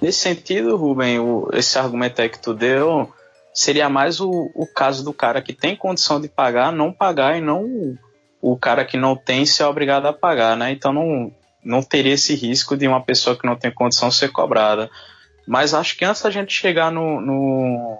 Nesse 0.00 0.20
sentido, 0.20 0.76
Rubem, 0.76 1.18
o, 1.18 1.48
esse 1.52 1.78
argumento 1.78 2.20
aí 2.20 2.28
que 2.28 2.38
tu 2.38 2.52
deu 2.52 3.12
seria 3.54 3.88
mais 3.88 4.20
o, 4.20 4.50
o 4.54 4.66
caso 4.66 5.02
do 5.02 5.12
cara 5.12 5.40
que 5.40 5.54
tem 5.54 5.74
condição 5.74 6.20
de 6.20 6.28
pagar, 6.28 6.70
não 6.70 6.92
pagar, 6.92 7.38
e 7.38 7.40
não 7.40 7.96
o, 8.42 8.56
cara 8.56 8.84
que 8.84 8.98
não 8.98 9.16
tem 9.16 9.46
ser 9.46 9.64
obrigado 9.64 10.06
a 10.06 10.12
pagar, 10.12 10.56
né? 10.56 10.70
Então 10.70 10.92
não, 10.92 11.32
não 11.64 11.82
teria 11.82 12.14
esse 12.14 12.34
risco 12.34 12.76
de 12.76 12.86
uma 12.86 13.00
pessoa 13.00 13.36
que 13.36 13.46
não 13.46 13.56
tem 13.56 13.70
condição 13.70 14.10
ser 14.10 14.30
cobrada. 14.30 14.90
Mas 15.46 15.72
acho 15.72 15.96
que 15.96 16.04
antes 16.04 16.22
da 16.22 16.30
gente 16.30 16.52
chegar 16.52 16.90
no, 16.90 17.20
no 17.20 17.98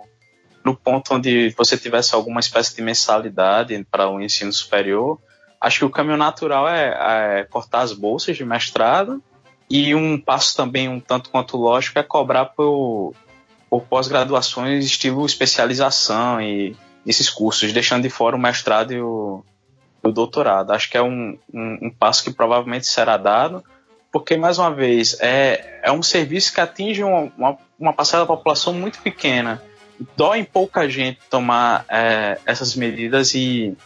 no 0.67 0.75
ponto 0.75 1.15
onde 1.15 1.51
você 1.51 1.79
tivesse 1.79 2.13
alguma 2.13 2.41
espécie 2.41 2.75
de 2.75 2.83
mensalidade 2.83 3.87
para 3.89 4.11
o 4.11 4.21
ensino 4.21 4.53
superior, 4.53 5.17
acho 5.61 5.79
que 5.79 5.85
o 5.85 5.91
caminho 5.91 6.17
natural 6.17 6.69
é, 6.69 7.39
é 7.39 7.45
cortar 7.45 7.83
as 7.83 7.93
bolsas 7.93 8.37
de 8.37 8.45
mestrado 8.45 9.23
e 9.69 9.95
um 9.95 10.19
passo 10.19 10.57
também 10.57 10.89
um 10.89 11.01
tanto 11.01 11.31
quanto 11.31 11.57
lógico 11.57 11.99
é 11.99 12.03
cobrar 12.03 12.47
por, 12.47 13.15
por 13.69 13.83
pós-graduações 13.83 14.85
estilo 14.85 15.27
especialização 15.27 16.41
e 16.41 16.77
esses 17.07 17.31
cursos, 17.31 17.73
deixando 17.73 18.03
de 18.03 18.11
fora 18.11 18.37
o 18.37 18.39
mestrado 18.39 18.93
e 18.93 19.01
o, 19.01 19.45
o 20.03 20.11
doutorado. 20.11 20.73
Acho 20.73 20.91
que 20.91 20.97
é 20.97 21.03
um, 21.03 21.39
um, 21.53 21.79
um, 21.83 21.91
passo 21.91 22.25
que 22.25 22.33
provavelmente 22.33 22.87
será 22.87 23.17
dado, 23.17 23.63
porque, 24.11 24.37
mais 24.37 24.59
uma 24.59 24.73
vez, 24.73 25.17
é, 25.21 25.81
é 25.85 25.93
um 25.93 26.03
serviço 26.03 26.53
que 26.53 26.61
atinge 26.61 27.03
uma, 27.05 27.33
uma, 27.37 27.59
uma 27.79 27.93
parcela 27.93 28.25
da 28.25 28.27
população 28.27 28.73
muito 28.73 29.01
pequena 29.01 29.63
dói 30.17 30.41
em 30.41 30.45
pouca 30.45 30.89
gente 30.89 31.21
tomar 31.31 31.85
é, 31.89 32.39
essas 32.45 32.75
medidas 32.75 33.35
e 33.35 33.77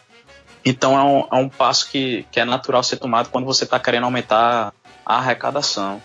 então 0.65 0.99
é 0.99 1.03
um, 1.03 1.39
é 1.39 1.43
um 1.43 1.49
passo 1.49 1.91
que, 1.91 2.27
que 2.31 2.41
é 2.41 2.45
natural 2.45 2.83
ser 2.83 2.97
tomado 2.97 3.31
quando 3.31 3.45
você 3.45 3.65
está 3.65 3.79
querendo 3.79 4.05
aumentar 4.05 4.75
a 5.11 5.19
arrecadação. 5.19 6.01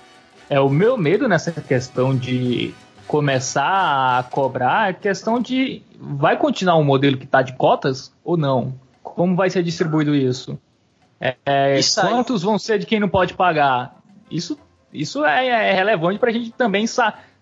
É 0.49 0.59
o 0.59 0.69
meu 0.69 0.97
medo 0.97 1.27
nessa 1.27 1.51
questão 1.51 2.15
de 2.15 2.73
começar 3.07 4.19
a 4.19 4.23
cobrar, 4.23 4.89
é 4.89 4.93
questão 4.93 5.39
de 5.39 5.83
vai 5.99 6.37
continuar 6.37 6.75
um 6.77 6.83
modelo 6.83 7.17
que 7.17 7.25
está 7.25 7.41
de 7.41 7.53
cotas 7.53 8.11
ou 8.23 8.35
não? 8.35 8.73
Como 9.03 9.35
vai 9.35 9.49
ser 9.49 9.63
distribuído 9.63 10.15
isso? 10.15 10.59
É, 11.19 11.35
é, 11.45 11.79
quantos 12.01 12.41
vão 12.41 12.57
ser 12.57 12.79
de 12.79 12.85
quem 12.85 12.99
não 12.99 13.07
pode 13.07 13.35
pagar? 13.35 13.95
Isso, 14.29 14.57
isso 14.91 15.23
é, 15.23 15.47
é 15.47 15.73
relevante 15.73 16.19
para 16.19 16.29
a 16.29 16.33
gente 16.33 16.51
também 16.51 16.85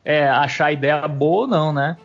é, 0.04 0.28
achar 0.28 0.66
a 0.66 0.72
ideia 0.72 1.08
boa 1.08 1.42
ou 1.42 1.48
não, 1.48 1.74
né? 1.74 1.98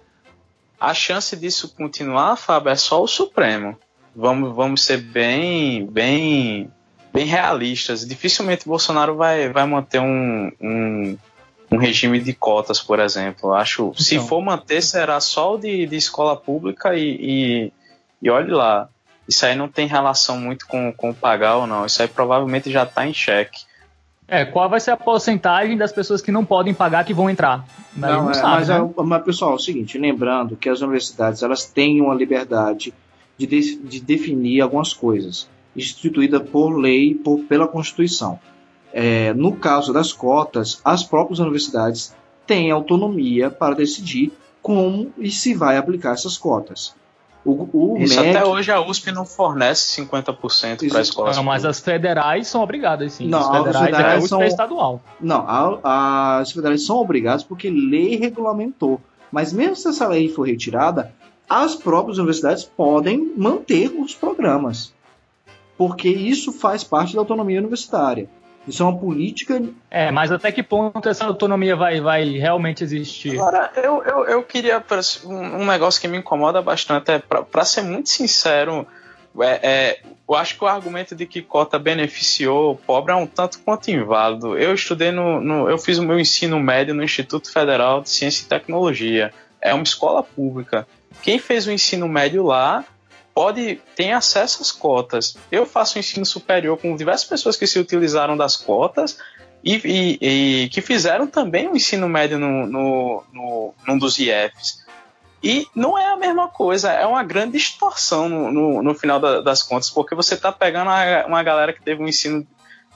A 0.80 0.94
chance 0.94 1.36
disso 1.36 1.74
continuar, 1.74 2.36
Fábio, 2.36 2.70
é 2.70 2.76
só 2.76 3.02
o 3.02 3.08
Supremo. 3.08 3.76
Vamos, 4.14 4.54
vamos 4.54 4.84
ser 4.84 4.98
bem, 4.98 5.84
bem, 5.86 6.70
bem 7.12 7.26
realistas. 7.26 8.06
Dificilmente 8.06 8.66
Bolsonaro 8.66 9.16
vai, 9.16 9.48
vai 9.48 9.66
manter 9.66 10.00
um, 10.00 10.50
um, 10.60 11.18
um 11.70 11.76
regime 11.76 12.20
de 12.20 12.32
cotas, 12.32 12.80
por 12.80 13.00
exemplo. 13.00 13.52
Acho, 13.52 13.88
então. 13.88 13.94
se 13.94 14.18
for 14.18 14.42
manter, 14.42 14.82
será 14.82 15.20
só 15.20 15.54
o 15.54 15.58
de, 15.58 15.86
de 15.86 15.96
escola 15.96 16.36
pública 16.36 16.94
e, 16.94 17.02
e, 17.02 17.72
e 18.22 18.30
olhe 18.30 18.50
lá. 18.50 18.88
Isso 19.28 19.44
aí 19.44 19.54
não 19.54 19.68
tem 19.68 19.86
relação 19.86 20.40
muito 20.40 20.66
com, 20.66 20.92
com 20.92 21.12
pagar 21.12 21.56
ou 21.56 21.66
não. 21.66 21.84
Isso 21.84 22.00
aí 22.00 22.08
provavelmente 22.08 22.70
já 22.70 22.84
está 22.84 23.06
em 23.06 23.12
xeque. 23.12 23.68
É, 24.30 24.44
qual 24.44 24.68
vai 24.68 24.78
ser 24.78 24.90
a 24.90 24.96
porcentagem 24.96 25.76
das 25.76 25.90
pessoas 25.90 26.20
que 26.20 26.30
não 26.30 26.44
podem 26.44 26.74
pagar 26.74 27.04
que 27.04 27.14
vão 27.14 27.30
entrar? 27.30 27.66
Não, 27.96 28.24
não 28.24 28.30
é, 28.30 28.34
sabe, 28.34 28.48
mas, 28.48 28.68
né? 28.68 28.76
é, 28.76 29.02
mas, 29.02 29.24
pessoal, 29.24 29.52
é 29.52 29.54
o 29.54 29.58
seguinte, 29.58 29.96
lembrando 29.96 30.54
que 30.54 30.68
as 30.68 30.82
universidades 30.82 31.42
elas 31.42 31.64
têm 31.64 32.02
uma 32.02 32.14
liberdade 32.14 32.92
de, 33.38 33.46
de, 33.46 33.76
de 33.76 34.00
definir 34.00 34.60
algumas 34.60 34.92
coisas, 34.92 35.48
instituída 35.78 36.40
por 36.40 36.70
lei, 36.76 37.14
por, 37.14 37.40
pela 37.40 37.66
Constituição. 37.66 38.38
É, 38.92 39.32
no 39.34 39.56
caso 39.56 39.92
das 39.92 40.12
cotas, 40.12 40.80
as 40.84 41.02
próprias 41.02 41.38
universidades 41.38 42.14
têm 42.46 42.70
autonomia 42.70 43.50
para 43.50 43.74
decidir 43.74 44.32
como 44.62 45.12
e 45.18 45.30
se 45.30 45.54
vai 45.54 45.76
aplicar 45.76 46.12
essas 46.12 46.36
cotas. 46.36 46.94
O, 47.44 47.94
o 47.94 47.98
Isso 47.98 48.20
MEC, 48.20 48.36
até 48.36 48.46
hoje 48.46 48.70
a 48.70 48.80
USP 48.80 49.12
não 49.12 49.24
fornece 49.24 50.02
50% 50.02 50.88
para 50.88 50.98
a 50.98 51.02
escola. 51.02 51.32
Não, 51.34 51.44
mas 51.44 51.64
as 51.64 51.80
federais 51.80 52.48
são 52.48 52.62
obrigadas, 52.62 53.12
sim. 53.12 53.28
Não, 53.28 53.38
as 53.38 53.46
federais, 53.46 53.76
as 53.76 53.82
federais 53.82 54.06
é 54.06 54.14
a 54.14 54.18
USP 54.18 54.28
são, 54.28 54.42
é 54.42 54.46
estadual. 54.46 55.00
Não, 55.20 55.46
a, 55.48 56.38
as 56.38 56.52
federais 56.52 56.84
são 56.84 56.96
obrigadas 56.96 57.44
porque 57.44 57.70
lei 57.70 58.16
regulamentou. 58.16 59.00
Mas 59.30 59.52
mesmo 59.52 59.76
se 59.76 59.88
essa 59.88 60.08
lei 60.08 60.28
for 60.28 60.46
retirada, 60.46 61.12
as 61.48 61.74
próprias 61.74 62.18
universidades 62.18 62.64
podem 62.64 63.32
manter 63.36 63.88
os 63.98 64.14
programas. 64.14 64.92
Porque 65.78 66.08
isso 66.08 66.52
faz 66.52 66.82
parte 66.82 67.14
da 67.14 67.20
autonomia 67.20 67.60
universitária. 67.60 68.28
Isso 68.66 68.82
é 68.82 68.86
uma 68.86 68.98
política. 68.98 69.62
É, 69.90 70.10
mas 70.10 70.30
até 70.30 70.52
que 70.52 70.62
ponto 70.62 71.08
essa 71.08 71.24
autonomia 71.24 71.74
vai, 71.74 72.00
vai 72.00 72.28
realmente 72.32 72.84
existir? 72.84 73.38
Agora, 73.38 73.70
eu, 73.76 74.02
eu, 74.02 74.24
eu 74.26 74.42
queria. 74.42 74.84
Um 75.24 75.64
negócio 75.64 76.00
que 76.00 76.08
me 76.08 76.18
incomoda 76.18 76.60
bastante 76.60 77.12
é, 77.12 77.18
para 77.18 77.64
ser 77.64 77.82
muito 77.82 78.10
sincero, 78.10 78.86
é, 79.40 79.60
é, 79.62 80.00
eu 80.28 80.34
acho 80.34 80.58
que 80.58 80.64
o 80.64 80.66
argumento 80.66 81.14
de 81.14 81.24
que 81.24 81.40
cota 81.40 81.78
beneficiou 81.78 82.72
o 82.72 82.76
pobre 82.76 83.12
é 83.12 83.16
um 83.16 83.26
tanto 83.26 83.58
quanto 83.60 83.90
inválido. 83.90 84.58
Eu 84.58 84.74
estudei 84.74 85.12
no, 85.12 85.40
no. 85.40 85.70
Eu 85.70 85.78
fiz 85.78 85.96
o 85.96 86.02
meu 86.02 86.18
ensino 86.20 86.60
médio 86.60 86.94
no 86.94 87.02
Instituto 87.02 87.50
Federal 87.50 88.02
de 88.02 88.10
Ciência 88.10 88.44
e 88.44 88.48
Tecnologia. 88.48 89.32
É 89.62 89.72
uma 89.72 89.82
escola 89.82 90.22
pública. 90.22 90.86
Quem 91.22 91.38
fez 91.38 91.66
o 91.66 91.72
ensino 91.72 92.06
médio 92.06 92.44
lá 92.44 92.84
pode 93.38 93.80
tem 93.94 94.12
acesso 94.12 94.60
às 94.62 94.72
cotas. 94.72 95.36
Eu 95.48 95.64
faço 95.64 95.96
ensino 95.96 96.26
superior 96.26 96.76
com 96.76 96.96
diversas 96.96 97.24
pessoas 97.24 97.56
que 97.56 97.68
se 97.68 97.78
utilizaram 97.78 98.36
das 98.36 98.56
cotas 98.56 99.16
e, 99.62 99.76
e, 99.84 100.18
e 100.64 100.68
que 100.70 100.80
fizeram 100.80 101.24
também 101.24 101.68
o 101.68 101.76
ensino 101.76 102.08
médio 102.08 102.36
no, 102.36 102.66
no, 102.66 103.24
no, 103.32 103.74
num 103.86 103.96
dos 103.96 104.18
IFs. 104.18 104.84
E 105.40 105.68
não 105.72 105.96
é 105.96 106.06
a 106.06 106.16
mesma 106.16 106.48
coisa, 106.48 106.90
é 106.90 107.06
uma 107.06 107.22
grande 107.22 107.52
distorção 107.52 108.28
no, 108.28 108.50
no, 108.50 108.82
no 108.82 108.92
final 108.92 109.20
da, 109.20 109.40
das 109.40 109.62
contas, 109.62 109.88
porque 109.88 110.16
você 110.16 110.34
está 110.34 110.50
pegando 110.50 110.88
uma, 110.88 111.26
uma, 111.26 111.42
galera 111.44 111.72
que 111.72 111.80
teve 111.80 112.02
um 112.02 112.08
ensino, 112.08 112.44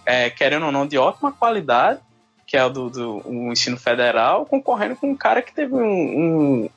é, 0.04 0.28
querendo 0.28 0.66
ou 0.66 0.72
não, 0.72 0.88
de 0.88 0.98
ótima 0.98 1.30
qualidade, 1.30 2.00
que 2.48 2.56
é 2.56 2.64
o 2.64 2.68
do, 2.68 2.90
do 2.90 3.22
o 3.24 3.52
ensino 3.52 3.76
federal, 3.76 4.44
concorrendo 4.44 4.96
com 4.96 5.12
um 5.12 5.16
cara 5.16 5.40
que 5.40 5.54
teve 5.54 5.72
um, 5.72 5.78
um, 5.78 6.70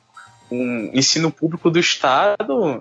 um 0.52 0.90
ensino 0.94 1.32
público 1.32 1.68
do 1.68 1.80
Estado. 1.80 2.80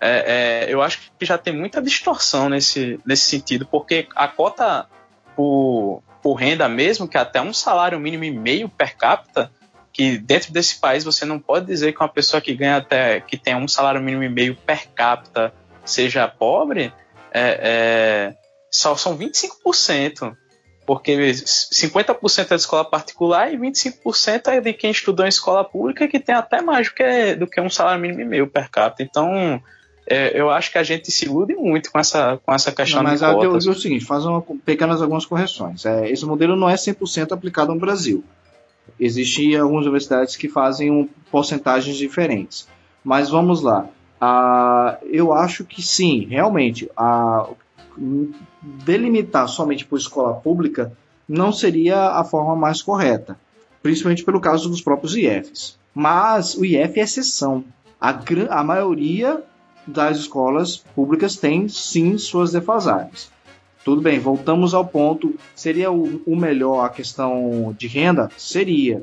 É, 0.00 0.64
é, 0.64 0.72
eu 0.72 0.82
acho 0.82 1.10
que 1.18 1.24
já 1.24 1.38
tem 1.38 1.54
muita 1.54 1.80
distorção 1.80 2.48
nesse, 2.48 3.00
nesse 3.06 3.24
sentido, 3.24 3.66
porque 3.66 4.06
a 4.14 4.28
cota 4.28 4.86
por, 5.34 6.02
por 6.22 6.34
renda 6.34 6.68
mesmo, 6.68 7.08
que 7.08 7.16
é 7.16 7.20
até 7.20 7.40
um 7.40 7.52
salário 7.52 7.98
mínimo 7.98 8.24
e 8.24 8.30
meio 8.30 8.68
per 8.68 8.96
capita, 8.96 9.50
que 9.92 10.18
dentro 10.18 10.52
desse 10.52 10.78
país 10.78 11.04
você 11.04 11.24
não 11.24 11.38
pode 11.38 11.66
dizer 11.66 11.92
que 11.92 12.00
uma 12.00 12.08
pessoa 12.08 12.40
que 12.40 12.54
ganha 12.54 12.76
até 12.76 13.20
que 13.20 13.36
tem 13.36 13.56
um 13.56 13.68
salário 13.68 14.00
mínimo 14.00 14.24
e 14.24 14.28
meio 14.28 14.54
per 14.54 14.88
capita 14.94 15.54
seja 15.84 16.28
pobre, 16.28 16.92
é, 17.32 17.60
é, 17.62 18.34
só 18.70 18.94
são 18.96 19.16
25%, 19.16 20.36
porque 20.84 21.16
50% 21.16 22.40
é 22.40 22.44
de 22.44 22.54
escola 22.56 22.84
particular 22.84 23.52
e 23.52 23.56
25% 23.56 24.48
é 24.48 24.60
de 24.60 24.72
quem 24.72 24.90
estudou 24.90 25.24
em 25.24 25.30
escola 25.30 25.64
pública 25.64 26.06
que 26.06 26.20
tem 26.20 26.34
até 26.34 26.60
mais 26.60 26.88
do 26.88 26.94
que, 26.94 27.34
do 27.36 27.46
que 27.46 27.60
um 27.60 27.70
salário 27.70 28.00
mínimo 28.00 28.20
e 28.20 28.24
meio 28.24 28.46
per 28.46 28.70
capita. 28.70 29.02
Então, 29.02 29.62
é, 30.06 30.40
eu 30.40 30.50
acho 30.50 30.70
que 30.70 30.78
a 30.78 30.84
gente 30.84 31.10
se 31.10 31.24
ilude 31.24 31.54
muito 31.54 31.90
com 31.90 31.98
essa, 31.98 32.40
com 32.44 32.54
essa 32.54 32.70
questão 32.70 33.02
não, 33.02 33.10
mas 33.10 33.20
de 33.20 33.26
cotas. 33.26 33.52
Mas 33.52 33.64
digo 33.64 33.74
o 33.74 33.80
seguinte, 33.80 34.04
faz 34.04 34.24
uma, 34.24 34.40
pequenas 34.64 35.02
algumas 35.02 35.26
correções. 35.26 35.84
É, 35.84 36.08
esse 36.10 36.24
modelo 36.24 36.54
não 36.54 36.70
é 36.70 36.74
100% 36.74 37.32
aplicado 37.32 37.74
no 37.74 37.80
Brasil. 37.80 38.22
Existem 39.00 39.56
algumas 39.56 39.84
universidades 39.84 40.36
que 40.36 40.48
fazem 40.48 40.90
um, 40.90 41.08
porcentagens 41.30 41.96
diferentes. 41.96 42.68
Mas 43.02 43.28
vamos 43.28 43.62
lá. 43.62 43.88
Ah, 44.20 44.98
eu 45.02 45.32
acho 45.32 45.64
que 45.64 45.82
sim, 45.82 46.26
realmente, 46.30 46.88
a, 46.96 47.48
delimitar 48.62 49.48
somente 49.48 49.84
por 49.84 49.98
escola 49.98 50.34
pública 50.34 50.92
não 51.28 51.52
seria 51.52 52.10
a 52.10 52.22
forma 52.22 52.54
mais 52.54 52.80
correta, 52.80 53.38
principalmente 53.82 54.24
pelo 54.24 54.40
caso 54.40 54.68
dos 54.68 54.80
próprios 54.80 55.16
IFs. 55.16 55.78
Mas 55.92 56.54
o 56.54 56.64
IF 56.64 57.00
é 57.00 57.02
exceção. 57.02 57.64
A, 58.00 58.16
a 58.50 58.62
maioria 58.62 59.42
das 59.86 60.18
escolas 60.18 60.76
públicas 60.94 61.36
tem 61.36 61.68
sim 61.68 62.18
suas 62.18 62.52
defasagens. 62.52 63.30
Tudo 63.84 64.02
bem, 64.02 64.18
voltamos 64.18 64.74
ao 64.74 64.84
ponto. 64.84 65.34
Seria 65.54 65.92
o, 65.92 66.20
o 66.26 66.34
melhor 66.34 66.84
a 66.84 66.88
questão 66.88 67.74
de 67.78 67.86
renda? 67.86 68.28
Seria. 68.36 69.02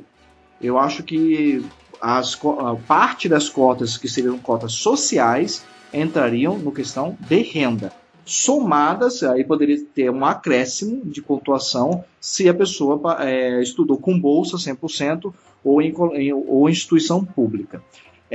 Eu 0.61 0.77
acho 0.77 1.03
que 1.03 1.65
as, 2.01 2.37
parte 2.85 3.29
das 3.29 3.47
cotas 3.47 3.97
que 3.97 4.09
seriam 4.09 4.37
cotas 4.37 4.73
sociais 4.73 5.63
entrariam 5.93 6.57
no 6.57 6.71
questão 6.71 7.17
de 7.17 7.41
renda. 7.41 7.93
Somadas, 8.25 9.23
aí 9.23 9.43
poderia 9.43 9.81
ter 9.95 10.09
um 10.09 10.25
acréscimo 10.25 11.01
de 11.05 11.21
pontuação 11.21 12.03
se 12.19 12.49
a 12.49 12.53
pessoa 12.53 13.17
é, 13.19 13.61
estudou 13.61 13.97
com 13.97 14.19
bolsa 14.19 14.57
100% 14.57 15.33
ou 15.63 15.81
em, 15.81 15.93
ou 16.33 16.69
instituição 16.69 17.23
pública. 17.23 17.81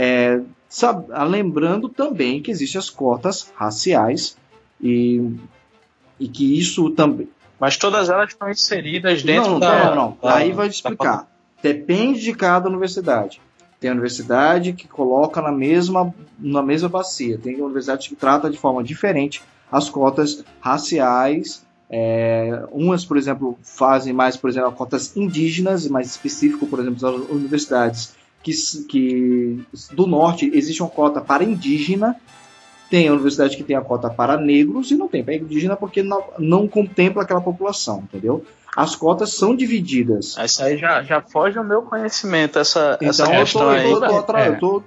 É, 0.01 0.40
sabe, 0.68 1.07
lembrando 1.28 1.88
também 1.88 2.40
que 2.40 2.53
existem 2.53 2.78
as 2.78 2.88
cotas 2.88 3.51
raciais 3.57 4.36
e 4.80 5.36
e 6.20 6.28
que 6.28 6.59
isso 6.59 6.90
também. 6.90 7.28
Mas 7.61 7.76
todas 7.76 8.09
elas 8.09 8.30
estão 8.30 8.49
inseridas 8.49 9.22
dentro 9.22 9.53
não, 9.53 9.61
da. 9.61 9.86
Não, 9.86 9.94
não. 9.94 10.18
Da, 10.22 10.36
Aí 10.36 10.53
vai 10.53 10.68
explicar. 10.68 11.28
Depende 11.62 12.20
de 12.20 12.32
cada 12.32 12.68
universidade. 12.68 13.40
Tem 13.80 13.90
universidade 13.90 14.72
que 14.72 14.86
coloca 14.88 15.40
na 15.40 15.53
mesma, 15.53 16.14
na 16.38 16.62
mesma 16.62 16.88
bacia. 16.88 17.38
Tem 17.38 17.61
universidade 17.61 18.09
que 18.09 18.16
trata 18.16 18.51
de 18.51 18.59
forma 18.59 18.82
diferente 18.82 19.42
as 19.70 19.88
cotas 19.88 20.44
raciais. 20.61 21.66
É, 21.90 22.64
umas, 22.70 23.05
por 23.05 23.16
exemplo, 23.16 23.59
fazem 23.62 24.12
mais, 24.12 24.36
por 24.36 24.51
exemplo, 24.51 24.70
cotas 24.72 25.16
indígenas, 25.16 25.88
mais 25.88 26.09
específico, 26.09 26.66
por 26.66 26.80
exemplo, 26.80 27.01
das 27.01 27.30
universidades 27.30 28.17
que, 28.53 28.86
que 28.88 29.94
do 29.94 30.07
norte 30.07 30.51
existe 30.55 30.82
uma 30.82 30.90
cota 30.90 31.20
para 31.20 31.44
indígena 31.44 32.16
tem 32.90 33.09
a 33.09 33.12
universidade 33.12 33.57
que 33.57 33.62
tem 33.62 33.76
a 33.76 33.80
cota 33.80 34.09
para 34.09 34.36
negros 34.36 34.90
e 34.90 34.96
não 34.96 35.09
tem 35.09 35.22
para 35.22 35.34
indígena 35.34 35.76
porque 35.76 36.03
não, 36.03 36.24
não 36.38 36.66
contempla 36.66 37.22
aquela 37.22 37.40
população, 37.40 37.99
entendeu? 37.99 38.44
As 38.74 38.94
cotas 38.94 39.34
são 39.34 39.55
divididas. 39.55 40.36
Isso 40.38 40.62
aí 40.62 40.78
já, 40.78 41.03
já 41.03 41.20
foge 41.20 41.59
o 41.59 41.64
meu 41.64 41.82
conhecimento, 41.82 42.59
essa, 42.59 42.96
então, 43.01 43.09
essa 43.09 43.26
questão 43.26 43.62
eu 43.62 43.68
tô, 43.68 43.70
aí. 43.70 43.90
Eu 43.90 44.01
tô, 44.01 44.07
eu 44.07 44.22
tô, 44.22 44.36
é. 44.36 44.49
eu 44.49 44.59
tô, 44.59 44.82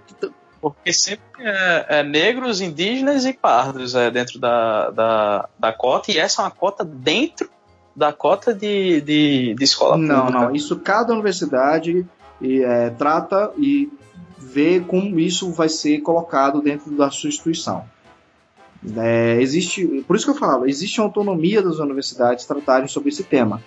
porque 0.61 0.93
sempre 0.93 1.25
é, 1.39 1.85
é, 1.89 2.03
negros, 2.03 2.61
indígenas 2.61 3.25
e 3.25 3.33
pardos 3.33 3.95
é, 3.95 4.09
dentro 4.09 4.39
da, 4.39 4.89
da, 4.91 5.49
da 5.59 5.73
cota, 5.73 6.11
e 6.11 6.17
essa 6.17 6.41
é 6.41 6.45
uma 6.45 6.51
cota 6.51 6.83
dentro 6.83 7.49
da 7.95 8.13
cota 8.13 8.53
de, 8.53 9.01
de, 9.01 9.55
de 9.55 9.63
escola 9.63 9.97
não, 9.97 10.15
pública. 10.15 10.39
Não, 10.39 10.47
não, 10.47 10.55
isso 10.55 10.79
cada 10.79 11.13
universidade 11.13 12.05
e, 12.41 12.63
é, 12.63 12.89
trata 12.89 13.51
e 13.57 13.91
ver 14.37 14.85
como 14.85 15.19
isso 15.19 15.51
vai 15.51 15.69
ser 15.69 15.99
colocado 16.01 16.61
dentro 16.61 16.91
da 16.91 17.09
sua 17.09 17.29
instituição. 17.29 17.85
É, 18.97 19.39
existe, 19.39 19.85
por 20.07 20.15
isso 20.15 20.25
que 20.25 20.31
eu 20.31 20.35
falo, 20.35 20.67
existe 20.67 20.99
autonomia 20.99 21.61
das 21.61 21.77
universidades 21.77 22.45
tratarem 22.45 22.87
sobre 22.87 23.09
esse 23.09 23.23
tema. 23.23 23.61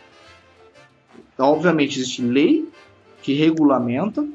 Então, 1.33 1.47
obviamente 1.47 1.99
existe 1.99 2.22
lei 2.22 2.68
que 3.22 3.33
regulamenta, 3.33 4.27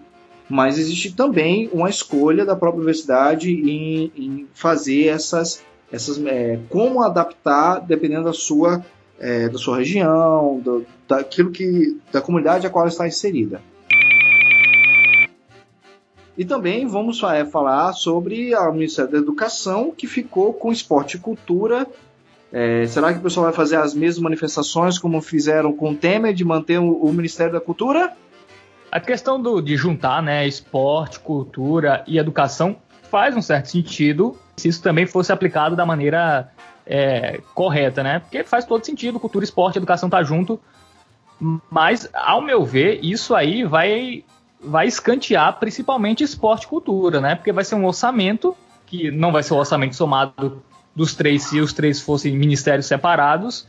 mas 0.49 0.79
existe 0.79 1.13
também 1.13 1.69
uma 1.71 1.89
escolha 1.89 2.45
da 2.45 2.55
própria 2.55 2.79
universidade 2.79 3.51
em, 3.51 4.11
em 4.15 4.47
fazer 4.53 5.07
essas, 5.07 5.61
essas 5.91 6.17
é, 6.25 6.59
como 6.69 7.03
adaptar 7.03 7.79
dependendo 7.81 8.23
da 8.23 8.33
sua 8.33 8.83
é, 9.19 9.49
da 9.49 9.57
sua 9.57 9.77
região, 9.77 10.59
do, 10.63 10.85
daquilo 11.07 11.51
que 11.51 11.97
da 12.11 12.21
comunidade 12.21 12.65
a 12.65 12.69
qual 12.69 12.87
está 12.87 13.05
inserida. 13.05 13.61
E 16.39 16.45
também 16.45 16.87
vamos 16.87 17.21
é, 17.21 17.43
falar 17.43 17.91
sobre 17.91 18.55
a 18.55 18.71
Ministério 18.71 19.11
da 19.11 19.17
Educação, 19.17 19.91
que 19.91 20.07
ficou 20.07 20.53
com 20.53 20.71
esporte 20.71 21.17
e 21.17 21.19
cultura. 21.19 21.85
É, 22.49 22.87
será 22.87 23.11
que 23.11 23.19
o 23.19 23.21
pessoal 23.21 23.47
vai 23.47 23.53
fazer 23.53 23.75
as 23.75 23.93
mesmas 23.93 24.23
manifestações 24.23 24.97
como 24.97 25.21
fizeram 25.21 25.73
com 25.73 25.91
o 25.91 25.95
Temer, 25.95 26.33
de 26.33 26.45
manter 26.45 26.79
o, 26.79 26.93
o 26.93 27.11
Ministério 27.11 27.51
da 27.51 27.59
Cultura? 27.59 28.13
A 28.89 29.01
questão 29.01 29.41
do, 29.41 29.59
de 29.59 29.75
juntar 29.75 30.23
né, 30.23 30.47
esporte, 30.47 31.19
cultura 31.19 32.05
e 32.07 32.17
educação 32.17 32.77
faz 33.11 33.35
um 33.35 33.41
certo 33.41 33.65
sentido 33.65 34.37
se 34.55 34.69
isso 34.69 34.81
também 34.81 35.05
fosse 35.05 35.33
aplicado 35.33 35.75
da 35.75 35.85
maneira 35.85 36.49
é, 36.85 37.41
correta, 37.53 38.01
né? 38.01 38.19
Porque 38.19 38.45
faz 38.45 38.63
todo 38.63 38.85
sentido, 38.85 39.19
cultura, 39.19 39.43
esporte, 39.43 39.77
educação 39.77 40.09
tá 40.09 40.23
junto. 40.23 40.57
Mas, 41.69 42.09
ao 42.13 42.41
meu 42.41 42.63
ver, 42.63 43.01
isso 43.03 43.35
aí 43.35 43.65
vai 43.65 44.23
vai 44.61 44.87
escantear 44.87 45.59
principalmente 45.59 46.23
esporte 46.23 46.63
e 46.63 46.67
cultura, 46.67 47.21
né? 47.21 47.35
Porque 47.35 47.51
vai 47.51 47.63
ser 47.63 47.75
um 47.75 47.85
orçamento 47.85 48.55
que 48.85 49.11
não 49.11 49.31
vai 49.31 49.43
ser 49.43 49.53
o 49.53 49.57
um 49.57 49.59
orçamento 49.59 49.95
somado 49.95 50.61
dos 50.95 51.15
três 51.15 51.43
se 51.43 51.59
os 51.59 51.73
três 51.73 52.01
fossem 52.01 52.35
ministérios 52.37 52.85
separados. 52.85 53.67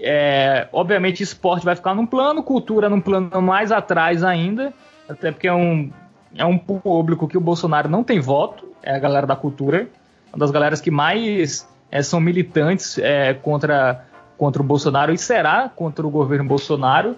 É, 0.00 0.68
obviamente, 0.72 1.22
esporte 1.22 1.64
vai 1.64 1.76
ficar 1.76 1.94
num 1.94 2.06
plano, 2.06 2.42
cultura 2.42 2.88
num 2.88 3.00
plano 3.00 3.42
mais 3.42 3.70
atrás 3.70 4.24
ainda, 4.24 4.72
até 5.08 5.30
porque 5.30 5.46
é 5.46 5.52
um, 5.52 5.90
é 6.36 6.44
um 6.44 6.58
público 6.58 7.28
que 7.28 7.36
o 7.36 7.40
Bolsonaro 7.40 7.88
não 7.88 8.02
tem 8.02 8.20
voto, 8.20 8.66
é 8.82 8.94
a 8.94 8.98
galera 8.98 9.26
da 9.26 9.36
cultura, 9.36 9.88
uma 10.32 10.38
das 10.38 10.50
galeras 10.50 10.80
que 10.80 10.90
mais 10.90 11.68
é, 11.90 12.02
são 12.02 12.20
militantes 12.20 12.98
é, 12.98 13.34
contra, 13.34 14.06
contra 14.38 14.62
o 14.62 14.64
Bolsonaro 14.64 15.12
e 15.12 15.18
será 15.18 15.68
contra 15.68 16.06
o 16.06 16.10
governo 16.10 16.48
Bolsonaro. 16.48 17.16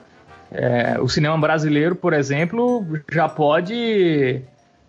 É, 0.57 1.01
o 1.01 1.09
cinema 1.09 1.37
brasileiro, 1.37 1.97
por 1.97 2.13
exemplo, 2.13 2.87
já 3.11 3.29
pode 3.29 4.41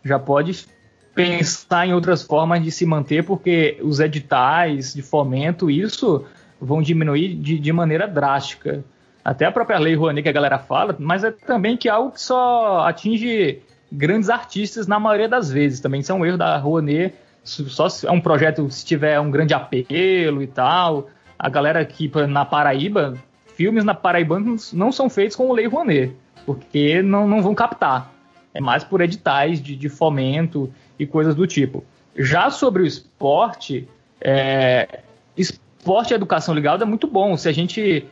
já 0.03 0.19
pode 0.19 0.67
pensar 1.15 1.87
em 1.87 1.93
outras 1.93 2.21
formas 2.21 2.61
de 2.61 2.69
se 2.69 2.85
manter, 2.85 3.25
porque 3.25 3.79
os 3.81 3.99
editais 3.99 4.93
de 4.93 5.01
fomento, 5.01 5.71
isso 5.71 6.23
vão 6.61 6.83
diminuir 6.83 7.33
de, 7.35 7.57
de 7.57 7.73
maneira 7.73 8.07
drástica. 8.07 8.83
Até 9.23 9.45
a 9.45 9.51
própria 9.51 9.79
lei 9.79 9.95
Rouanet 9.95 10.21
que 10.21 10.29
a 10.29 10.31
galera 10.33 10.59
fala, 10.59 10.95
mas 10.99 11.23
é 11.23 11.31
também 11.31 11.75
que 11.75 11.89
é 11.89 11.91
algo 11.91 12.11
que 12.11 12.21
só 12.21 12.85
atinge 12.87 13.59
grandes 13.91 14.29
artistas 14.29 14.85
na 14.85 14.99
maioria 14.99 15.27
das 15.27 15.49
vezes. 15.49 15.79
Também 15.79 16.01
isso 16.01 16.11
é 16.11 16.15
um 16.15 16.23
erro 16.23 16.37
da 16.37 16.57
Rouanet, 16.57 17.15
só 17.43 17.89
se 17.89 18.05
é 18.05 18.11
um 18.11 18.21
projeto 18.21 18.69
se 18.69 18.85
tiver 18.85 19.19
um 19.19 19.31
grande 19.31 19.55
apelo 19.55 20.43
e 20.43 20.47
tal. 20.47 21.09
A 21.39 21.49
galera 21.49 21.79
aqui 21.79 22.11
na 22.27 22.45
Paraíba 22.45 23.15
filmes 23.55 23.83
na 23.83 23.93
Paraíba 23.93 24.41
não 24.73 24.91
são 24.91 25.09
feitos 25.09 25.35
com 25.35 25.49
o 25.49 25.53
Lei 25.53 25.67
Rouanet, 25.67 26.13
porque 26.45 27.01
não, 27.01 27.27
não 27.27 27.41
vão 27.41 27.55
captar. 27.55 28.11
É 28.53 28.61
mais 28.61 28.83
por 28.83 29.01
editais 29.01 29.61
de, 29.61 29.75
de 29.75 29.89
fomento 29.89 30.71
e 30.97 31.05
coisas 31.05 31.35
do 31.35 31.45
tipo. 31.45 31.83
Já 32.17 32.49
sobre 32.49 32.83
o 32.83 32.85
esporte, 32.85 33.87
é, 34.21 35.01
esporte 35.35 36.11
e 36.11 36.15
educação 36.15 36.53
ligada 36.53 36.83
é 36.83 36.87
muito 36.87 37.07
bom. 37.07 37.35
Se 37.35 37.49
a 37.49 37.51
gente 37.51 38.05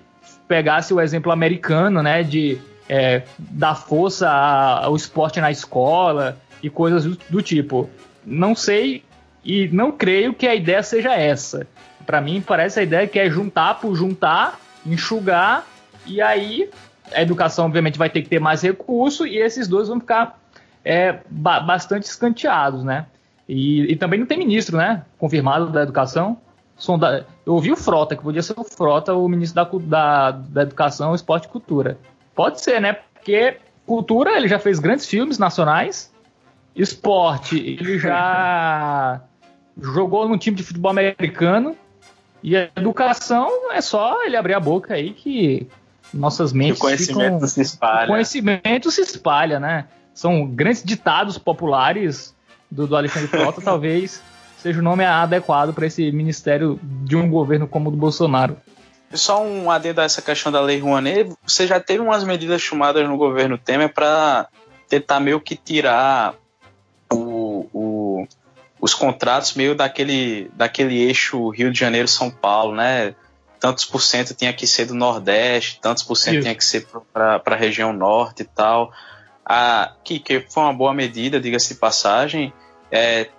pegasse 0.47 0.93
o 0.93 0.99
exemplo 0.99 1.31
americano, 1.31 2.03
né, 2.03 2.23
de 2.23 2.57
é, 2.89 3.23
dar 3.37 3.75
força 3.75 4.29
ao 4.29 4.95
esporte 4.95 5.39
na 5.39 5.51
escola 5.51 6.37
e 6.61 6.69
coisas 6.69 7.05
do, 7.05 7.17
do 7.29 7.41
tipo. 7.41 7.89
Não 8.25 8.55
sei 8.55 9.03
e 9.43 9.67
não 9.69 9.91
creio 9.91 10.33
que 10.33 10.47
a 10.47 10.55
ideia 10.55 10.83
seja 10.83 11.13
essa. 11.13 11.67
Para 12.05 12.19
mim, 12.21 12.43
parece 12.45 12.79
a 12.79 12.83
ideia 12.83 13.07
que 13.07 13.19
é 13.19 13.29
juntar 13.29 13.79
por 13.79 13.95
juntar 13.95 14.59
enxugar 14.85 15.65
e 16.05 16.21
aí 16.21 16.69
a 17.13 17.21
educação, 17.21 17.65
obviamente, 17.65 17.97
vai 17.97 18.09
ter 18.09 18.21
que 18.21 18.29
ter 18.29 18.39
mais 18.39 18.61
recurso 18.61 19.25
e 19.25 19.37
esses 19.37 19.67
dois 19.67 19.87
vão 19.87 19.99
ficar 19.99 20.39
é, 20.83 21.19
ba 21.29 21.59
bastante 21.59 22.03
escanteados, 22.03 22.83
né? 22.83 23.05
E, 23.47 23.91
e, 23.91 23.95
também 23.95 24.19
não 24.19 24.25
tem 24.25 24.37
ministro, 24.37 24.77
né? 24.77 25.03
Confirmado 25.17 25.69
da 25.69 25.83
educação. 25.83 26.37
Sonda... 26.77 27.25
Eu 27.45 27.53
ouvi 27.53 27.71
o 27.71 27.75
Frota, 27.75 28.15
que 28.15 28.23
podia 28.23 28.41
ser 28.41 28.53
o 28.57 28.63
Frota, 28.63 29.13
o 29.13 29.27
ministro 29.27 29.63
da, 29.79 29.79
da, 29.79 30.31
da 30.31 30.61
Educação, 30.63 31.13
Esporte 31.13 31.45
e 31.45 31.49
Cultura. 31.49 31.97
Pode 32.33 32.61
ser, 32.61 32.79
né? 32.79 32.93
Porque 32.93 33.57
cultura, 33.85 34.35
ele 34.37 34.47
já 34.47 34.59
fez 34.59 34.79
grandes 34.79 35.05
filmes 35.05 35.37
nacionais. 35.37 36.11
Esporte, 36.75 37.57
ele 37.57 37.99
já 37.99 39.21
jogou 39.79 40.27
num 40.27 40.37
time 40.37 40.55
de 40.55 40.63
futebol 40.63 40.91
americano. 40.91 41.75
E 42.43 42.57
a 42.57 42.69
educação 42.75 43.71
é 43.71 43.79
só 43.79 44.23
ele 44.25 44.35
abrir 44.35 44.53
a 44.53 44.59
boca 44.59 44.93
aí 44.93 45.13
que 45.13 45.65
nossas 46.13 46.51
mentes. 46.51 46.77
o 46.77 46.81
conhecimento 46.81 47.33
ficam... 47.35 47.47
se 47.47 47.61
espalha. 47.61 48.03
O 48.05 48.07
conhecimento 48.07 48.91
se 48.91 49.01
espalha, 49.01 49.59
né? 49.59 49.85
São 50.13 50.45
grandes 50.45 50.83
ditados 50.83 51.37
populares 51.37 52.35
do, 52.69 52.85
do 52.85 52.95
Alexandre 52.95 53.29
Frota, 53.29 53.61
talvez 53.63 54.21
seja 54.57 54.79
o 54.79 54.83
nome 54.83 55.03
adequado 55.03 55.73
para 55.73 55.85
esse 55.85 56.11
ministério 56.11 56.79
de 56.81 57.15
um 57.15 57.29
governo 57.29 57.67
como 57.67 57.89
o 57.89 57.91
do 57.91 57.97
Bolsonaro. 57.97 58.57
Só 59.13 59.43
um 59.43 59.69
adendo 59.69 60.01
a 60.01 60.05
essa 60.05 60.21
questão 60.21 60.51
da 60.51 60.61
Lei 60.61 60.79
Rouanet, 60.79 61.33
você 61.45 61.67
já 61.67 61.79
teve 61.79 62.01
umas 62.01 62.23
medidas 62.23 62.67
tomadas 62.67 63.07
no 63.07 63.17
governo 63.17 63.57
Temer 63.57 63.93
para 63.93 64.47
tentar 64.87 65.19
meio 65.19 65.39
que 65.39 65.55
tirar 65.55 66.35
os 68.83 68.93
contratos 68.93 69.53
meio 69.53 69.73
daquele, 69.73 70.51
daquele 70.55 71.01
eixo 71.03 71.47
Rio 71.47 71.71
de 71.71 71.79
Janeiro-São 71.79 72.29
Paulo, 72.29 72.75
né? 72.75 73.15
Tantos 73.57 73.85
por 73.85 74.01
cento 74.01 74.33
tinha 74.33 74.51
que 74.51 74.67
ser 74.67 74.87
do 74.87 74.93
Nordeste, 74.93 75.79
tantos 75.81 76.03
por 76.03 76.17
cento 76.17 76.33
Isso. 76.33 76.41
tinha 76.41 76.53
que 76.53 76.65
ser 76.65 76.85
para 77.13 77.41
a 77.45 77.55
região 77.55 77.93
Norte 77.93 78.41
e 78.41 78.45
tal. 78.45 78.91
A, 79.45 79.93
que, 80.03 80.19
que 80.19 80.41
foi 80.49 80.63
uma 80.63 80.73
boa 80.73 80.93
medida, 80.93 81.39
diga-se 81.39 81.75
de 81.75 81.79
passagem. 81.79 82.51
É, 82.91 83.29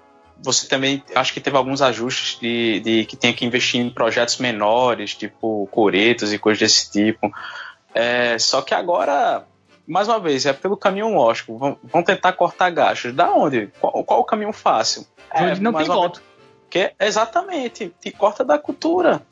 você 0.42 0.66
também 0.66 1.04
acho 1.14 1.34
que 1.34 1.40
teve 1.40 1.58
alguns 1.58 1.82
ajustes 1.82 2.40
de, 2.40 2.80
de, 2.80 3.04
que 3.04 3.14
tinha 3.14 3.34
que 3.34 3.44
investir 3.44 3.82
em 3.82 3.90
projetos 3.90 4.38
menores, 4.38 5.14
tipo 5.14 5.68
coretos 5.70 6.32
e 6.32 6.38
coisas 6.38 6.60
desse 6.60 6.90
tipo. 6.90 7.30
É, 7.94 8.38
só 8.38 8.62
que 8.62 8.72
agora, 8.72 9.46
mais 9.86 10.08
uma 10.08 10.18
vez, 10.18 10.46
é 10.46 10.52
pelo 10.52 10.76
caminho 10.76 11.14
lógico. 11.14 11.56
Vão, 11.58 11.76
vão 11.82 12.02
tentar 12.02 12.32
cortar 12.32 12.70
gastos. 12.70 13.12
Da 13.12 13.32
onde? 13.32 13.68
Qual, 13.80 14.04
qual 14.04 14.20
o 14.20 14.24
caminho 14.24 14.52
fácil? 14.52 15.06
É, 15.30 15.54
não 15.56 15.72
tem 15.72 15.86
volta. 15.86 16.20
Que, 16.70 16.92
exatamente, 16.98 17.92
te 18.00 18.10
corta 18.10 18.44
da 18.44 18.58
cultura. 18.58 19.22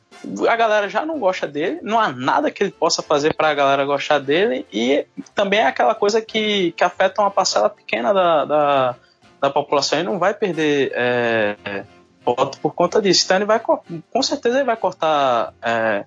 A 0.49 0.57
galera 0.57 0.89
já 0.89 1.05
não 1.05 1.19
gosta 1.19 1.49
dele, 1.49 1.81
não 1.83 1.99
há 1.99 2.13
nada 2.13 2.51
que 2.51 2.63
ele 2.63 2.71
possa 2.71 3.03
fazer 3.03 3.35
para 3.35 3.49
a 3.49 3.55
galera 3.55 3.85
gostar 3.85 4.19
dele, 4.21 4.65
e 4.73 5.05
também 5.35 5.61
é 5.61 5.67
aquela 5.67 5.95
coisa 5.95 6.21
que, 6.21 6.73
que 6.73 6.85
afeta 6.85 7.23
uma 7.23 7.31
parcela 7.31 7.69
pequena 7.69 8.13
da, 8.13 8.45
da 8.45 8.97
da 9.43 9.51
população 9.51 9.99
e 9.99 10.05
não 10.05 10.21
vai 10.21 10.33
perder 10.33 10.93
é, 10.95 11.85
voto 12.25 12.59
por 12.61 12.73
conta 12.73 13.03
disso. 13.03 13.25
Então 13.25 13.39
ele 13.39 13.45
vai, 13.45 13.59
com 13.59 14.23
certeza 14.23 14.59
ele 14.59 14.65
vai 14.65 14.77
cortar 14.77 15.53
é, 15.61 16.05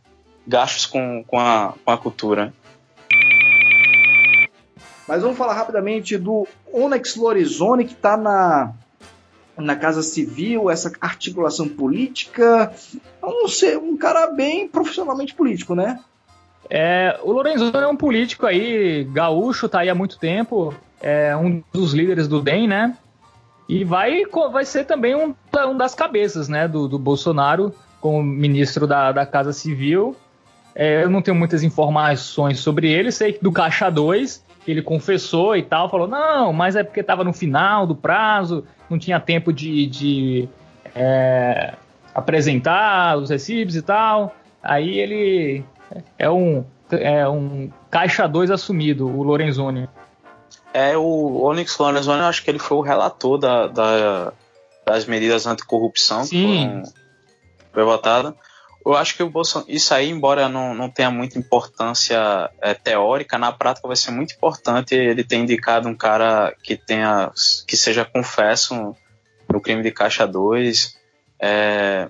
gastos 0.48 0.86
com, 0.86 1.22
com, 1.28 1.38
a, 1.38 1.74
com 1.84 1.92
a 1.92 1.98
cultura. 1.98 2.54
Mas 5.08 5.22
vamos 5.22 5.38
falar 5.38 5.54
rapidamente 5.54 6.18
do 6.18 6.48
Onyx 6.74 7.16
Lorenzoni, 7.16 7.86
que 7.86 7.94
está 7.94 8.18
na, 8.18 8.74
na 9.58 9.76
Casa 9.76 10.02
Civil, 10.02 10.70
essa 10.70 10.92
articulação 11.00 11.68
política. 11.68 12.74
Um, 13.24 13.90
um 13.92 13.98
cara 13.98 14.28
bem 14.28 14.68
profissionalmente 14.68 15.34
político, 15.34 15.76
né? 15.76 16.00
É, 16.70 17.20
o 17.24 17.32
Lorenzoni 17.32 17.78
é 17.78 17.88
um 17.88 17.96
político 17.96 18.46
aí, 18.46 19.04
gaúcho, 19.12 19.70
tá 19.70 19.82
aí 19.82 19.90
há 19.90 19.96
muito 19.96 20.18
tempo, 20.18 20.74
é 21.00 21.36
um 21.38 21.64
dos 21.72 21.94
líderes 21.94 22.28
do 22.28 22.42
DEM, 22.42 22.68
né? 22.68 22.98
E 23.68 23.84
vai, 23.84 24.24
vai 24.52 24.66
ser 24.66 24.86
também 24.86 25.16
um, 25.16 25.34
um 25.68 25.78
das 25.78 25.96
cabeças 25.96 26.48
né, 26.48 26.68
do, 26.68 26.88
do 26.88 27.00
Bolsonaro 27.00 27.74
como 28.00 28.22
ministro 28.22 28.86
da, 28.86 29.12
da 29.12 29.26
Casa 29.26 29.52
Civil. 29.52 30.16
É, 30.76 31.04
eu 31.04 31.10
não 31.10 31.22
tenho 31.22 31.36
muitas 31.36 31.64
informações 31.64 32.60
sobre 32.60 32.92
ele, 32.92 33.12
sei 33.12 33.34
que 33.34 33.44
do 33.44 33.52
Caixa 33.52 33.90
2, 33.90 34.45
ele 34.72 34.82
confessou 34.82 35.56
e 35.56 35.64
tal, 35.64 35.90
falou, 35.90 36.08
não, 36.08 36.52
mas 36.52 36.76
é 36.76 36.84
porque 36.84 37.00
estava 37.00 37.24
no 37.24 37.34
final 37.34 37.86
do 37.86 37.96
prazo, 37.96 38.66
não 38.90 38.98
tinha 38.98 39.20
tempo 39.20 39.54
de, 39.54 39.86
de 39.88 40.50
é, 40.96 41.74
apresentar 42.14 43.18
os 43.18 43.30
recibos 43.30 43.76
e 43.76 43.82
tal. 43.82 44.36
Aí 44.64 44.98
ele 44.98 45.64
é 46.18 46.30
um, 46.30 46.66
é 46.92 47.28
um 47.28 47.70
Caixa 47.92 48.28
2 48.28 48.52
assumido, 48.52 49.08
o 49.08 49.24
Lorenzoni. 49.24 49.88
É 50.74 50.98
o 50.98 51.44
Onyx 51.44 51.78
Lorenzoni, 51.78 52.20
eu 52.20 52.26
acho 52.26 52.44
que 52.44 52.50
ele 52.50 52.60
foi 52.60 52.78
o 52.78 52.82
relator 52.82 53.38
da, 53.38 53.68
da 53.68 54.34
das 54.86 55.06
medidas 55.06 55.48
anticorrupção 55.48 56.24
Sim. 56.24 56.84
que 56.84 56.92
foi 57.74 57.84
votada. 57.84 58.36
Eu 58.86 58.96
acho 58.96 59.16
que 59.16 59.24
o 59.24 59.30
Bolsonaro, 59.30 59.72
isso 59.72 59.94
aí, 59.96 60.10
embora 60.10 60.48
não, 60.48 60.76
não 60.76 60.90
tenha 60.90 61.10
muita 61.10 61.40
importância 61.40 62.52
é, 62.62 62.76
teórica, 62.76 63.36
na 63.38 63.52
prática 63.52 63.88
vai 63.88 63.98
ser 63.98 64.12
muito 64.12 64.36
importante 64.36 64.94
ele 64.94 65.24
ter 65.24 65.38
indicado 65.38 65.90
um 65.90 65.96
cara 65.96 66.56
que 66.62 66.78
tenha 66.78 67.32
que 67.68 67.76
seja 67.76 68.06
confesso 68.06 68.96
no 69.52 69.60
crime 69.60 69.82
de 69.82 69.92
caixa 69.92 70.28
2. 70.28 70.96
É, 71.40 72.10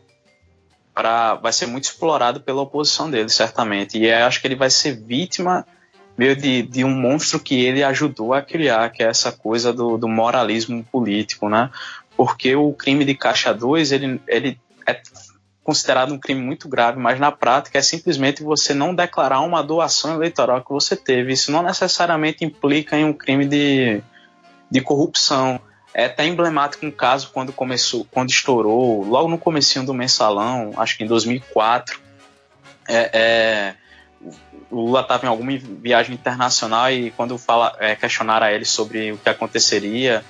pra, 0.93 1.35
vai 1.35 1.53
ser 1.53 1.65
muito 1.65 1.85
explorado 1.85 2.41
pela 2.41 2.61
oposição 2.61 3.09
dele, 3.09 3.29
certamente. 3.29 3.97
E 3.97 4.11
acho 4.11 4.41
que 4.41 4.47
ele 4.47 4.55
vai 4.55 4.69
ser 4.69 4.97
vítima 4.97 5.65
meio 6.17 6.35
de, 6.35 6.61
de 6.61 6.83
um 6.83 6.93
monstro 6.93 7.39
que 7.39 7.63
ele 7.63 7.83
ajudou 7.83 8.33
a 8.33 8.41
criar, 8.41 8.89
que 8.89 9.01
é 9.01 9.07
essa 9.07 9.31
coisa 9.31 9.71
do, 9.71 9.97
do 9.97 10.07
moralismo 10.09 10.83
político, 10.91 11.47
né? 11.47 11.69
Porque 12.17 12.55
o 12.55 12.73
crime 12.73 13.03
de 13.03 13.15
Caixa 13.15 13.53
2, 13.53 13.91
ele, 13.91 14.21
ele 14.27 14.59
é 14.85 15.01
considerado 15.65 16.13
um 16.13 16.19
crime 16.19 16.39
muito 16.39 16.69
grave, 16.69 16.99
mas 16.99 17.19
na 17.19 17.31
prática 17.31 17.79
é 17.79 17.81
simplesmente 17.81 18.43
você 18.43 18.71
não 18.71 18.93
declarar 18.93 19.41
uma 19.41 19.63
doação 19.63 20.13
eleitoral 20.13 20.63
que 20.63 20.71
você 20.71 20.95
teve. 20.95 21.33
Isso 21.33 21.51
não 21.51 21.63
necessariamente 21.63 22.45
implica 22.45 22.95
em 22.95 23.03
um 23.03 23.11
crime 23.11 23.47
de, 23.47 23.99
de 24.69 24.81
corrupção. 24.81 25.59
É 25.91 26.05
até 26.05 26.23
emblemático 26.23 26.85
um 26.85 26.91
caso 26.91 27.31
quando 27.33 27.51
começou, 27.51 28.05
quando 28.11 28.29
estourou, 28.29 29.03
logo 29.03 29.27
no 29.27 29.39
comecinho 29.39 29.83
do 29.83 29.93
mensalão, 29.93 30.71
acho 30.77 30.95
que 30.97 31.03
em 31.03 31.07
2004, 31.07 31.99
é, 32.87 33.09
é 33.11 33.75
o 34.69 34.81
Lula 34.81 35.01
estava 35.01 35.25
em 35.25 35.29
alguma 35.29 35.51
viagem 35.57 36.13
internacional 36.13 36.91
e 36.91 37.09
quando 37.11 37.39
fala, 37.39 37.75
é, 37.79 37.95
questionaram 37.95 38.45
a 38.45 38.51
ele 38.51 38.65
sobre 38.65 39.13
o 39.13 39.17
que 39.17 39.29
aconteceria 39.29 40.23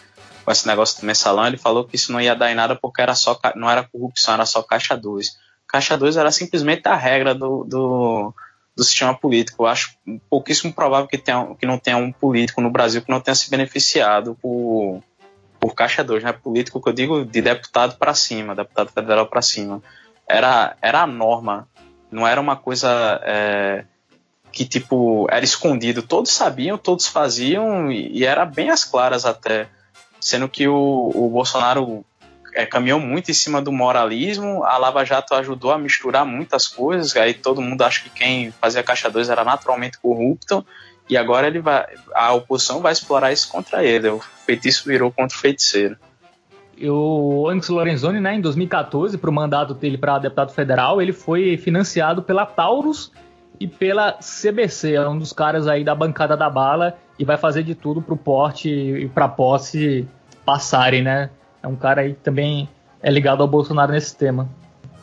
com 0.46 0.52
esse 0.52 0.68
negócio 0.68 1.02
do 1.02 1.08
mensalão, 1.08 1.48
ele 1.48 1.58
falou 1.58 1.84
que 1.84 1.96
isso 1.96 2.12
não 2.12 2.22
ia 2.22 2.36
dar 2.36 2.52
em 2.52 2.56
nada 2.56 2.76
porque 2.76 3.02
era 3.02 3.16
só, 3.16 3.38
não 3.56 3.70
era 3.70 3.84
corrupção, 3.84 4.36
era 4.36 4.46
só 4.46 4.62
caixa 4.62 4.96
2. 4.96 5.38
Caixa 5.68 5.98
2 5.98 6.16
era 6.16 6.32
simplesmente 6.32 6.88
a 6.88 6.96
regra 6.96 7.34
do, 7.34 7.64
do, 7.64 8.34
do 8.76 8.84
sistema 8.84 9.16
político. 9.16 9.64
Eu 9.64 9.68
acho 9.68 9.98
pouquíssimo 10.30 10.72
provável 10.72 11.08
que, 11.08 11.18
tenha, 11.18 11.56
que 11.60 11.66
não 11.66 11.80
tenha 11.80 11.98
um 11.98 12.12
político 12.12 12.62
no 12.62 12.70
Brasil 12.70 13.02
que 13.02 13.10
não 13.10 13.20
tenha 13.20 13.34
se 13.34 13.50
beneficiado 13.50 14.38
por, 14.40 15.02
por 15.60 15.74
Caixa 15.74 16.04
2, 16.04 16.24
né? 16.24 16.32
Político 16.32 16.80
que 16.80 16.90
eu 16.90 16.94
digo 16.94 17.26
de 17.26 17.42
deputado 17.42 17.98
para 17.98 18.14
cima, 18.14 18.56
deputado 18.56 18.92
federal 18.92 19.26
para 19.26 19.42
cima. 19.42 19.82
Era, 20.28 20.78
era 20.80 21.02
a 21.02 21.08
norma, 21.08 21.68
não 22.12 22.28
era 22.28 22.40
uma 22.40 22.56
coisa. 22.56 23.20
É, 23.24 23.86
que 24.52 24.64
tipo 24.64 25.28
era 25.30 25.44
escondido. 25.44 26.02
Todos 26.02 26.32
sabiam, 26.32 26.78
todos 26.78 27.08
faziam 27.08 27.92
e, 27.92 28.20
e 28.20 28.26
era 28.26 28.46
bem 28.46 28.70
às 28.70 28.86
claras 28.86 29.26
até, 29.26 29.68
sendo 30.26 30.50
que 30.50 30.68
o, 30.68 31.12
o 31.14 31.30
Bolsonaro 31.30 32.04
é, 32.52 32.66
caminhou 32.66 33.00
muito 33.00 33.30
em 33.30 33.34
cima 33.34 33.62
do 33.62 33.72
moralismo. 33.72 34.64
A 34.64 34.76
Lava 34.76 35.06
Jato 35.06 35.36
ajudou 35.36 35.72
a 35.72 35.78
misturar 35.78 36.26
muitas 36.26 36.68
coisas. 36.68 37.16
Aí 37.16 37.36
todo 37.36 37.62
mundo 37.62 37.84
acha 37.84 38.02
que 38.02 38.10
quem 38.10 38.50
fazia 38.50 38.82
caixa 38.82 39.08
2 39.08 39.30
era 39.30 39.44
naturalmente 39.44 40.00
corrupto. 40.00 40.66
E 41.08 41.16
agora 41.16 41.46
ele 41.46 41.60
vai, 41.60 41.86
a 42.16 42.34
oposição 42.34 42.82
vai 42.82 42.92
explorar 42.92 43.32
isso 43.32 43.48
contra 43.50 43.84
ele. 43.84 44.10
O 44.10 44.20
feitiço 44.20 44.88
virou 44.88 45.12
contra 45.12 45.38
o 45.38 45.40
feiticeiro. 45.40 45.96
O 46.82 47.44
Onyx 47.44 47.70
Lorenzoni, 47.70 48.20
né, 48.20 48.34
em 48.34 48.42
2014, 48.42 49.20
para 49.20 49.30
o 49.30 49.34
mandato 49.34 49.76
dele 49.76 49.96
para 49.96 50.18
deputado 50.18 50.52
federal, 50.52 51.00
ele 51.00 51.14
foi 51.14 51.56
financiado 51.56 52.24
pela 52.24 52.48
Taurus 52.48 53.12
e 53.60 53.68
pela 53.68 54.14
CBC, 54.14 54.96
é 54.96 55.08
um 55.08 55.20
dos 55.20 55.32
caras 55.32 55.68
aí 55.68 55.84
da 55.84 55.94
bancada 55.94 56.36
da 56.36 56.50
bala 56.50 56.98
e 57.18 57.26
vai 57.26 57.38
fazer 57.38 57.64
de 57.64 57.76
tudo 57.76 58.02
pro 58.02 58.18
porte 58.18 58.70
e 58.70 59.08
pra 59.10 59.28
posse 59.28 60.08
passarem, 60.46 61.02
né? 61.02 61.30
É 61.62 61.68
um 61.68 61.76
cara 61.76 62.02
aí 62.02 62.14
que 62.14 62.20
também 62.20 62.70
é 63.02 63.10
ligado 63.10 63.42
ao 63.42 63.48
Bolsonaro 63.48 63.92
nesse 63.92 64.16
tema. 64.16 64.50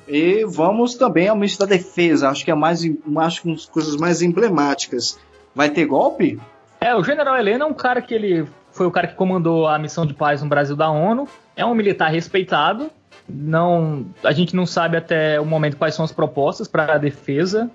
E 0.07 0.45
vamos 0.45 0.95
também 0.95 1.29
ao 1.29 1.37
ministro 1.37 1.67
da 1.67 1.75
Defesa, 1.75 2.29
acho 2.29 2.45
que 2.45 2.51
é 2.51 2.55
mais 2.55 2.81
acho 3.17 3.43
que 3.43 3.49
uma 3.49 3.55
das 3.55 3.67
coisas 3.67 3.97
mais 3.97 4.23
emblemáticas. 4.23 5.19
Vai 5.55 5.71
ter 5.71 5.87
golpe? 5.87 6.41
É, 6.81 6.95
o 6.95 7.05
General 7.05 7.37
Helena 7.37 7.65
é 7.65 7.67
um 7.67 7.75
cara 7.75 8.03
que 8.03 8.15
ele 8.15 8.47
foi 8.73 8.87
o 8.87 8.91
cara 8.91 9.07
que 9.07 9.15
comandou 9.15 9.69
a 9.69 9.79
missão 9.79 10.05
de 10.05 10.15
paz 10.15 10.43
no 10.43 10.49
Brasil 10.49 10.75
da 10.75 10.91
ONU, 10.91 11.29
é 11.55 11.65
um 11.65 11.75
militar 11.75 12.11
respeitado. 12.11 12.91
Não, 13.29 14.07
a 14.25 14.33
gente 14.33 14.57
não 14.57 14.67
sabe 14.67 14.97
até 14.97 15.41
o 15.41 15.45
momento 15.45 15.77
quais 15.77 15.95
são 15.95 16.05
as 16.05 16.11
propostas 16.11 16.67
para 16.67 16.95
a 16.95 16.99
defesa 16.99 17.71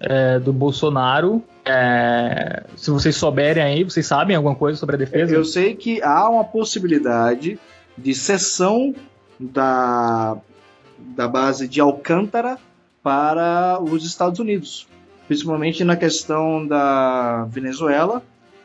é, 0.00 0.38
do 0.38 0.52
Bolsonaro. 0.52 1.42
É, 1.66 2.62
se 2.76 2.90
vocês 2.90 3.16
souberem 3.16 3.62
aí, 3.62 3.82
vocês 3.82 4.06
sabem 4.06 4.36
alguma 4.36 4.54
coisa 4.54 4.78
sobre 4.78 4.94
a 4.94 4.98
defesa? 4.98 5.34
Eu 5.34 5.44
sei 5.44 5.74
que 5.74 6.00
há 6.00 6.28
uma 6.28 6.44
possibilidade 6.44 7.58
de 7.98 8.14
cessão 8.14 8.94
da, 9.38 10.36
da 10.98 11.26
base 11.26 11.66
de 11.66 11.80
Alcântara 11.80 12.56
para 13.02 13.78
os 13.82 14.04
Estados 14.04 14.38
Unidos, 14.38 14.86
principalmente 15.26 15.82
na 15.82 15.96
questão 15.96 16.64
da 16.64 17.44
Venezuela. 17.46 18.22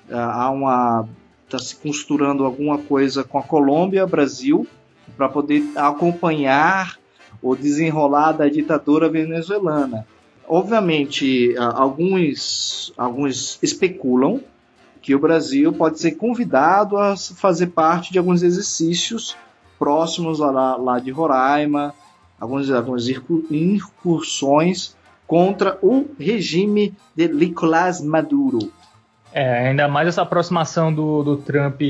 Há 0.10 0.50
uma 0.52 1.08
está 1.46 1.60
se 1.60 1.76
costurando 1.76 2.46
alguma 2.46 2.78
coisa 2.78 3.24
com 3.24 3.38
a 3.38 3.44
Colômbia, 3.44 4.08
Brasil, 4.08 4.66
para 5.18 5.28
poder 5.28 5.64
acompanhar 5.76 6.98
o 7.42 7.56
desenrolar 7.56 8.32
da 8.32 8.48
ditadura 8.48 9.10
venezuelana. 9.10 10.08
Obviamente, 10.54 11.56
alguns, 11.58 12.92
alguns 12.98 13.58
especulam 13.64 14.42
que 15.02 15.16
o 15.16 15.20
Brasil 15.20 15.72
pode 15.72 15.98
ser 15.98 16.12
convidado 16.12 16.98
a 16.98 17.16
fazer 17.16 17.68
parte 17.68 18.12
de 18.12 18.18
alguns 18.18 18.44
exercícios 18.44 19.34
próximos 19.80 20.40
lá, 20.40 20.76
lá 20.76 21.00
de 21.00 21.10
Roraima, 21.10 21.96
algumas, 22.38 22.70
algumas 22.70 23.08
incursões 23.50 24.94
contra 25.26 25.80
o 25.82 26.08
regime 26.20 26.94
de 27.16 27.30
Nicolás 27.30 28.02
Maduro. 28.02 28.74
É, 29.32 29.70
ainda 29.70 29.88
mais 29.88 30.10
essa 30.10 30.24
aproximação 30.24 30.94
do, 30.94 31.24
do 31.24 31.38
Trump 31.38 31.82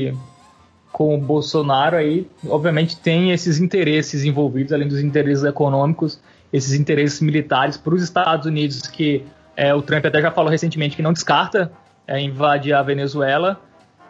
com 0.92 1.16
o 1.16 1.18
Bolsonaro 1.18 1.96
aí, 1.96 2.28
obviamente 2.46 2.96
tem 2.96 3.32
esses 3.32 3.58
interesses 3.58 4.24
envolvidos, 4.24 4.72
além 4.72 4.86
dos 4.86 5.00
interesses 5.00 5.42
econômicos, 5.42 6.20
esses 6.52 6.74
interesses 6.74 7.20
militares 7.20 7.76
para 7.76 7.94
os 7.94 8.02
Estados 8.02 8.46
Unidos, 8.46 8.82
que 8.82 9.24
é, 9.56 9.74
o 9.74 9.82
Trump 9.82 10.04
até 10.04 10.20
já 10.20 10.30
falou 10.30 10.50
recentemente 10.50 10.96
que 10.96 11.02
não 11.02 11.12
descarta 11.12 11.72
é, 12.06 12.20
invadir 12.20 12.74
a 12.74 12.82
Venezuela. 12.82 13.60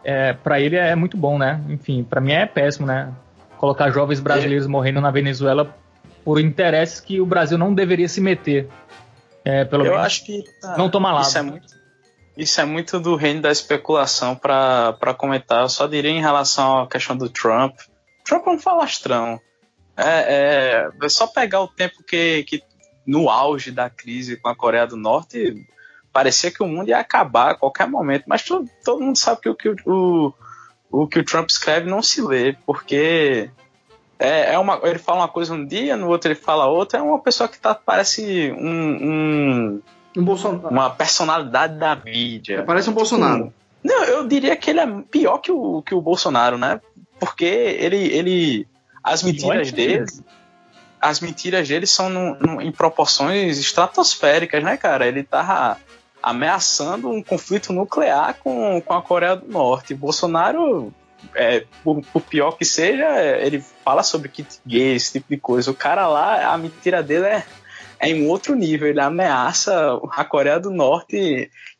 É, 0.04 0.32
para 0.32 0.60
ele 0.60 0.76
é 0.76 0.94
muito 0.96 1.16
bom, 1.16 1.38
né? 1.38 1.62
Enfim, 1.68 2.02
para 2.02 2.20
mim 2.20 2.32
é 2.32 2.44
péssimo, 2.44 2.86
né? 2.86 3.12
Colocar 3.58 3.90
jovens 3.90 4.18
brasileiros 4.18 4.66
morrendo 4.66 5.00
na 5.00 5.10
Venezuela 5.10 5.76
por 6.24 6.40
interesses 6.40 6.98
que 7.00 7.20
o 7.20 7.26
Brasil 7.26 7.56
não 7.56 7.72
deveria 7.72 8.08
se 8.08 8.20
meter. 8.20 8.68
É, 9.44 9.64
pelo 9.64 9.84
Eu 9.84 9.92
menos 9.92 10.06
acho 10.06 10.24
que 10.24 10.44
tá, 10.60 10.76
não 10.76 10.88
toma 10.88 11.12
lado. 11.12 11.26
Isso 11.26 11.38
é 11.38 11.42
muito, 11.42 11.74
isso 12.36 12.60
é 12.60 12.64
muito 12.64 13.00
do 13.00 13.14
reino 13.14 13.40
da 13.40 13.50
especulação 13.50 14.34
para 14.34 15.14
comentar. 15.16 15.62
Eu 15.62 15.68
só 15.68 15.86
diria 15.86 16.10
em 16.10 16.20
relação 16.20 16.82
à 16.82 16.88
questão 16.88 17.16
do 17.16 17.28
Trump. 17.28 17.76
Trump 18.24 18.46
é 18.46 18.50
um 18.50 18.58
falastrão. 18.58 19.40
É, 19.96 20.04
é, 20.04 20.90
é 21.02 21.08
só 21.08 21.26
pegar 21.26 21.60
o 21.60 21.68
tempo 21.68 22.02
que, 22.02 22.44
que 22.44 22.62
no 23.06 23.28
auge 23.28 23.70
da 23.70 23.90
crise 23.90 24.36
com 24.36 24.48
a 24.48 24.56
Coreia 24.56 24.86
do 24.86 24.96
Norte 24.96 25.66
parecia 26.12 26.50
que 26.50 26.62
o 26.62 26.68
mundo 26.68 26.88
ia 26.88 26.98
acabar 26.98 27.52
a 27.52 27.54
qualquer 27.54 27.88
momento. 27.88 28.24
Mas 28.26 28.42
todo, 28.42 28.68
todo 28.84 29.02
mundo 29.02 29.16
sabe 29.16 29.40
que 29.40 29.48
o 29.48 29.54
que 29.54 29.68
o, 29.68 29.76
o, 29.86 30.34
o 30.90 31.06
que 31.06 31.18
o 31.18 31.24
Trump 31.24 31.48
escreve 31.48 31.88
não 31.88 32.02
se 32.02 32.20
lê, 32.20 32.56
porque 32.66 33.50
é, 34.18 34.54
é 34.54 34.58
uma, 34.58 34.78
ele 34.84 34.98
fala 34.98 35.20
uma 35.20 35.28
coisa 35.28 35.54
um 35.54 35.66
dia, 35.66 35.96
no 35.96 36.08
outro 36.08 36.28
ele 36.28 36.38
fala 36.38 36.66
outra. 36.66 37.00
É 37.00 37.02
uma 37.02 37.18
pessoa 37.18 37.48
que 37.48 37.58
tá, 37.58 37.74
parece 37.74 38.52
um, 38.52 38.68
um, 38.68 39.82
um 40.16 40.24
Bolsonaro. 40.24 40.68
uma 40.68 40.90
personalidade 40.90 41.78
da 41.78 41.96
mídia. 41.96 42.62
Parece 42.64 42.90
um 42.90 42.94
Bolsonaro. 42.94 43.52
Não, 43.82 44.04
eu 44.04 44.28
diria 44.28 44.54
que 44.54 44.70
ele 44.70 44.80
é 44.80 44.86
pior 45.10 45.38
que 45.38 45.50
o, 45.50 45.82
que 45.82 45.94
o 45.94 46.00
Bolsonaro, 46.00 46.56
né? 46.56 46.80
Porque 47.18 47.44
ele, 47.44 47.96
ele 47.96 48.68
as 49.02 49.22
mentiras 49.22 49.72
dele, 49.72 50.04
as 51.00 51.20
mentiras 51.20 51.68
dele 51.68 51.86
são 51.86 52.08
no, 52.08 52.38
no, 52.38 52.62
em 52.62 52.70
proporções 52.70 53.58
estratosféricas, 53.58 54.62
né, 54.62 54.76
cara? 54.76 55.06
Ele 55.06 55.24
tá 55.24 55.76
ameaçando 56.22 57.10
um 57.10 57.22
conflito 57.22 57.72
nuclear 57.72 58.38
com, 58.38 58.80
com 58.80 58.94
a 58.94 59.02
Coreia 59.02 59.34
do 59.34 59.48
Norte. 59.48 59.94
Bolsonaro, 59.94 60.94
é, 61.34 61.64
por, 61.82 62.00
por, 62.12 62.22
pior 62.22 62.52
que 62.52 62.64
seja, 62.64 63.20
ele 63.40 63.60
fala 63.84 64.04
sobre 64.04 64.28
kit 64.28 64.60
gay, 64.64 64.94
esse 64.94 65.14
tipo 65.14 65.26
de 65.28 65.38
coisa. 65.38 65.72
O 65.72 65.74
cara 65.74 66.06
lá, 66.06 66.52
a 66.52 66.56
mentira 66.56 67.02
dele 67.02 67.26
é, 67.26 67.44
é 67.98 68.08
em 68.08 68.28
outro 68.28 68.54
nível. 68.54 68.86
Ele 68.86 69.00
ameaça 69.00 70.00
a 70.12 70.24
Coreia 70.24 70.60
do 70.60 70.70
Norte 70.70 71.16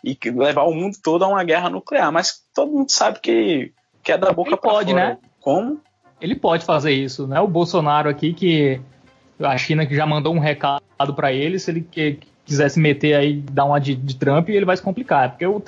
e, 0.03 0.17
e 0.25 0.31
levar 0.31 0.65
o 0.65 0.75
mundo 0.75 0.97
todo 1.01 1.25
a 1.25 1.29
uma 1.29 1.45
guerra 1.45 1.71
nuclear. 1.71 2.11
Mas 2.11 2.43
todo 2.53 2.73
mundo 2.73 2.91
sabe 2.91 3.21
que, 3.21 3.73
que 4.03 4.11
é 4.11 4.19
da 4.19 4.33
boca 4.33 4.57
para 4.57 4.71
fora. 4.71 4.93
né? 4.93 5.19
Como? 5.41 5.81
Ele 6.23 6.37
pode 6.37 6.65
fazer 6.65 6.93
isso, 6.93 7.27
né? 7.27 7.41
O 7.41 7.49
Bolsonaro 7.49 8.09
aqui 8.09 8.33
que 8.33 8.81
a 9.41 9.59
China 9.59 9.85
que 9.85 9.97
já 9.97 10.07
mandou 10.07 10.33
um 10.33 10.39
recado 10.39 10.81
para 11.17 11.33
ele, 11.33 11.59
se 11.59 11.69
ele 11.73 11.81
que, 11.81 12.21
quisesse 12.45 12.79
meter 12.79 13.15
aí, 13.15 13.35
dar 13.35 13.65
uma 13.65 13.81
de, 13.81 13.97
de 13.97 14.15
Trump, 14.15 14.49
ele 14.49 14.65
vai 14.65 14.77
se 14.77 14.83
complicar, 14.83 15.31
porque 15.31 15.45
o, 15.45 15.61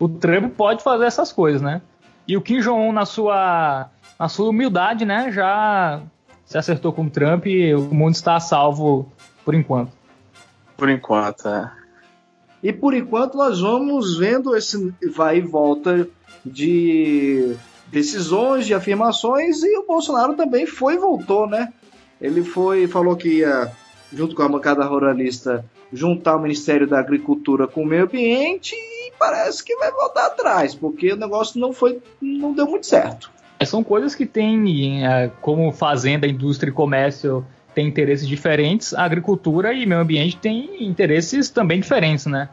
o 0.00 0.08
Trump 0.08 0.52
pode 0.56 0.82
fazer 0.82 1.04
essas 1.04 1.32
coisas, 1.32 1.62
né? 1.62 1.80
E 2.26 2.36
o 2.36 2.42
Kim 2.42 2.58
Jong-un, 2.58 2.92
na 2.92 3.06
sua, 3.06 3.88
na 4.18 4.28
sua 4.28 4.50
humildade, 4.50 5.04
né, 5.04 5.30
já 5.30 6.02
se 6.44 6.58
acertou 6.58 6.92
com 6.92 7.04
o 7.04 7.10
Trump 7.10 7.46
e 7.46 7.72
o 7.74 7.82
mundo 7.94 8.14
está 8.14 8.34
a 8.34 8.40
salvo 8.40 9.10
por 9.44 9.54
enquanto. 9.54 9.92
Por 10.76 10.88
enquanto, 10.88 11.48
é. 11.48 11.70
E 12.62 12.72
por 12.72 12.94
enquanto 12.94 13.38
nós 13.38 13.60
vamos 13.60 14.18
vendo 14.18 14.56
esse 14.56 14.92
vai 15.14 15.38
e 15.38 15.40
volta 15.40 16.08
de 16.44 17.56
decisões, 17.90 18.66
de 18.66 18.74
afirmações, 18.74 19.62
e 19.62 19.78
o 19.78 19.86
Bolsonaro 19.86 20.34
também 20.34 20.66
foi 20.66 20.94
e 20.94 20.98
voltou, 20.98 21.46
né? 21.46 21.72
Ele 22.20 22.42
foi, 22.42 22.86
falou 22.86 23.16
que 23.16 23.38
ia, 23.38 23.70
junto 24.12 24.34
com 24.34 24.42
a 24.42 24.48
bancada 24.48 24.84
ruralista, 24.84 25.64
juntar 25.92 26.36
o 26.36 26.40
Ministério 26.40 26.86
da 26.86 26.98
Agricultura 26.98 27.66
com 27.66 27.82
o 27.82 27.86
Meio 27.86 28.04
Ambiente 28.04 28.74
e 28.74 29.12
parece 29.18 29.64
que 29.64 29.74
vai 29.76 29.90
voltar 29.90 30.26
atrás, 30.26 30.74
porque 30.74 31.12
o 31.12 31.16
negócio 31.16 31.60
não 31.60 31.72
foi, 31.72 32.00
não 32.20 32.52
deu 32.52 32.66
muito 32.66 32.86
certo. 32.86 33.30
É, 33.58 33.64
são 33.64 33.82
coisas 33.82 34.14
que 34.14 34.24
tem, 34.24 35.06
é, 35.06 35.30
como 35.40 35.72
fazenda, 35.72 36.26
indústria 36.26 36.70
e 36.70 36.74
comércio 36.74 37.44
tem 37.74 37.86
interesses 37.86 38.26
diferentes, 38.26 38.92
a 38.94 39.04
agricultura 39.04 39.72
e 39.72 39.86
meio 39.86 40.00
ambiente 40.00 40.36
têm 40.36 40.84
interesses 40.84 41.50
também 41.50 41.80
diferentes, 41.80 42.26
né? 42.26 42.48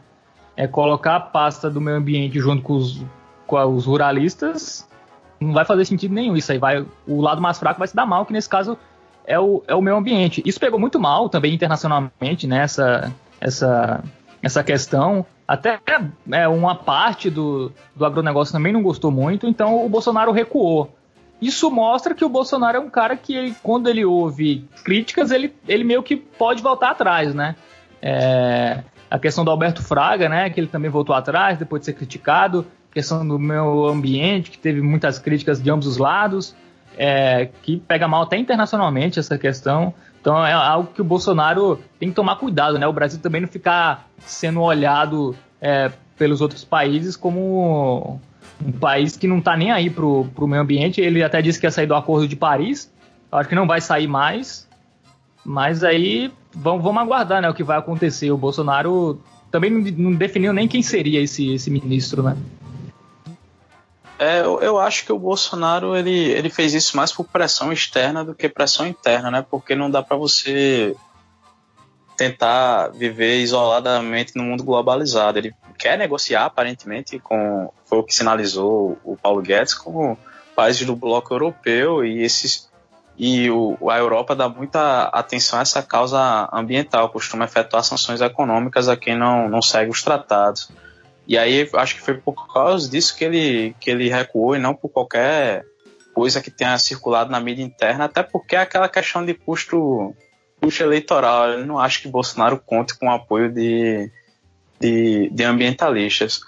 É 0.56 0.66
colocar 0.66 1.16
a 1.16 1.20
pasta 1.20 1.68
do 1.68 1.80
meio 1.80 1.96
ambiente 1.96 2.38
junto 2.38 2.62
com 2.62 2.74
os, 2.74 3.02
com 3.46 3.74
os 3.74 3.84
ruralistas 3.84 4.87
não 5.40 5.52
vai 5.52 5.64
fazer 5.64 5.84
sentido 5.84 6.14
nenhum. 6.14 6.36
Isso 6.36 6.50
aí 6.52 6.58
vai. 6.58 6.84
O 7.06 7.20
lado 7.20 7.40
mais 7.40 7.58
fraco 7.58 7.78
vai 7.78 7.88
se 7.88 7.96
dar 7.96 8.06
mal, 8.06 8.26
que 8.26 8.32
nesse 8.32 8.48
caso 8.48 8.78
é 9.24 9.38
o, 9.38 9.62
é 9.66 9.74
o 9.74 9.82
meio 9.82 9.96
ambiente. 9.96 10.42
Isso 10.44 10.58
pegou 10.58 10.80
muito 10.80 10.98
mal 10.98 11.28
também 11.28 11.54
internacionalmente, 11.54 12.46
né? 12.46 12.62
Essa, 12.62 13.12
essa, 13.40 14.02
essa 14.42 14.64
questão. 14.64 15.24
Até 15.46 15.78
é, 16.32 16.48
uma 16.48 16.74
parte 16.74 17.30
do, 17.30 17.72
do 17.94 18.04
agronegócio 18.04 18.52
também 18.52 18.72
não 18.72 18.82
gostou 18.82 19.10
muito, 19.10 19.46
então 19.46 19.84
o 19.84 19.88
Bolsonaro 19.88 20.32
recuou. 20.32 20.94
Isso 21.40 21.70
mostra 21.70 22.14
que 22.14 22.24
o 22.24 22.28
Bolsonaro 22.28 22.78
é 22.78 22.80
um 22.80 22.90
cara 22.90 23.16
que, 23.16 23.34
ele, 23.34 23.54
quando 23.62 23.88
ele 23.88 24.04
ouve 24.04 24.66
críticas, 24.84 25.30
ele, 25.30 25.54
ele 25.68 25.84
meio 25.84 26.02
que 26.02 26.16
pode 26.16 26.62
voltar 26.62 26.90
atrás, 26.90 27.34
né? 27.34 27.54
É, 28.02 28.82
a 29.10 29.18
questão 29.18 29.44
do 29.44 29.50
Alberto 29.50 29.82
Fraga, 29.82 30.28
né? 30.28 30.50
Que 30.50 30.58
ele 30.58 30.66
também 30.66 30.90
voltou 30.90 31.14
atrás 31.14 31.58
depois 31.58 31.80
de 31.80 31.86
ser 31.86 31.92
criticado 31.92 32.66
questão 32.92 33.26
do 33.26 33.38
meu 33.38 33.86
ambiente, 33.86 34.50
que 34.50 34.58
teve 34.58 34.80
muitas 34.80 35.18
críticas 35.18 35.62
de 35.62 35.70
ambos 35.70 35.86
os 35.86 35.98
lados, 35.98 36.54
é, 36.96 37.48
que 37.62 37.78
pega 37.78 38.08
mal 38.08 38.22
até 38.22 38.36
internacionalmente 38.36 39.18
essa 39.18 39.38
questão. 39.38 39.94
Então 40.20 40.44
é 40.44 40.52
algo 40.52 40.92
que 40.92 41.00
o 41.00 41.04
Bolsonaro 41.04 41.78
tem 41.98 42.08
que 42.08 42.14
tomar 42.14 42.36
cuidado, 42.36 42.78
né? 42.78 42.86
O 42.86 42.92
Brasil 42.92 43.20
também 43.20 43.40
não 43.40 43.48
ficar 43.48 44.08
sendo 44.18 44.60
olhado 44.60 45.34
é, 45.60 45.92
pelos 46.16 46.40
outros 46.40 46.64
países 46.64 47.16
como 47.16 48.20
um 48.64 48.72
país 48.72 49.16
que 49.16 49.28
não 49.28 49.38
está 49.38 49.56
nem 49.56 49.70
aí 49.70 49.88
pro, 49.88 50.26
pro 50.34 50.48
meio 50.48 50.62
ambiente. 50.62 51.00
Ele 51.00 51.22
até 51.22 51.40
disse 51.40 51.60
que 51.60 51.66
ia 51.66 51.70
sair 51.70 51.86
do 51.86 51.94
Acordo 51.94 52.26
de 52.26 52.34
Paris. 52.34 52.92
Acho 53.30 53.48
que 53.48 53.54
não 53.54 53.66
vai 53.66 53.80
sair 53.80 54.08
mais. 54.08 54.68
Mas 55.44 55.84
aí 55.84 56.32
vamos, 56.52 56.82
vamos 56.82 57.00
aguardar 57.00 57.40
né, 57.40 57.48
o 57.48 57.54
que 57.54 57.62
vai 57.62 57.78
acontecer. 57.78 58.30
O 58.32 58.36
Bolsonaro 58.36 59.20
também 59.50 59.70
não, 59.70 59.80
não 59.80 60.12
definiu 60.12 60.52
nem 60.52 60.66
quem 60.66 60.82
seria 60.82 61.20
esse, 61.20 61.54
esse 61.54 61.70
ministro, 61.70 62.22
né? 62.22 62.36
É, 64.18 64.40
eu, 64.40 64.60
eu, 64.60 64.78
acho 64.78 65.04
que 65.04 65.12
o 65.12 65.18
Bolsonaro 65.18 65.96
ele, 65.96 66.30
ele 66.30 66.50
fez 66.50 66.74
isso 66.74 66.96
mais 66.96 67.12
por 67.12 67.24
pressão 67.24 67.72
externa 67.72 68.24
do 68.24 68.34
que 68.34 68.48
pressão 68.48 68.86
interna, 68.86 69.30
né? 69.30 69.46
Porque 69.48 69.76
não 69.76 69.88
dá 69.88 70.02
para 70.02 70.16
você 70.16 70.96
tentar 72.16 72.88
viver 72.88 73.38
isoladamente 73.38 74.32
no 74.34 74.42
mundo 74.42 74.64
globalizado. 74.64 75.38
Ele 75.38 75.54
quer 75.78 75.96
negociar, 75.96 76.46
aparentemente, 76.46 77.20
com 77.20 77.72
foi 77.84 77.98
o 77.98 78.02
que 78.02 78.12
sinalizou 78.12 78.98
o 79.04 79.16
Paulo 79.16 79.40
Guedes 79.40 79.72
com 79.72 80.16
países 80.56 80.84
do 80.84 80.96
bloco 80.96 81.32
europeu 81.32 82.04
e 82.04 82.20
esses 82.20 82.68
e 83.16 83.50
o, 83.50 83.76
a 83.90 83.98
Europa 83.98 84.34
dá 84.34 84.48
muita 84.48 85.04
atenção 85.04 85.58
a 85.58 85.62
essa 85.62 85.82
causa 85.82 86.48
ambiental, 86.52 87.08
costuma 87.08 87.44
efetuar 87.44 87.82
sanções 87.82 88.20
econômicas 88.20 88.88
a 88.88 88.96
quem 88.96 89.16
não, 89.16 89.48
não 89.48 89.60
segue 89.60 89.90
os 89.90 90.02
tratados. 90.02 90.70
E 91.28 91.36
aí 91.36 91.68
acho 91.74 91.96
que 91.96 92.00
foi 92.00 92.14
por 92.14 92.50
causa 92.50 92.88
disso 92.88 93.14
que 93.14 93.22
ele, 93.22 93.76
que 93.78 93.90
ele 93.90 94.08
recuou 94.08 94.56
e 94.56 94.58
não 94.58 94.74
por 94.74 94.88
qualquer 94.88 95.62
coisa 96.14 96.40
que 96.40 96.50
tenha 96.50 96.78
circulado 96.78 97.30
na 97.30 97.38
mídia 97.38 97.62
interna, 97.62 98.06
até 98.06 98.22
porque 98.22 98.56
é 98.56 98.60
aquela 98.60 98.88
questão 98.88 99.24
de 99.24 99.34
custo, 99.34 100.16
custo 100.58 100.82
eleitoral. 100.82 101.50
Eu 101.50 101.66
não 101.66 101.78
acho 101.78 102.00
que 102.00 102.08
Bolsonaro 102.08 102.58
conte 102.58 102.98
com 102.98 103.06
o 103.06 103.12
apoio 103.12 103.52
de, 103.52 104.10
de, 104.80 105.28
de 105.30 105.44
ambientalistas. 105.44 106.40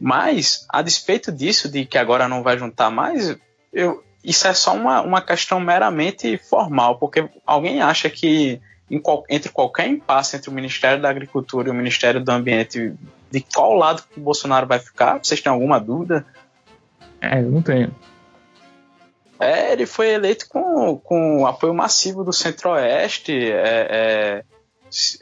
Mas, 0.00 0.66
a 0.68 0.80
despeito 0.80 1.30
disso, 1.30 1.68
de 1.68 1.84
que 1.84 1.98
agora 1.98 2.26
não 2.26 2.42
vai 2.42 2.58
juntar 2.58 2.90
mais, 2.90 3.36
eu, 3.70 4.02
isso 4.24 4.48
é 4.48 4.54
só 4.54 4.74
uma, 4.74 5.02
uma 5.02 5.20
questão 5.20 5.60
meramente 5.60 6.38
formal, 6.38 6.98
porque 6.98 7.28
alguém 7.46 7.82
acha 7.82 8.08
que 8.08 8.60
qual, 9.02 9.24
entre 9.28 9.50
qualquer 9.50 9.88
impasse 9.88 10.36
entre 10.36 10.50
o 10.50 10.52
Ministério 10.52 11.00
da 11.00 11.08
Agricultura 11.08 11.68
e 11.68 11.70
o 11.70 11.74
Ministério 11.74 12.22
do 12.22 12.30
Ambiente, 12.30 12.94
de 13.30 13.40
qual 13.54 13.74
lado 13.74 14.02
que 14.02 14.20
o 14.20 14.22
Bolsonaro 14.22 14.66
vai 14.66 14.78
ficar? 14.78 15.18
Vocês 15.22 15.40
têm 15.40 15.52
alguma 15.52 15.80
dúvida? 15.80 16.26
É, 17.20 17.38
eu 17.38 17.50
não 17.50 17.62
tenho. 17.62 17.94
É, 19.40 19.72
ele 19.72 19.86
foi 19.86 20.10
eleito 20.10 20.48
com, 20.48 20.98
com 20.98 21.46
apoio 21.46 21.74
massivo 21.74 22.22
do 22.22 22.32
Centro-Oeste. 22.32 23.32
É, 23.32 23.88
é, 23.90 24.44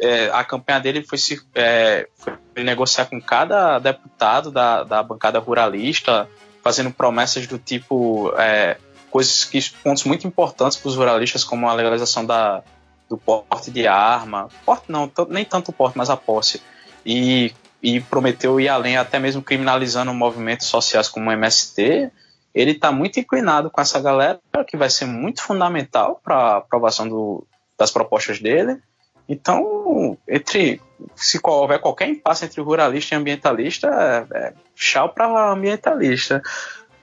é, 0.00 0.30
a 0.30 0.44
campanha 0.44 0.80
dele 0.80 1.02
foi, 1.02 1.16
se, 1.16 1.40
é, 1.54 2.08
foi 2.16 2.64
negociar 2.64 3.06
com 3.06 3.20
cada 3.20 3.78
deputado 3.78 4.50
da, 4.50 4.82
da 4.82 5.02
bancada 5.02 5.38
ruralista, 5.38 6.28
fazendo 6.62 6.90
promessas 6.90 7.46
do 7.46 7.58
tipo 7.58 8.32
é, 8.36 8.76
coisas 9.10 9.44
que 9.44 9.58
pontos 9.82 10.04
muito 10.04 10.26
importantes 10.26 10.76
para 10.76 10.88
os 10.88 10.96
ruralistas, 10.96 11.44
como 11.44 11.68
a 11.68 11.74
legalização 11.74 12.24
da, 12.24 12.62
do 13.10 13.18
porte 13.18 13.72
de 13.72 13.88
arma, 13.88 14.48
porte 14.64 14.84
não, 14.88 15.10
nem 15.28 15.44
tanto 15.44 15.70
o 15.70 15.72
porte, 15.72 15.98
mas 15.98 16.08
a 16.08 16.16
posse, 16.16 16.62
e, 17.04 17.52
e 17.82 18.00
prometeu 18.00 18.60
ir 18.60 18.68
além, 18.68 18.96
até 18.96 19.18
mesmo 19.18 19.42
criminalizando 19.42 20.14
movimentos 20.14 20.68
sociais 20.68 21.08
como 21.08 21.28
o 21.28 21.32
MST. 21.32 22.10
Ele 22.54 22.70
está 22.70 22.92
muito 22.92 23.18
inclinado 23.18 23.68
com 23.68 23.80
essa 23.80 24.00
galera, 24.00 24.40
que 24.66 24.76
vai 24.76 24.88
ser 24.88 25.06
muito 25.06 25.42
fundamental 25.42 26.20
para 26.22 26.36
a 26.36 26.56
aprovação 26.58 27.08
do, 27.08 27.44
das 27.76 27.90
propostas 27.90 28.38
dele. 28.38 28.80
Então, 29.28 30.18
entre 30.28 30.80
se 31.14 31.38
houver 31.42 31.80
qualquer 31.80 32.08
impasse 32.08 32.44
entre 32.44 32.60
ruralista 32.60 33.14
e 33.14 33.18
ambientalista, 33.18 33.88
é, 33.88 34.38
é 34.38 34.54
tchau 34.74 35.08
para 35.08 35.52
ambientalista. 35.52 36.42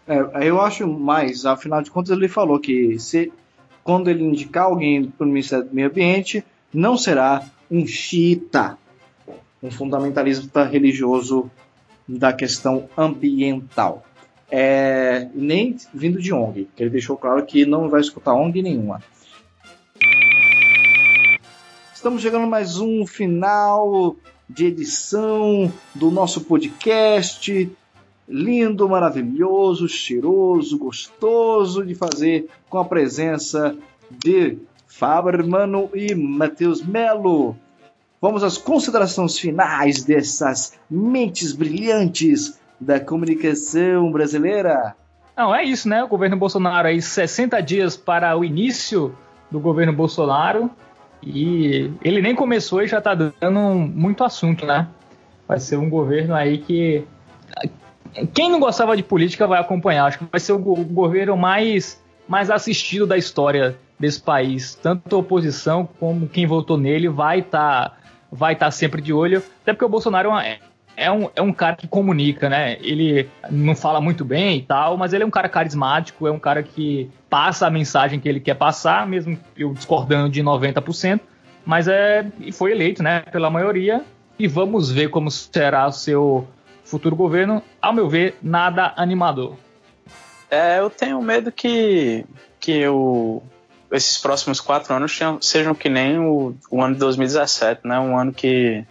É, 0.07 0.47
eu 0.47 0.61
acho 0.61 0.87
mais, 0.87 1.45
afinal 1.45 1.81
de 1.81 1.91
contas, 1.91 2.15
ele 2.15 2.27
falou 2.27 2.59
que 2.59 2.97
se 2.99 3.31
quando 3.87 4.09
ele 4.09 4.21
indicar 4.21 4.65
alguém 4.65 5.05
para 5.05 5.25
o 5.25 5.29
Ministério 5.29 5.63
do 5.63 5.73
Meio 5.73 5.87
Ambiente, 5.87 6.43
não 6.73 6.97
será 6.97 7.45
um 7.71 7.87
xiita, 7.87 8.77
um 9.63 9.71
fundamentalista 9.71 10.65
religioso 10.65 11.49
da 12.05 12.33
questão 12.33 12.89
ambiental. 12.97 14.03
É, 14.51 15.29
nem 15.33 15.77
vindo 15.93 16.21
de 16.21 16.33
ONG, 16.33 16.67
que 16.75 16.83
ele 16.83 16.89
deixou 16.89 17.15
claro 17.15 17.45
que 17.45 17.65
não 17.65 17.87
vai 17.87 18.01
escutar 18.01 18.33
ONG 18.33 18.61
nenhuma. 18.61 19.01
Estamos 21.95 22.21
chegando 22.21 22.43
a 22.43 22.47
mais 22.47 22.79
um 22.79 23.07
final 23.07 24.17
de 24.49 24.65
edição 24.65 25.71
do 25.95 26.11
nosso 26.11 26.41
podcast. 26.41 27.71
Lindo, 28.27 28.89
maravilhoso, 28.89 29.87
cheiroso, 29.87 30.77
gostoso 30.77 31.85
de 31.85 31.95
fazer 31.95 32.49
com 32.69 32.77
a 32.77 32.85
presença 32.85 33.75
de 34.11 34.57
Fábio 34.87 35.47
Mano 35.47 35.89
e 35.93 36.13
Matheus 36.13 36.81
Melo. 36.81 37.55
Vamos 38.21 38.43
às 38.43 38.57
considerações 38.57 39.37
finais 39.37 40.03
dessas 40.03 40.77
mentes 40.89 41.53
brilhantes 41.53 42.59
da 42.79 42.99
comunicação 42.99 44.11
brasileira. 44.11 44.95
Não, 45.35 45.53
é 45.53 45.63
isso, 45.63 45.87
né? 45.87 46.03
O 46.03 46.07
governo 46.07 46.35
Bolsonaro 46.35 46.87
aí 46.87 47.01
60 47.01 47.61
dias 47.61 47.95
para 47.95 48.35
o 48.35 48.43
início 48.43 49.15
do 49.51 49.59
governo 49.59 49.93
Bolsonaro. 49.93 50.69
E 51.21 51.91
ele 52.01 52.21
nem 52.21 52.35
começou 52.35 52.81
e 52.81 52.87
já 52.87 52.97
está 52.97 53.13
dando 53.13 53.59
muito 53.59 54.23
assunto, 54.23 54.65
né? 54.65 54.87
Vai 55.47 55.59
ser 55.59 55.77
um 55.77 55.89
governo 55.89 56.35
aí 56.35 56.57
que. 56.57 57.05
Quem 58.33 58.49
não 58.49 58.59
gostava 58.59 58.95
de 58.95 59.03
política 59.03 59.47
vai 59.47 59.59
acompanhar. 59.59 60.05
Acho 60.05 60.19
que 60.19 60.25
vai 60.31 60.39
ser 60.39 60.53
o 60.53 60.59
governo 60.59 61.35
mais, 61.37 62.01
mais 62.27 62.49
assistido 62.49 63.05
da 63.05 63.17
história 63.17 63.77
desse 63.99 64.21
país. 64.21 64.75
Tanto 64.75 65.15
a 65.15 65.19
oposição 65.19 65.87
como 65.99 66.27
quem 66.27 66.45
votou 66.45 66.77
nele 66.77 67.07
vai 67.07 67.39
estar 67.39 67.89
tá, 67.89 67.97
vai 68.31 68.55
tá 68.55 68.69
sempre 68.71 69.01
de 69.01 69.13
olho. 69.13 69.41
Até 69.61 69.73
porque 69.73 69.85
o 69.85 69.89
Bolsonaro 69.89 70.35
é, 70.37 70.59
é 70.95 71.11
um, 71.11 71.29
é 71.35 71.41
um 71.41 71.53
cara 71.53 71.75
que 71.75 71.87
comunica, 71.87 72.49
né? 72.49 72.77
Ele 72.81 73.29
não 73.51 73.75
fala 73.75 74.01
muito 74.01 74.25
bem 74.25 74.57
e 74.57 74.61
tal, 74.63 74.97
mas 74.97 75.13
ele 75.13 75.23
é 75.23 75.27
um 75.27 75.31
cara 75.31 75.47
carismático, 75.47 76.27
é 76.27 76.31
um 76.31 76.39
cara 76.39 76.63
que 76.63 77.09
passa 77.29 77.67
a 77.67 77.69
mensagem 77.69 78.19
que 78.19 78.27
ele 78.27 78.39
quer 78.39 78.55
passar, 78.55 79.07
mesmo 79.07 79.37
eu 79.55 79.73
discordando 79.73 80.29
de 80.29 80.41
90%, 80.41 81.19
mas 81.63 81.87
é 81.87 82.25
e 82.39 82.51
foi 82.51 82.71
eleito, 82.71 83.03
né, 83.03 83.21
pela 83.31 83.49
maioria. 83.49 84.03
E 84.39 84.47
vamos 84.47 84.91
ver 84.91 85.09
como 85.09 85.31
será 85.31 85.87
o 85.87 85.91
seu 85.91 86.47
futuro 86.87 87.15
governo. 87.15 87.61
Ao 87.81 87.93
meu 87.93 88.09
ver, 88.09 88.37
nada 88.41 88.93
animador. 88.95 89.55
É, 90.49 90.79
eu 90.79 90.89
tenho 90.89 91.21
medo 91.21 91.51
que, 91.51 92.25
que 92.59 92.87
o, 92.87 93.41
esses 93.91 94.17
próximos 94.17 94.59
quatro 94.59 94.93
anos 94.93 95.19
sejam 95.41 95.75
que 95.75 95.89
nem 95.89 96.17
o, 96.17 96.55
o 96.71 96.81
ano 96.81 96.93
de 96.93 96.99
2017, 96.99 97.81
né? 97.85 97.99
Um 97.99 98.17
ano 98.17 98.33
que 98.33 98.85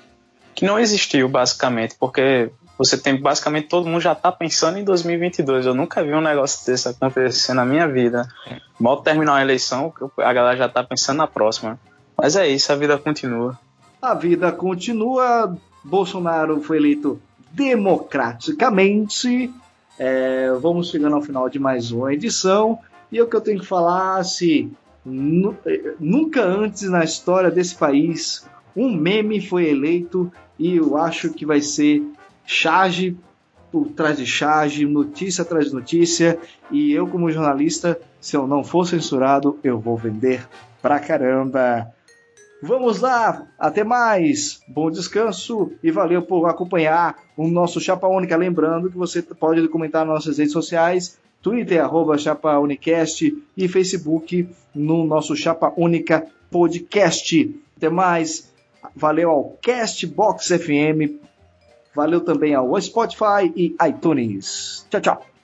que 0.57 0.65
não 0.65 0.79
existiu, 0.79 1.29
basicamente, 1.29 1.95
porque 2.01 2.51
você 2.79 2.97
tem 2.97 3.21
basicamente 3.21 3.69
todo 3.69 3.87
mundo 3.87 4.01
já 4.01 4.13
está 4.13 4.33
pensando 4.33 4.79
em 4.79 4.85
2022. 4.85 5.67
Eu 5.67 5.75
nunca 5.75 6.03
vi 6.03 6.15
um 6.15 6.21
negócio 6.23 6.65
desse 6.67 6.89
acontecer 6.89 7.53
na 7.53 7.65
minha 7.65 7.87
vida. 7.87 8.27
Mal 8.81 9.03
terminar 9.03 9.37
a 9.37 9.43
eleição, 9.43 9.93
a 10.17 10.33
galera 10.33 10.57
já 10.57 10.67
está 10.67 10.83
pensando 10.83 11.19
na 11.19 11.27
próxima. 11.27 11.79
Mas 12.17 12.37
é 12.37 12.49
isso, 12.49 12.73
a 12.73 12.75
vida 12.75 12.97
continua. 12.97 13.59
A 14.01 14.15
vida 14.15 14.51
continua. 14.51 15.55
Bolsonaro 15.85 16.63
foi 16.63 16.79
eleito 16.79 17.21
democraticamente. 17.57 19.51
É, 19.99 20.53
vamos 20.61 20.91
chegando 20.91 21.17
ao 21.17 21.23
final 21.23 21.49
de 21.49 21.59
mais 21.59 21.91
uma 21.91 22.13
edição. 22.13 22.79
E 23.11 23.19
o 23.21 23.27
que 23.27 23.35
eu 23.35 23.41
tenho 23.41 23.61
que 23.61 23.67
falar, 23.67 24.23
se 24.25 24.71
nunca 25.05 26.45
antes 26.45 26.83
na 26.83 27.03
história 27.03 27.51
desse 27.51 27.75
país 27.75 28.45
um 28.77 28.95
meme 28.95 29.41
foi 29.41 29.71
eleito 29.71 30.31
e 30.59 30.77
eu 30.77 30.99
acho 30.99 31.31
que 31.31 31.47
vai 31.47 31.63
ser 31.63 32.03
charge 32.45 33.17
por 33.73 33.89
trás 33.89 34.19
de 34.19 34.27
charge, 34.27 34.85
notícia 34.85 35.43
atrás 35.43 35.67
de 35.67 35.75
notícia, 35.75 36.39
e 36.71 36.93
eu 36.93 37.07
como 37.07 37.31
jornalista, 37.31 37.99
se 38.21 38.37
eu 38.37 38.47
não 38.47 38.63
for 38.65 38.87
censurado, 38.87 39.59
eu 39.63 39.79
vou 39.79 39.97
vender 39.97 40.47
pra 40.81 40.99
caramba. 40.99 41.91
Vamos 42.63 43.01
lá, 43.01 43.47
até 43.59 43.85
mais, 43.85 44.61
bom 44.67 44.91
descanso 44.91 45.73
e 45.83 45.91
valeu 45.91 46.23
por 46.23 46.47
acompanhar 46.47 47.17
o 47.37 47.47
nosso 47.47 47.81
Chapa 47.81 48.09
Única. 48.09 48.37
Lembrando 48.37 48.91
que 48.91 48.97
você 48.97 49.23
pode 49.23 49.69
comentar 49.69 50.07
nas 50.07 50.15
nossas 50.15 50.39
redes 50.39 50.53
sociais, 50.53 51.19
Twitter, 51.43 51.83
arroba 51.83 52.17
Chapa 52.17 52.59
Unicast 52.59 53.37
e 53.57 53.69
Facebook 53.69 54.49
no 54.75 55.05
nosso 55.05 55.37
Chapa 55.37 55.73
Única 55.77 56.27
Podcast. 56.51 57.55
Até 57.77 57.91
mais, 57.91 58.51
valeu 58.95 59.31
ao 59.31 59.59
Castbox 59.63 60.49
FM, 60.49 61.21
valeu 61.95 62.23
também 62.23 62.55
ao 62.55 62.81
Spotify 62.81 63.53
e 63.55 63.77
iTunes. 63.87 64.87
Tchau, 64.91 65.01
tchau. 65.01 65.36